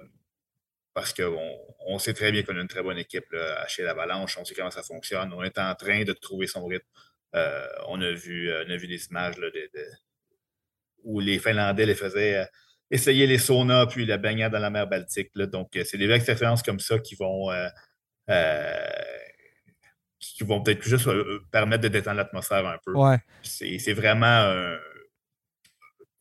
[0.93, 1.57] parce qu'on
[1.88, 4.38] on sait très bien qu'on a une très bonne équipe là, chez l'Avalanche.
[4.38, 5.34] On sait comment ça fonctionne.
[5.34, 6.86] On est en train de trouver son rythme.
[7.36, 9.47] Euh, on, a vu, on a vu des images là,
[11.03, 12.47] où les Finlandais les faisaient
[12.91, 15.36] essayer les saunas puis la baignade dans la mer Baltique.
[15.36, 17.49] Donc, c'est des expériences comme ça qui vont,
[20.19, 21.09] qui vont peut-être juste
[21.51, 22.93] permettre de détendre l'atmosphère un peu.
[23.43, 24.78] C'est vraiment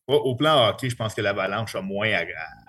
[0.06, 2.12] au plan hockey, je pense que l'Avalanche a moins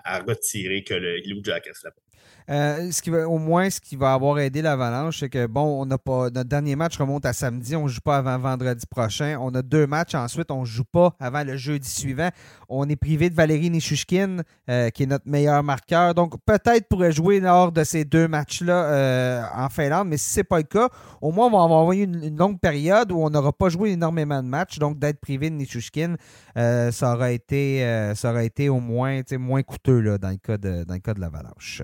[0.04, 2.02] à, retirer que le Blue Jackets là-bas.
[2.48, 5.82] Euh, ce qui va, au moins, ce qui va avoir aidé l'Avalanche, c'est que, bon,
[5.82, 6.30] on n'a pas.
[6.30, 9.36] Notre dernier match remonte à samedi, on ne joue pas avant vendredi prochain.
[9.40, 12.28] On a deux matchs ensuite, on ne joue pas avant le jeudi suivant.
[12.68, 14.38] On est privé de Valérie Nishushkin,
[14.70, 16.14] euh, qui est notre meilleur marqueur.
[16.14, 20.40] Donc, peut-être pourrait jouer lors de ces deux matchs-là euh, en Finlande, mais si ce
[20.40, 20.88] n'est pas le cas,
[21.20, 24.42] au moins, on va avoir une, une longue période où on n'aura pas joué énormément
[24.42, 24.78] de matchs.
[24.78, 26.16] Donc, d'être privé de Nishushkin,
[26.54, 30.84] ça, aurait été, ça aurait été au moins, moins coûteux là, dans le cas de,
[30.84, 31.82] dans le cas de l'Avalanche.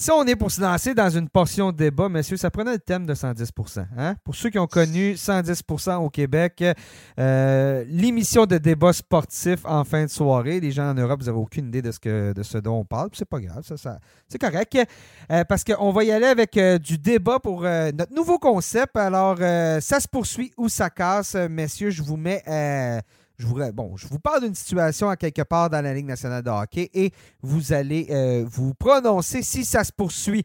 [0.00, 2.78] Si on est pour se lancer dans une portion de débat, messieurs, ça prenait le
[2.78, 4.14] thème de 110% hein?
[4.22, 6.62] Pour ceux qui ont connu 110% au Québec,
[7.18, 11.38] euh, l'émission de débat sportif en fin de soirée, les gens en Europe, vous n'avez
[11.38, 13.08] aucune idée de ce, dont on parle.
[13.12, 14.78] C'est pas grave, ça, ça c'est correct.
[15.32, 18.96] Euh, parce qu'on va y aller avec euh, du débat pour notre nouveau concept.
[18.96, 21.90] Alors, ça se poursuit ou ça casse, messieurs.
[21.90, 22.44] Je vous mets
[23.38, 26.42] je vous, bon, je vous parle d'une situation à quelque part dans la Ligue nationale
[26.42, 30.42] de hockey et vous allez euh, vous prononcer si ça se poursuit.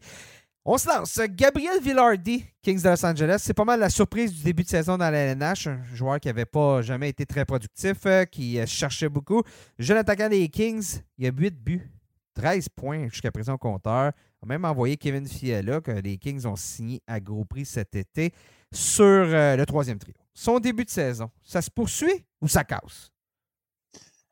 [0.64, 1.20] On se lance.
[1.30, 4.96] Gabriel Villardi, Kings de Los Angeles, c'est pas mal la surprise du début de saison
[4.96, 5.66] dans la LNH.
[5.66, 9.42] Un joueur qui n'avait pas jamais été très productif, euh, qui euh, cherchait beaucoup.
[9.78, 11.90] Jeune attaquant des Kings, il a 8 buts,
[12.34, 14.12] 13 points jusqu'à présent au compteur.
[14.12, 18.32] a même envoyé Kevin Fiala, que les Kings ont signé à gros prix cet été,
[18.72, 22.26] sur le troisième trio son début de saison, ça se poursuit?
[22.44, 23.10] Ou ça casse?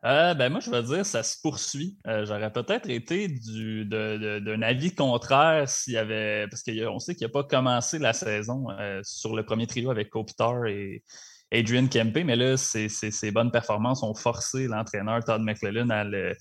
[0.04, 1.96] Euh, ben moi, je veux dire, ça se poursuit.
[2.08, 6.46] Euh, j'aurais peut-être été d'un avis contraire s'il y avait.
[6.48, 10.10] Parce qu'on sait qu'il n'a pas commencé la saison euh, sur le premier trio avec
[10.10, 11.04] Kopitar et,
[11.52, 16.34] Adrian Kempe, mais là, ses, bonnes performances ont forcé l'entraîneur Todd McClellan à le,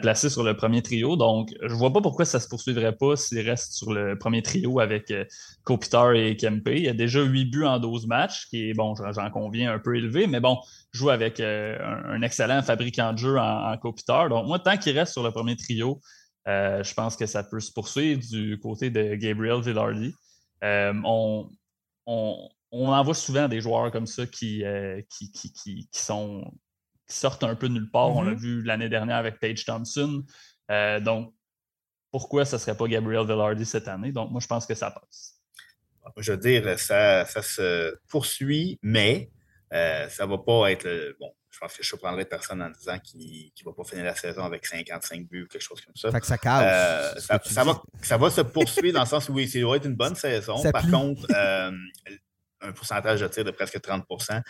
[0.00, 1.16] placer sur le premier trio.
[1.16, 4.18] Donc, je ne vois pas pourquoi ça ne se poursuivrait pas s'il reste sur le
[4.18, 5.24] premier trio avec euh,
[5.64, 6.68] Kopitar et Kempe.
[6.68, 9.96] Il a déjà 8 buts en 12 matchs, qui est, bon, j'en conviens, un peu
[9.96, 10.58] élevé, mais bon,
[10.92, 14.28] joue avec euh, un, excellent fabricant de jeu en, en.
[14.28, 16.00] Donc, moi, tant qu'il reste sur le premier trio,
[16.46, 20.12] euh, je pense que ça peut se poursuivre du côté de Gabriel Villardi.
[20.62, 21.48] on,
[22.06, 26.52] on, on en voit souvent des joueurs comme ça qui, euh, qui, sont,
[27.06, 28.10] sortent un peu de nulle part.
[28.10, 28.38] On l'a mm-hmm.
[28.38, 30.24] vu l'année dernière avec Paige Thompson.
[30.70, 31.34] Euh, donc,
[32.10, 34.12] pourquoi ce ne serait pas Gabriel Villardi cette année?
[34.12, 35.34] Donc, moi, je pense que ça passe.
[36.16, 39.30] Je veux dire, ça, ça se poursuit, mais
[39.74, 40.88] euh, ça ne va pas être.
[41.20, 44.04] Bon, je pense que je ne prendrai personne en disant qu'il ne va pas finir
[44.04, 46.10] la saison avec 55 buts ou quelque chose comme ça.
[46.10, 47.26] Fait que ça casse.
[47.26, 49.96] ça, va, ça, va, se poursuivre dans le sens où oui, ça doit être une
[49.96, 50.62] bonne saison.
[50.72, 51.26] Par contre,
[52.60, 54.42] un pourcentage de tir de presque 30%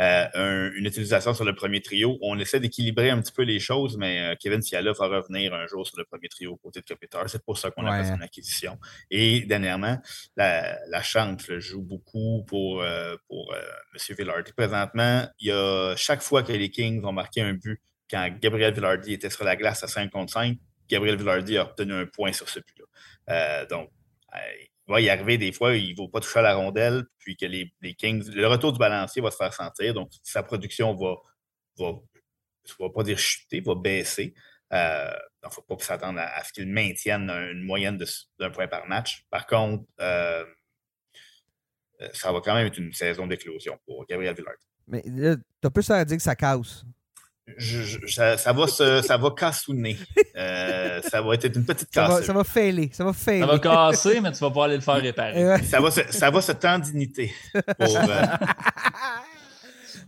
[0.00, 2.18] euh, une utilisation sur le premier trio.
[2.20, 5.66] On essaie d'équilibrer un petit peu les choses, mais euh, Kevin Fiala va revenir un
[5.68, 7.28] jour sur le premier trio côté de Kopitar.
[7.30, 8.76] C'est pour ça qu'on a fait son acquisition.
[9.10, 9.98] Et dernièrement,
[10.36, 14.16] la, la chance joue beaucoup pour, euh, pour M.
[14.16, 14.52] Villardi.
[14.52, 18.74] Présentement, il y a chaque fois que les Kings ont marqué un but, quand Gabriel
[18.74, 20.58] Villardi était sur la glace à 5 contre 5,
[20.88, 23.66] Gabriel Villardi a obtenu un point sur ce but-là.
[23.66, 23.90] donc,
[24.34, 27.36] il va y arriver des fois, il ne va pas toucher à la rondelle, puis
[27.36, 29.94] que les, Kings, le retour du balancier va se faire sentir.
[29.94, 31.16] Donc, sa production va,
[31.78, 31.92] va
[32.64, 34.34] je ne pas dire chuter, va baisser.
[34.72, 35.10] Euh,
[35.42, 38.02] il ne faut pas s'attendre à, ce qu'il maintienne une moyenne
[38.38, 39.24] d'un point par match.
[39.30, 40.44] Par contre, euh,
[42.00, 44.54] euh, ça va quand même être une saison d'éclosion pour Gabriel Villard.
[44.86, 46.84] Mais tu as plus à dire que ça casse
[48.08, 49.98] ça, va se, ça va cassouner.
[50.36, 52.24] Euh, ça va être une petite casse.
[52.24, 52.90] Ça va, failer.
[52.92, 53.40] Ça va failer.
[53.40, 55.62] Ça va casser, mais tu vas pas aller le faire réparer.
[55.64, 57.32] ça, va se, ça va se tendiniter.
[57.78, 58.24] Pour, euh,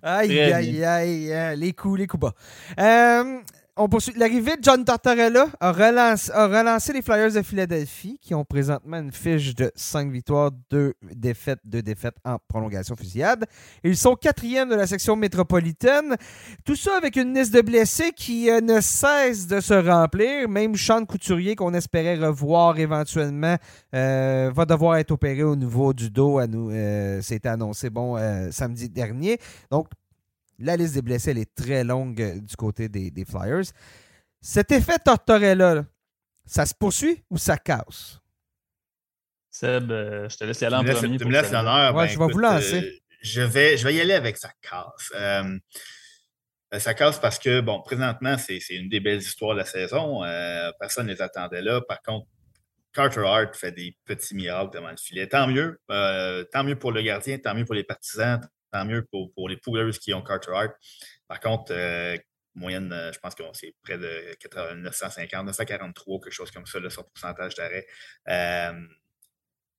[0.02, 2.34] Aïe, aïe, aïe, aïe, les coups, les coups bas.
[2.78, 3.40] Euh,
[3.76, 4.14] on poursuit.
[4.16, 9.54] L'arrivée de John Tortorella a relancé, les Flyers de Philadelphie, qui ont présentement une fiche
[9.54, 13.44] de 5 victoires, 2 défaites, 2 défaites en prolongation fusillade.
[13.84, 16.16] Ils sont quatrième de la section métropolitaine.
[16.64, 20.48] Tout ça avec une liste de blessés qui euh, ne cesse de se remplir.
[20.48, 23.56] Même Sean Couturier, qu'on espérait revoir éventuellement,
[23.94, 26.40] euh, va devoir être opéré au niveau du dos.
[26.40, 28.16] Euh, C'était annoncé bon
[28.50, 29.38] samedi dernier.
[29.70, 29.88] Donc,
[30.58, 33.64] la liste des blessés, elle est très longue euh, du côté des, Flyers.
[34.40, 35.84] Cet effet Tortorella,
[36.44, 38.20] ça se poursuit ou ça casse?
[39.50, 41.18] Seb, euh, je te laisse y aller en premier.
[41.18, 41.94] Tu me laisses l'honneur.
[41.94, 42.82] Ouais, ben, je vais vous lancer.
[42.82, 42.90] Euh,
[43.22, 45.12] je, vais, je vais y aller avec ça casse.
[46.78, 50.20] ça casse parce que, bon, présentement, c'est une des belles histoires de la saison.
[50.78, 51.80] personne ne les attendait là.
[51.80, 52.26] Par contre,
[52.92, 55.26] Carter Hart fait des petits miracles devant le filet.
[55.26, 55.80] Tant mieux.
[56.52, 58.40] tant mieux pour le gardien, tant mieux pour les partisans,
[58.72, 60.74] tant mieux pour, pour les Poolers qui ont Carter Hart.
[61.28, 61.72] Par contre,
[62.56, 64.34] moyenne, je pense que c'est près de
[64.74, 67.86] 950, 943, quelque chose comme ça, son pourcentage d'arrêt.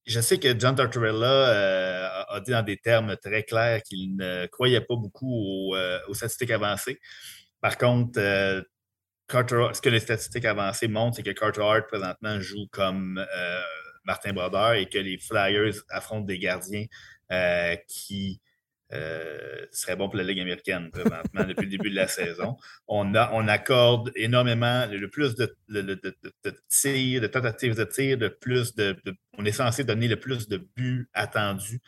[0.06, 4.82] je sais que John Tortorella a dit dans des termes très clairs qu'il ne croyait
[4.82, 7.00] pas beaucoup aux, statistiques avancées.
[7.60, 13.26] Par contre, ce que les statistiques avancées montrent, c'est que Carter Hart présentement joue comme
[14.06, 16.86] Martin Brodeur et que les Flyers affrontent des gardiens
[17.88, 18.40] qui
[18.94, 22.58] euh, ce serait bon pour la Ligue américaine présentement depuis le début de la saison.
[22.88, 26.00] On, accorde énormément le plus de, de,
[26.70, 28.96] tirs, de tentatives de tir, de plus de,
[29.38, 31.82] On est censé donner le plus de buts attendus.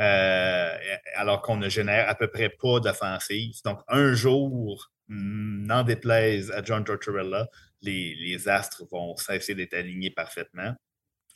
[0.00, 0.76] Euh,
[1.14, 3.54] alors qu'on ne génère à peu près pas d'offensive.
[3.64, 7.48] Donc, un jour, n'en déplaise à John Tortorella,
[7.82, 10.74] les, les astres vont cesser d'être alignés parfaitement.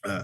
[0.07, 0.23] Euh,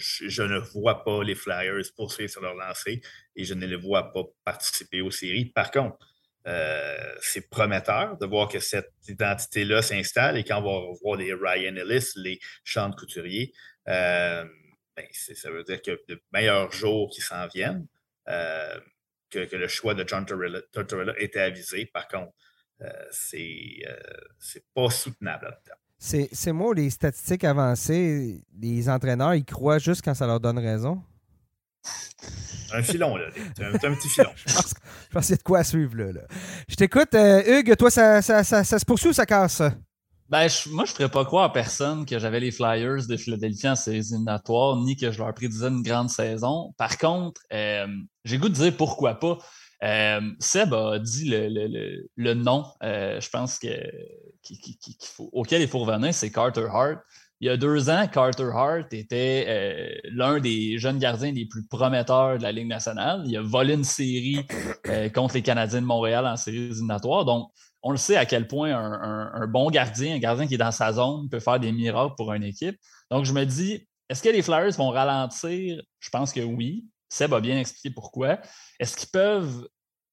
[0.00, 3.00] je, ne vois pas les Flyers poursuivre sur leur lancée
[3.36, 5.46] et je ne les vois pas participer aux séries.
[5.46, 5.98] Par contre,
[6.46, 11.34] euh, c'est prometteur de voir que cette identité-là s'installe et quand on va voir les
[11.34, 13.52] Ryan Ellis, les Sean Couturier,
[13.88, 14.44] euh,
[14.96, 17.86] ben, ça veut dire que de meilleurs jours qui s'en viennent,
[18.28, 18.80] euh,
[19.28, 20.24] que, le choix de John
[20.72, 21.86] Tortorella était avisé.
[21.86, 22.32] Par contre,
[23.10, 23.84] c'est
[24.74, 25.52] pas soutenable à
[26.00, 31.02] c'est moi, les statistiques avancées, les entraîneurs, ils croient juste quand ça leur donne raison?
[32.72, 33.26] Un filon, là.
[33.60, 34.30] Un, un petit filon.
[34.46, 34.54] je
[35.12, 36.22] pense, qu'il y a de quoi suivre, là.
[36.68, 37.14] Je t'écoute.
[37.14, 39.62] Euh, Hugues, toi, ça, ça, ça, se poursuit ou ça casse?
[40.28, 43.68] Ben, moi, je ne ferais pas croire à personne que j'avais les Flyers de Philadelphie
[43.68, 46.72] en séries éliminatoires, ni que je leur prédisais une grande saison.
[46.78, 47.88] Par contre, euh,
[48.24, 49.38] j'ai goût de dire pourquoi pas.
[49.82, 53.68] Euh, Seb a dit le, le, le, nom, euh, je pense, que,
[55.02, 56.98] faut, auquel il faut revenir, c'est Carter Hart.
[57.42, 61.66] Il y a deux ans, Carter Hart était euh, l'un des jeunes gardiens les plus
[61.66, 63.22] prometteurs de la Ligue nationale.
[63.24, 64.46] Il a volé une série
[65.14, 67.24] contre les Canadiens de Montréal en série éliminatoire.
[67.24, 67.50] Donc,
[67.82, 70.70] on le sait à quel point un, un, bon gardien, un gardien qui est dans
[70.70, 72.76] sa zone, peut faire des miracles pour une équipe.
[73.10, 75.80] Donc, je me dis, est-ce que les Flyers vont ralentir?
[75.98, 76.84] Je pense que oui.
[77.10, 78.40] Seb a bien expliqué pourquoi.
[78.78, 79.68] Est-ce qu'ils peuvent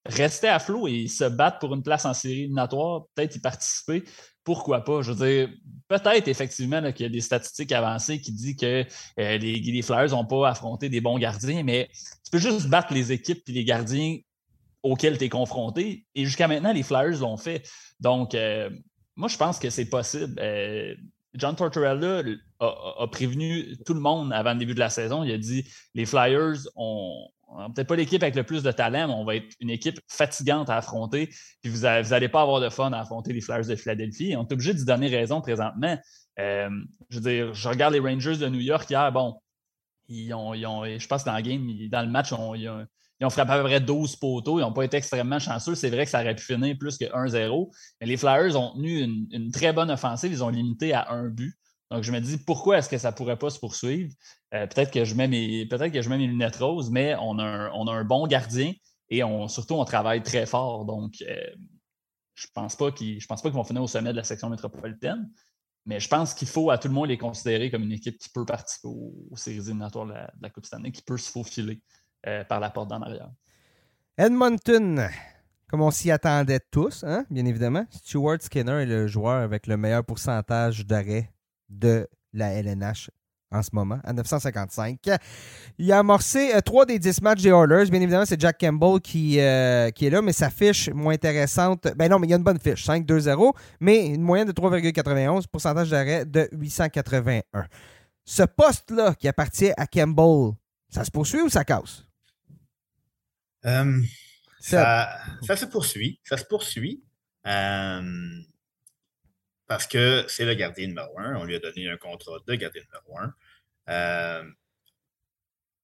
[0.06, 4.04] rester à flot et se battre pour une place en série éliminatoire, peut-être y participer?
[4.44, 5.02] Pourquoi pas?
[5.02, 5.50] Je veux dire,
[5.88, 8.86] peut-être effectivement qu'il y a des statistiques avancées qui disent que
[9.20, 13.12] euh, les, Flyers n'ont pas affronté des bons gardiens, mais tu peux juste battre les
[13.12, 14.18] équipes et les gardiens
[14.84, 16.06] auxquels tu es confronté.
[16.16, 17.68] Et jusqu'à maintenant, les Flyers l'ont fait.
[18.00, 18.70] Donc, euh,
[19.16, 20.40] moi, je pense que c'est possible.
[20.40, 20.96] Euh,
[21.38, 22.24] John Tortorella
[22.60, 25.24] a, prévenu tout le monde avant le début de la saison.
[25.24, 27.28] Il a dit les Flyers ont,
[27.74, 30.70] peut-être pas l'équipe avec le plus de talent, mais on va être une équipe fatigante
[30.70, 31.30] à affronter.
[31.62, 34.36] Puis vous n'allez pas avoir de fun à affronter les Flyers de Philadelphie.
[34.36, 35.98] on est obligé de donner raison présentement.
[36.40, 36.70] Euh,
[37.10, 39.12] je veux dire, je regarde les Rangers de New York hier.
[39.12, 39.40] Bon,
[40.08, 42.86] ils ont, je pense que dans le game, dans le match, ils, ont,
[43.30, 44.60] frappé à peu près 12 poteaux.
[44.60, 45.76] Ils n'ont pas été extrêmement chanceux.
[45.76, 47.72] C'est vrai que ça aurait pu finir plus que 1-0.
[48.00, 50.32] Mais les Flyers ont tenu une, très bonne offensive.
[50.32, 51.56] Ils ont limité à un but.
[51.90, 54.14] Donc, je me dis, pourquoi est-ce que ça ne pourrait pas se poursuivre?
[54.54, 57.40] Euh, peut-être que je mets mes peut-être que je mets mes lunettes roses, mais on
[57.40, 58.74] a un, bon gardien
[59.10, 60.86] et surtout, on travaille très fort.
[60.86, 61.36] Donc, euh,
[62.36, 63.20] je ne pense pas qu'ils
[63.54, 65.30] vont finir au sommet de la section métropolitaine.
[65.86, 68.30] Mais je pense qu'il faut à tout le monde les considérer comme une équipe qui
[68.30, 71.82] peut participer aux, séries éliminatoires de la, Coupe Stanley, qui peut se faufiler
[72.26, 73.30] euh, par la porte d'en arrière.
[74.18, 75.08] Edmonton,
[75.70, 77.86] comme on s'y attendait tous, hein, bien évidemment.
[77.92, 81.32] Stuart Skinner est le joueur avec le meilleur pourcentage d'arrêt
[81.70, 83.10] de la LNH
[83.52, 85.00] en ce moment, à 955.
[85.78, 87.90] Il a amorcé 3 euh, des 10 matchs des Oilers.
[87.90, 91.88] Bien évidemment, c'est Jack Campbell qui, euh, qui est là, mais sa fiche moins intéressante.
[91.96, 95.46] Ben non, mais il y a une bonne fiche, 5-2-0, mais une moyenne de 3,91,
[95.48, 97.44] pourcentage d'arrêt de 881.
[98.26, 100.54] Ce poste-là qui appartient à Campbell,
[100.90, 102.07] ça se poursuit ou ça casse?
[103.68, 104.02] Euh,
[104.60, 106.20] ça, ça, se poursuit.
[106.24, 107.04] Ça se poursuit
[109.68, 111.36] parce que c'est le gardien numéro un.
[111.36, 113.34] On lui a donné un contrat de gardien numéro un.
[113.90, 114.44] Euh,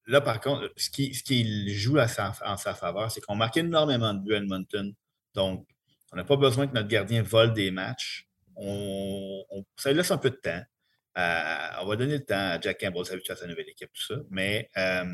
[0.07, 4.19] là, par contre, ce qui, ce joue en sa faveur, c'est qu'on marque énormément de
[4.19, 4.93] buts à Edmonton.
[5.33, 5.67] Donc,
[6.11, 8.27] on n'a pas besoin que notre gardien vole des matchs.
[8.55, 9.43] On,
[9.75, 10.61] ça laisse un peu de temps.
[11.17, 14.03] Euh, on va donner le temps à Jack Campbell s'habituer à sa nouvelle équipe, tout
[14.03, 14.15] ça.
[14.29, 15.05] Mais euh,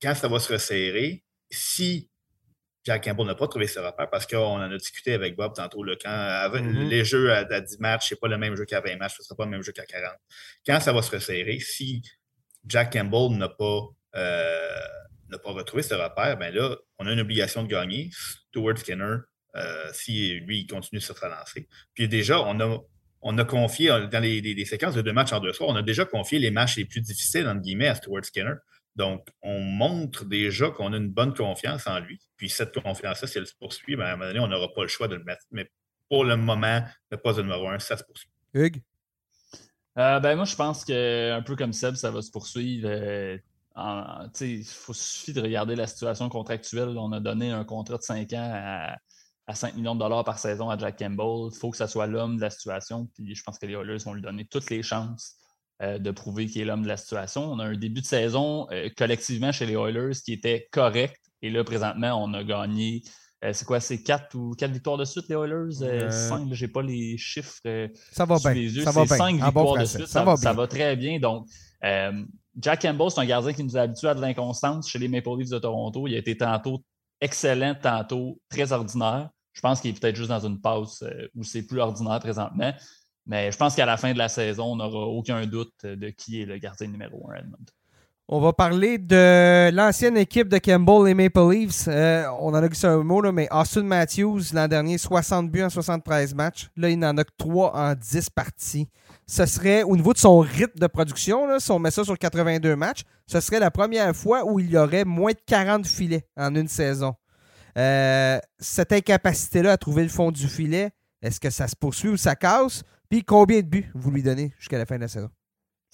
[0.00, 1.24] quand ça va se resserrer,
[1.54, 2.10] si
[2.84, 5.82] Jack Campbell n'a pas trouvé ce repère parce qu'on en a discuté avec Bob tantôt.
[5.82, 6.88] Là, quand mm-hmm.
[6.88, 9.22] les jeux à, 10 matchs, ce n'est pas le même jeu qu'à 20 matchs, ce
[9.22, 10.12] ne sera pas le même jeu qu'à 40.
[10.66, 12.02] Quand ça va se resserrer, si
[12.66, 17.62] Jack Campbell n'a pas, euh, pas retrouvé ce repère, ben là, on a une obligation
[17.62, 18.10] de gagner.
[18.12, 19.16] Stuart Skinner,
[19.56, 21.68] euh, si lui, il continue sur sa lancée.
[21.94, 22.80] Puis déjà, on a,
[23.22, 26.04] on a confié, dans les, séquences de deux matchs en deux soirs, on a déjà
[26.04, 28.54] confié les matchs les plus difficiles, entre guillemets, à Stuart Skinner.
[28.96, 32.20] Donc, on montre déjà qu'on a une bonne confiance en lui.
[32.36, 34.82] Puis cette confiance-là, si elle se poursuit, ben, à un moment donné, on n'aura pas
[34.82, 35.42] le choix de le mettre.
[35.50, 35.70] Mais
[36.08, 38.30] pour le moment, le poste de numéro un, ça se poursuit.
[38.52, 38.82] Hugues?
[39.98, 42.88] Euh, ben moi, je pense que un peu comme Seb, ça va se poursuivre.
[42.88, 43.38] Euh,
[44.40, 46.96] il faut suffit de regarder la situation contractuelle.
[46.98, 48.96] On a donné un contrat de 5 ans
[49.46, 51.52] à, 5 millions de dollars par saison à Jack Campbell.
[51.52, 53.08] Il faut que ça soit l'homme de la situation.
[53.14, 55.36] Puis je pense que les Oilers vont lui donner toutes les chances
[55.82, 57.50] euh, de prouver qu'il est l'homme de la situation.
[57.50, 61.20] On a un début de saison collectivement chez les Oilers qui était correct.
[61.42, 63.02] Et là, présentement, on a gagné
[63.44, 65.72] euh, c'est quoi, c'est 4 ou 4 victoires de suite, les Oilers?
[65.72, 67.60] 5, euh, euh, j'ai pas les chiffres
[68.10, 68.54] ça va bien.
[68.54, 68.84] les yeux.
[68.84, 69.16] Ça va bien.
[69.16, 70.06] 5 victoires de suite.
[70.06, 71.18] Ça, va très bien.
[71.20, 71.46] Donc,
[72.56, 75.36] Jack Campbell, c'est un gardien qui nous a habitués à de l'inconstance chez les Maple
[75.38, 76.06] Leafs de Toronto.
[76.08, 76.82] Il a été tantôt
[77.20, 79.28] excellent, tantôt très ordinaire.
[79.52, 82.72] Je pense qu'il est peut-être juste dans une pause où c'est plus ordinaire présentement.
[83.26, 86.42] Mais je pense qu'à la fin de la saison, on n'aura aucun doute de qui
[86.42, 87.56] est le gardien numéro 1 Edmond.
[88.26, 91.88] On va parler de l'ancienne équipe de Campbell et Maple Leafs.
[91.88, 95.62] Euh, on en a vu un mot, là, mais Austin Matthews, l'an dernier, 60 buts
[95.62, 96.70] en 73 matchs.
[96.74, 98.88] Là, il en a que 3 en 10 parties.
[99.26, 102.76] Ce serait, au niveau de son rythme de production, si on met ça sur 82
[102.76, 106.54] matchs, ce serait la première fois où il y aurait moins de 40 filets en
[106.54, 107.14] une saison.
[107.76, 112.16] Euh, cette incapacité-là à trouver le fond du filet, est-ce que ça se poursuit ou
[112.16, 112.84] ça casse?
[113.10, 115.30] Puis combien de buts vous lui donnez jusqu'à la fin de la saison?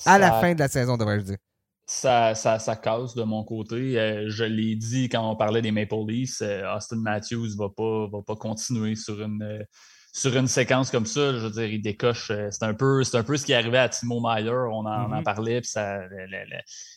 [0.06, 1.38] À la fin de la saison, devrais-je dire
[1.90, 3.98] ça, ça, ça casse de mon côté.
[3.98, 7.68] Euh, je l'ai dit quand on parlait des Maple Leafs, euh, Austin Matthews ne va
[7.68, 9.64] pas, va pas continuer sur une, euh,
[10.12, 11.32] sur une séquence comme ça.
[11.32, 12.30] Je veux dire, il décoche.
[12.50, 14.52] c'est un, peu, un peu ce qui est arrivé à Timo Meyer.
[14.70, 15.24] On en, mm-hmm.
[15.24, 15.98] parlait, puis ça,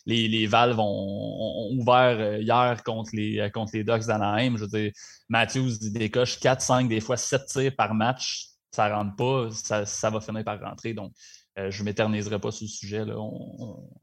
[0.06, 4.56] les, les, valves ont, ouvert hier contre les, contre les Ducks d'Anaheim.
[4.56, 4.92] Je veux dire,
[5.28, 8.53] Matthews il décoche 4, 5, des fois 7 tirs par match.
[8.74, 10.94] Ça ne rentre pas, ça, ça va finir par rentrer.
[10.94, 11.12] Donc,
[11.56, 13.04] euh, je ne m'éterniserai pas sur le sujet.
[13.04, 13.14] Là.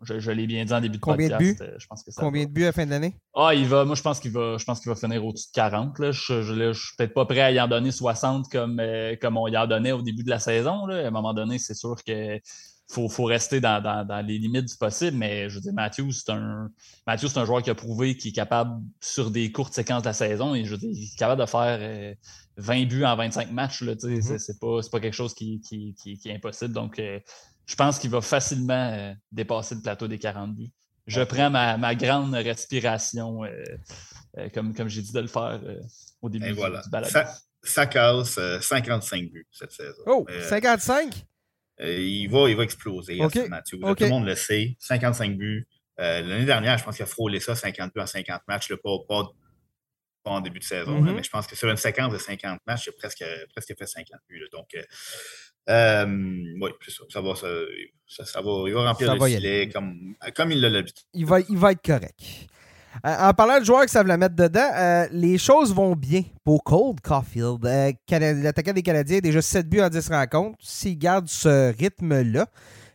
[0.03, 1.60] je, l'ai bien dit en début de Combien podcast.
[1.60, 1.72] De buts?
[1.73, 3.14] Euh, je pense que Combien de buts à la fin de l'année?
[3.35, 5.56] Ah, il va, moi, je pense qu'il va, je pense qu'il va finir au-dessus de
[5.56, 5.99] 40.
[5.99, 6.11] Là.
[6.14, 9.48] Je ne suis peut-être pas prêt à y en donner 60 comme, euh, comme on
[9.48, 10.85] y en donnait au début de la saison.
[10.85, 11.03] Là.
[11.03, 12.39] À un moment donné, c'est sûr que
[12.92, 16.32] faut, faut rester dans, dans, les limites du possible, mais je veux dire, Matthew, c'est
[16.32, 16.70] un,
[17.18, 20.14] c'est un joueur qui a prouvé qu'il est capable, sur des courtes séquences de la
[20.14, 22.16] saison, et je veux dire, il est capable de faire
[22.58, 23.82] 20 buts en 25 matchs.
[23.82, 24.38] Là, mm-hmm.
[24.38, 26.74] C'est pas, pas quelque chose qui, qui, qui, est impossible.
[26.74, 27.00] Donc,
[27.66, 30.72] je pense qu'il va facilement euh, dépasser le plateau des 40 buts.
[31.08, 33.50] Je prends ma, grande respiration, euh,
[34.38, 35.60] euh, comme, comme j'ai dit de le faire
[36.22, 36.84] au début du, voilà.
[37.04, 40.04] Ça, ça, casse 55 buts cette saison.
[40.06, 41.26] Oh, 55?
[41.82, 43.80] Il, va, il va exploser, Mathieu.
[43.80, 44.76] Tout le monde le sait.
[44.80, 45.68] 55 buts.
[45.98, 48.70] L'année dernière, je pense qu'il a frôlé ça, 50 buts en 50 matchs.
[48.70, 49.24] Le pas, pas,
[50.24, 52.90] en début de saison, mais je pense que sur une séquence de 50 matchs, il
[52.90, 54.48] a presque, presque fait 50 buts.
[54.52, 54.76] Donc,
[55.70, 56.06] euh,
[56.60, 57.03] oui, c'est ça.
[57.10, 61.06] Ça va, ça, ça, va, il va remplir le filet comme, comme il l'a l'habitude.
[61.14, 62.20] Il va, il va être correct.
[63.06, 66.24] Euh, en parlant de joueurs qui savent la mettre dedans, euh, les choses vont bien
[66.44, 67.64] pour Cold Caulfield.
[67.64, 70.58] L'attaquant des Canadiens a déjà 7 buts en 10 rencontres.
[70.60, 72.48] S'il garde ce rythme-là,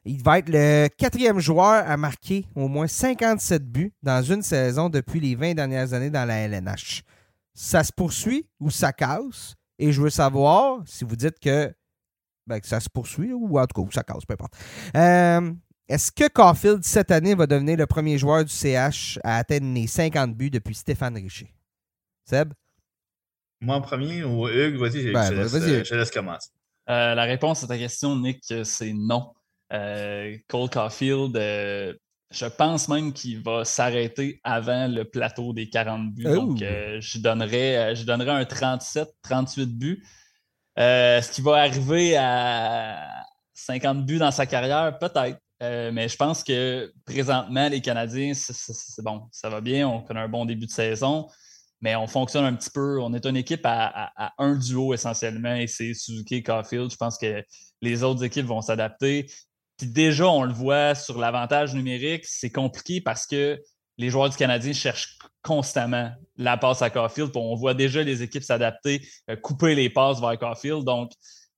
[0.05, 4.89] il va être le quatrième joueur à marquer au moins 57 buts dans une saison
[4.89, 7.03] depuis les 20 dernières années dans la LNH.
[7.55, 9.55] Ça se poursuit ou ça casse?
[9.79, 11.75] Et je veux savoir si vous dites que
[12.47, 14.55] ben, ça se poursuit ou en tout cas, ça casse, peu importe.
[14.97, 15.53] Euh,
[15.89, 19.87] est-ce que Caulfield, cette année, va devenir le premier joueur du CH à atteindre les
[19.87, 21.53] 50 buts depuis Stéphane Richer?
[22.25, 22.53] Seb?
[23.61, 26.51] Moi en premier ou Hugues, vas-y, ben, je, laisse commencer.
[26.91, 29.33] Euh, la réponse à ta question, Nick, c'est non.
[29.73, 31.37] Euh, Cole Caulfield,
[32.31, 36.25] je pense même qu'il va s'arrêter avant le plateau des 40 buts.
[36.25, 40.03] Donc, je, donnerais, je donnerais un 37, 38 buts.
[40.79, 44.99] Euh, est-ce qu'il va arriver à 50 buts dans sa carrière?
[44.99, 45.39] Peut-être.
[45.63, 50.21] Euh, mais je pense que présentement, les Canadiens, c'est bon, ça va bien, on connaît
[50.21, 51.29] un bon début de saison,
[51.81, 53.01] mais on fonctionne un petit peu.
[53.01, 56.91] On est une équipe à, un duo essentiellement, et c'est Suzuki et Caulfield.
[56.91, 57.43] Je pense que
[57.81, 59.27] les autres équipes vont s'adapter.
[59.79, 63.61] Puis déjà, on le voit sur l'avantage numérique, c'est compliqué parce que
[63.99, 67.31] les joueurs du Canadien cherchent constamment la passe à Caulfield.
[67.35, 70.85] On voit déjà les équipes s'adapter, euh, couper les passes vers Caulfield.
[70.85, 71.13] Donc,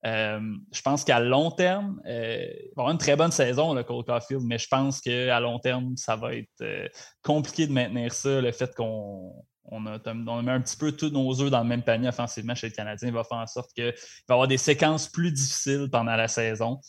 [0.07, 0.41] euh,
[0.73, 4.05] je pense qu'à long terme, euh, il va avoir une très bonne saison, le Cole
[4.05, 6.91] Caulfield, mais je pense qu'à long terme, ça va être
[7.23, 8.41] compliqué de maintenir ça.
[8.41, 11.83] Le fait qu'on on a, met un petit peu tous nos œufs dans le même
[11.83, 15.09] panier offensivement chez le Canadien va faire en sorte qu'il va y avoir des séquences
[15.09, 16.81] plus difficiles pendant la saison.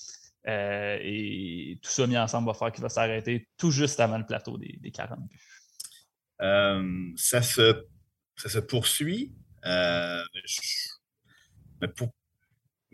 [0.46, 4.58] et tout ça mis ensemble va faire qu'il va s'arrêter tout juste avant le plateau
[4.58, 5.40] des, des 40 buts.
[6.42, 7.86] Euh, ça, se,
[8.36, 9.34] ça se poursuit.
[9.66, 10.24] Euh,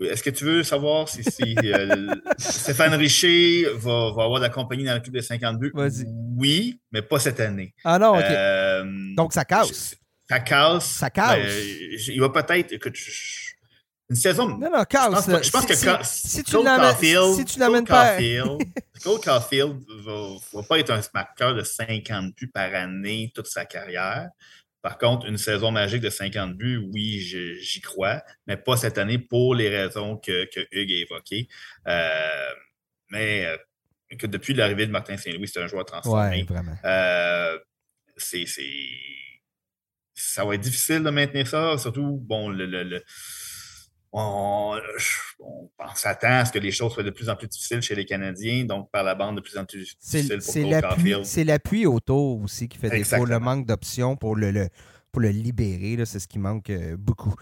[0.01, 1.21] est-ce que tu veux savoir si,
[1.63, 5.71] euh, Stéphane Richer va, va, avoir de la compagnie dans le club des 50 buts?
[5.73, 6.05] Vas-y.
[6.37, 7.73] oui, mais pas cette année.
[7.83, 9.15] Ah non, OK.
[9.15, 9.95] Donc, ça casse.
[10.29, 10.85] Ça casse.
[10.85, 11.37] Ça casse.
[11.37, 12.73] Ben, il va peut-être.
[14.07, 14.49] Une saison.
[14.57, 15.25] Non, non, casse.
[15.43, 15.73] Je pense, que
[16.03, 18.17] si, tu l'amènes pas.
[19.03, 23.65] Cole Caulfield ne va, pas être un marqueur de 50 buts par année toute sa
[23.65, 24.29] carrière.
[24.85, 29.17] Par contre, une saison magique de 50 buts, oui, j'y crois, mais pas cette année
[29.17, 31.47] pour les raisons que, que Hugues a évoquées.
[31.87, 32.51] Euh,
[33.09, 33.57] mais euh,
[34.15, 36.37] que depuis l'arrivée de Martin Saint-Louis, c'est un joueur transformé.
[36.37, 36.77] Ouais, vraiment.
[36.85, 37.57] Euh,
[38.15, 38.45] c'est,
[40.13, 43.03] ça va être difficile de maintenir ça, surtout, bon, le, le
[44.17, 44.79] on,
[45.93, 48.63] s'attend à ce que les choses soient de plus en plus difficiles chez les Canadiens,
[48.63, 52.69] donc par la bande de plus en plus difficile pour Cole C'est l'appui autour aussi
[52.69, 54.69] qui fait défaut, le manque d'options pour le,
[55.11, 56.03] pour le libérer.
[56.05, 57.35] C'est ce qui manque euh, beaucoup.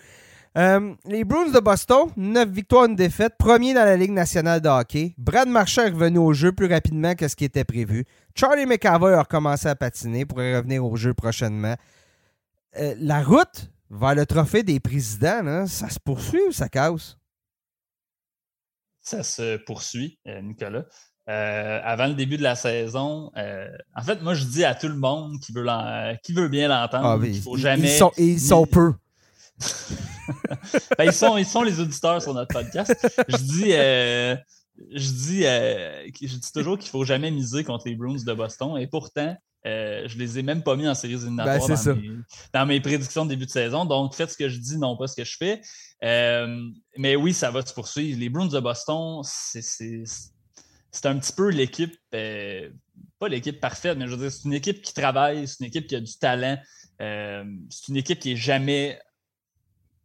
[0.58, 4.70] Euh, les Bruins de Boston, 9 victoires, une défaite, premier dans la Ligue nationale de
[4.70, 5.16] hockey.
[5.18, 8.06] Brad Marchand est revenu au jeu plus rapidement que ce qui était prévu.
[8.36, 11.76] Charlie McAvoy a recommencé à patiner, pourrait revenir au jeu prochainement.
[12.78, 17.18] Euh, la route vers le trophée des présidents, ça se poursuit ou ça casse?
[19.02, 20.86] Ça se poursuit, euh, Nicolas.
[21.30, 24.88] Euh, avant le début de la saison, euh, en fait, moi, je dis à tout
[24.88, 25.66] le monde qui veut,
[26.24, 27.94] qui veut bien l'entendre ah, qu'il faut jamais.
[27.94, 28.94] Ils sont, ils sont peu.
[30.98, 32.96] Ben, ils, sont, ils sont les auditeurs sur notre podcast.
[33.28, 33.72] Je dis,
[34.94, 38.78] je dis, je dis toujours qu'il ne faut jamais miser contre les Bruins de Boston.
[38.78, 39.36] Et pourtant,
[39.66, 42.24] euh, je les ai même pas mis en séries éliminatoires ben,
[42.54, 43.86] dans, mes, prédictions de début de saison.
[43.86, 45.62] Donc, faites ce que je dis, non pas ce que je fais.
[46.04, 48.20] Euh, mais oui, ça va se poursuivre.
[48.20, 52.70] Les Bruins de Boston, c'est un petit peu l'équipe, euh,
[53.20, 55.88] pas l'équipe parfaite, mais je veux dire, c'est une équipe qui travaille, c'est une équipe
[55.88, 56.58] qui a du talent.
[57.00, 59.00] c'est une équipe qui est jamais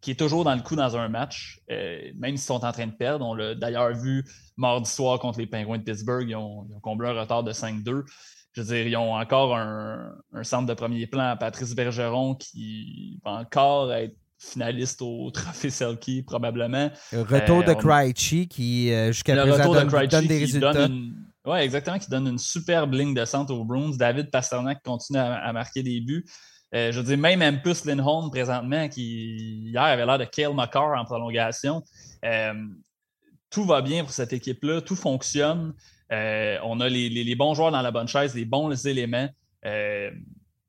[0.00, 2.92] qui est toujours dans le coup dans un match, même s'ils sont en train de
[2.92, 3.26] perdre.
[3.26, 4.24] On l'a d'ailleurs vu
[4.56, 6.28] mardi soir contre les Penguins de Pittsburgh.
[6.28, 8.04] Ils ont, ils ont comblé un retard de 5-2
[8.52, 10.12] je veux dire, ils ont encore un,
[10.42, 16.90] centre de premier plan, Patrice Bergeron, qui va encore être finaliste au Trophée Selkie, probablement.
[17.12, 20.88] Le retour de euh, Krejci, qui, euh, jusqu'à présent, donne, donne, des résultats.
[21.44, 23.96] Oui, exactement, qui donne une superbe ligne de centre aux Bruins.
[23.96, 26.26] David Pasternak continue à, marquer des buts.
[26.74, 30.98] Euh, je veux dire, même Empus Lindholm, présentement, qui hier avait l'air de Kale McCarr
[30.98, 31.82] en prolongation.
[33.50, 35.74] tout va bien pour cette équipe-là, tout fonctionne.
[36.12, 39.28] Euh, on a les, bons joueurs dans la bonne chaise, les bons éléments.
[39.64, 40.10] Euh,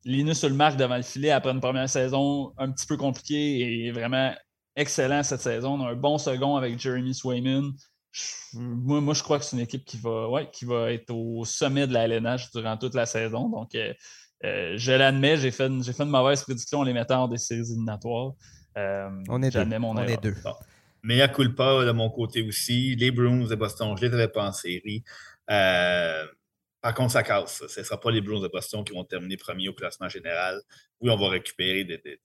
[0.06, 4.34] Linus marque devant le filet après une première saison un petit peu compliquée et vraiment
[4.76, 5.80] excellent cette saison.
[5.80, 7.72] On a un bon second avec Jeremy Swayman.
[8.54, 11.88] moi, je crois que c'est une équipe qui va, ouais, qui va être au sommet
[11.88, 13.50] de la LNH durant toute la saison.
[13.50, 17.38] Donc, euh, je l'admets, j'ai fait, une, fait une mauvaise prédiction en les mettant des
[17.38, 18.34] séries éliminatoires.
[18.76, 19.80] on est deux.
[19.80, 20.36] Mon on est deux.
[21.04, 22.96] Mais à culpa de mon côté aussi.
[22.96, 25.04] Les Bruins de Boston, je les avais pas en série.
[25.50, 26.26] Euh,
[26.82, 27.66] par contre, ça casse.
[27.68, 30.62] Ce ne sera pas les Bruins de Boston qui vont terminer premier au classement général.
[31.02, 32.20] Oui, on va récupérer des,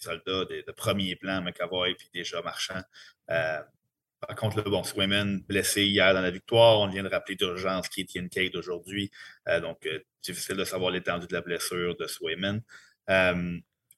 [0.00, 2.80] soldats de, premier plan, McAvoy puis déjà Marchand.
[3.30, 3.60] Euh,
[4.26, 6.80] par contre, le bon, Swayman blessé hier dans la victoire.
[6.80, 9.10] On vient de rappeler d'urgence qui est Cade aujourd'hui.
[9.48, 9.88] Euh, donc,
[10.22, 12.62] difficile de savoir l'étendue de la blessure de Swayman.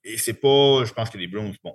[0.04, 1.74] et c'est pas, je pense que les Bruins, bon,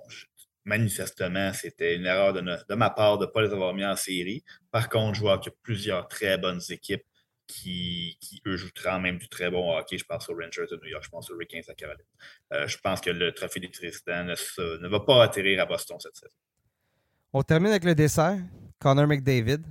[0.66, 4.44] manifestement, c'était une erreur de, ma part de ne pas les avoir mis en série.
[4.70, 7.04] Par contre, je vois qu'il y a plusieurs très bonnes équipes
[7.46, 9.96] qui, eux, jouent quand même du très bon hockey.
[9.96, 12.04] Je pense aux Rangers de New York, je pense aux Hurricanes à Caroline.
[12.52, 16.16] Euh, je pense que le trophée des présidents ne, va pas atterrir à Boston cette
[16.16, 16.34] saison.
[17.32, 18.38] On termine avec le dessert.
[18.80, 19.62] Connor McDavid,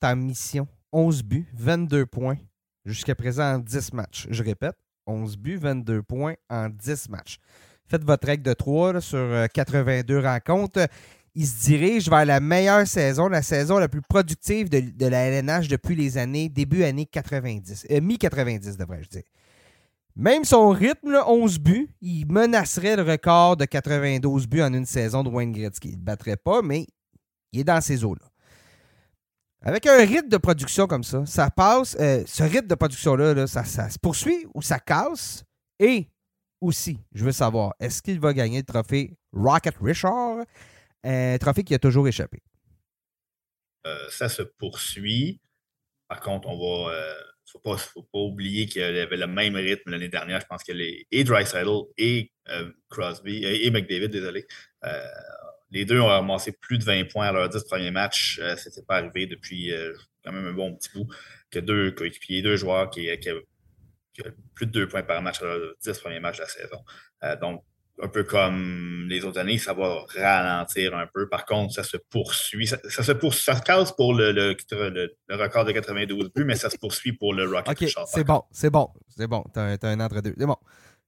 [0.00, 2.38] ta mission 11 buts, 22 points.
[2.84, 4.26] Jusqu'à présent en 10 matchs.
[4.30, 4.76] Je répète,
[5.06, 7.38] 11 buts, 22 points en 10 matchs.
[7.86, 10.86] Faites votre règle de 3 sur 82 euh, rencontres.
[11.34, 15.68] Il se dirige vers la meilleure saison, la saison la plus productive de, la LNH
[15.68, 19.22] depuis les années, début années 90, euh, mi-90 devrais-je dire.
[20.14, 25.22] Même son rythme, 11 buts, il menacerait le record de 92 buts en une saison
[25.22, 25.88] de Wayne Gretzky.
[25.88, 26.86] Il ne battrait pas, mais
[27.52, 28.26] il est dans ces eaux-là.
[29.62, 33.64] Avec un rythme de production comme ça, ça passe, euh, ce rythme de production-là, ça,
[33.64, 35.44] ça, se poursuit ou ça casse.
[35.78, 36.08] Et
[36.62, 40.44] aussi, je veux savoir, est-ce qu'il va gagner le trophée Rocket Richard,
[41.04, 42.38] un trophée qui a toujours échappé?
[43.86, 45.40] Euh, ça se poursuit.
[46.08, 46.94] Par contre, on va.
[46.94, 47.14] Euh,
[47.50, 50.40] faut pas, faut pas oublier qu'il y avait le même rythme l'année dernière.
[50.40, 51.24] Je pense que les et
[51.98, 54.46] et euh, Crosby et, McDavid, désolé,
[55.70, 58.36] les deux ont ramassé plus de 20 points à leurs 10 premiers matchs.
[58.36, 59.70] Ce n'était pas arrivé depuis
[60.24, 61.08] quand même un bon petit bout
[61.50, 63.28] que deux coéquipiers, deux joueurs qui, qui,
[64.54, 65.46] plus de deux points par match à
[65.82, 66.78] 10 premiers matchs de la saison.
[67.24, 67.64] Euh, donc,
[68.00, 71.28] un peu comme les autres années, ça va ralentir un peu.
[71.28, 72.66] Par contre, ça se poursuit.
[72.66, 74.56] Ça, se, poursuit, ça se casse pour le, le,
[75.30, 78.70] record de 92 buts, mais ça se poursuit pour le Rocket OK, c'est bon, c'est
[78.70, 79.44] bon, c'est bon.
[79.52, 80.34] T'as as un entre-deux.
[80.36, 80.56] C'est bon.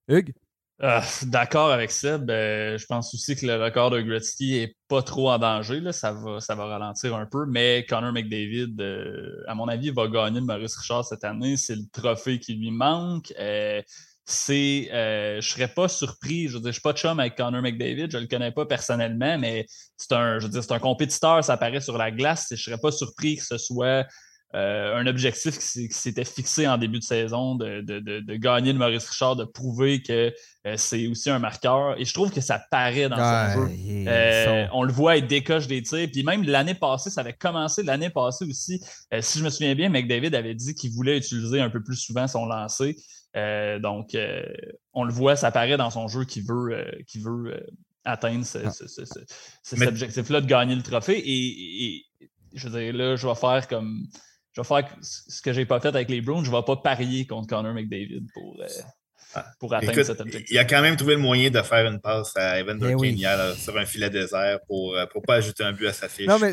[0.09, 0.35] Hugues?
[0.83, 2.19] Euh, d'accord avec ça.
[2.19, 5.81] Ben, je pense aussi que le record de Gretzky est pas trop en danger.
[5.81, 5.93] Là.
[5.93, 7.47] Ça, va, ça va ralentir un peu.
[7.47, 11.57] Mais Connor McDavid, euh, à mon avis, va gagner le Maurice Richard cette année.
[11.57, 13.33] C'est le trophée qui lui manque.
[13.39, 13.81] Euh,
[14.27, 16.49] c'est euh, je serais pas surpris.
[16.49, 20.13] Je je suis pas chum avec Connor McDavid, je le connais pas personnellement, mais c'est
[20.13, 22.47] un, je veux dire, c'est un compétiteur, ça apparaît sur la glace.
[22.51, 24.07] Je serais pas surpris que ce soit
[24.55, 29.36] euh, un objectif qui, s'était fixé en début de saison de, gagner le Maurice Richard,
[29.36, 30.32] de prouver que
[30.66, 32.01] euh, c'est aussi un marqueur.
[32.01, 34.68] Et je trouve que ça paraît dans son jeu.
[34.72, 36.09] On le voit, il décoche des tirs.
[36.10, 38.81] Puis même l'année passée, ça avait commencé l'année passée aussi.
[39.20, 42.26] si je me souviens bien, McDavid avait dit qu'il voulait utiliser un peu plus souvent
[42.28, 42.97] son lancer.
[43.36, 44.44] Euh, donc, euh,
[44.93, 47.66] on le voit, ça paraît dans son jeu qu'il veut, euh, veut
[48.05, 48.70] atteindre ce, ah.
[49.62, 51.22] cet objectif-là de gagner le trophée.
[51.24, 52.05] Et,
[52.52, 54.06] je veux dire, là, je vais faire comme.
[54.55, 56.44] Je vais faire ce que j'ai pas fait avec les Browns.
[56.44, 58.56] Je ne vais pas parier contre Connor McDavid pour,
[59.35, 59.44] ah.
[59.59, 60.48] pour atteindre cet objectif.
[60.48, 63.36] Il a quand même trouvé le moyen de faire une passe à Evan Durkin hier
[63.56, 66.28] sur un filet désert pour ne pas ajouter un but à sa fiche.
[66.28, 66.52] Non, mais,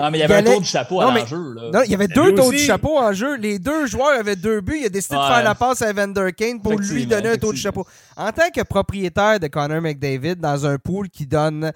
[0.00, 1.54] ah, mais il y avait un tour du chapeau en jeu.
[1.70, 3.36] Non, il y avait deux tours du chapeau en jeu.
[3.36, 4.78] Les deux joueurs avaient deux buts.
[4.80, 7.52] Il a décidé de faire la passe à Evan Durkin pour lui donner un tour
[7.52, 7.86] du chapeau.
[8.16, 11.72] En tant que propriétaire de Connor McDavid dans un pool qui donne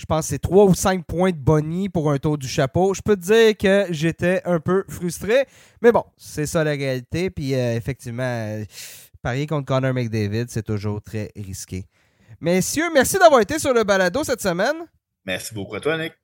[0.00, 2.94] je pense que c'est 3 ou 5 points de Bonnie pour un tour du chapeau.
[2.94, 5.44] Je peux te dire que j'étais un peu frustré.
[5.82, 7.28] Mais bon, c'est ça la réalité.
[7.28, 8.62] Puis euh, effectivement,
[9.22, 11.84] Parier contre Connor McDavid, c'est toujours très risqué.
[12.40, 14.86] Messieurs, merci d'avoir été sur le balado cette semaine.
[15.26, 16.14] Merci beaucoup à toi, Nick.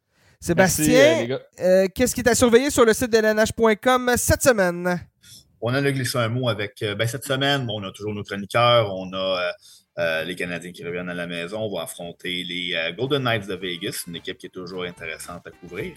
[0.40, 5.00] Sébastien, euh, euh, qu'est-ce qui t'a surveillé sur le site de l'NH.com cette semaine?
[5.60, 6.82] On a glissé un mot avec.
[6.82, 8.94] Euh, ben, cette semaine, on a toujours nos chroniqueurs.
[8.94, 9.52] On a
[9.98, 13.54] euh, les Canadiens qui reviennent à la maison vont affronter les euh, Golden Knights de
[13.54, 15.94] Vegas, une équipe qui est toujours intéressante à couvrir.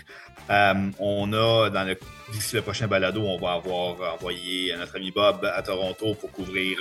[0.50, 1.98] Euh, on a, dans le,
[2.32, 6.78] d'ici le prochain balado, on va avoir envoyé notre ami Bob à Toronto pour couvrir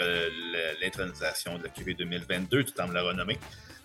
[0.81, 3.39] l'intronisation de la QV 2022, tout en me la renommer.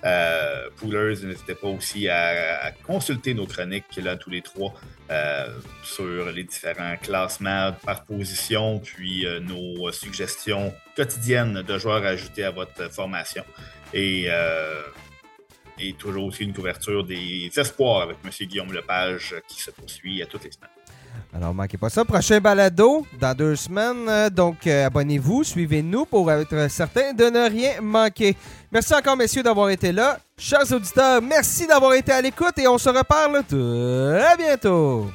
[0.05, 4.73] Euh, Poolers, n'hésitez pas aussi à, consulter nos chroniques là tous les trois
[5.09, 5.47] euh,
[5.83, 12.43] sur les différents classements par position, puis euh, nos suggestions quotidiennes de joueurs à ajouter
[12.43, 13.43] à votre formation.
[13.93, 14.27] Et,
[15.79, 18.47] et toujours aussi une couverture des espoirs avec M.
[18.47, 20.72] Guillaume Lepage qui se poursuit à toutes les semaines.
[21.33, 22.05] Alors, manquez pas ça.
[22.05, 24.29] Prochain balado dans deux semaines.
[24.29, 28.35] Donc, euh, abonnez-vous, suivez-nous pour être certain de ne rien manquer.
[28.71, 30.19] Merci encore, messieurs, d'avoir été là.
[30.37, 35.07] Chers auditeurs, merci d'avoir été à l'écoute et on se reparle très bientôt.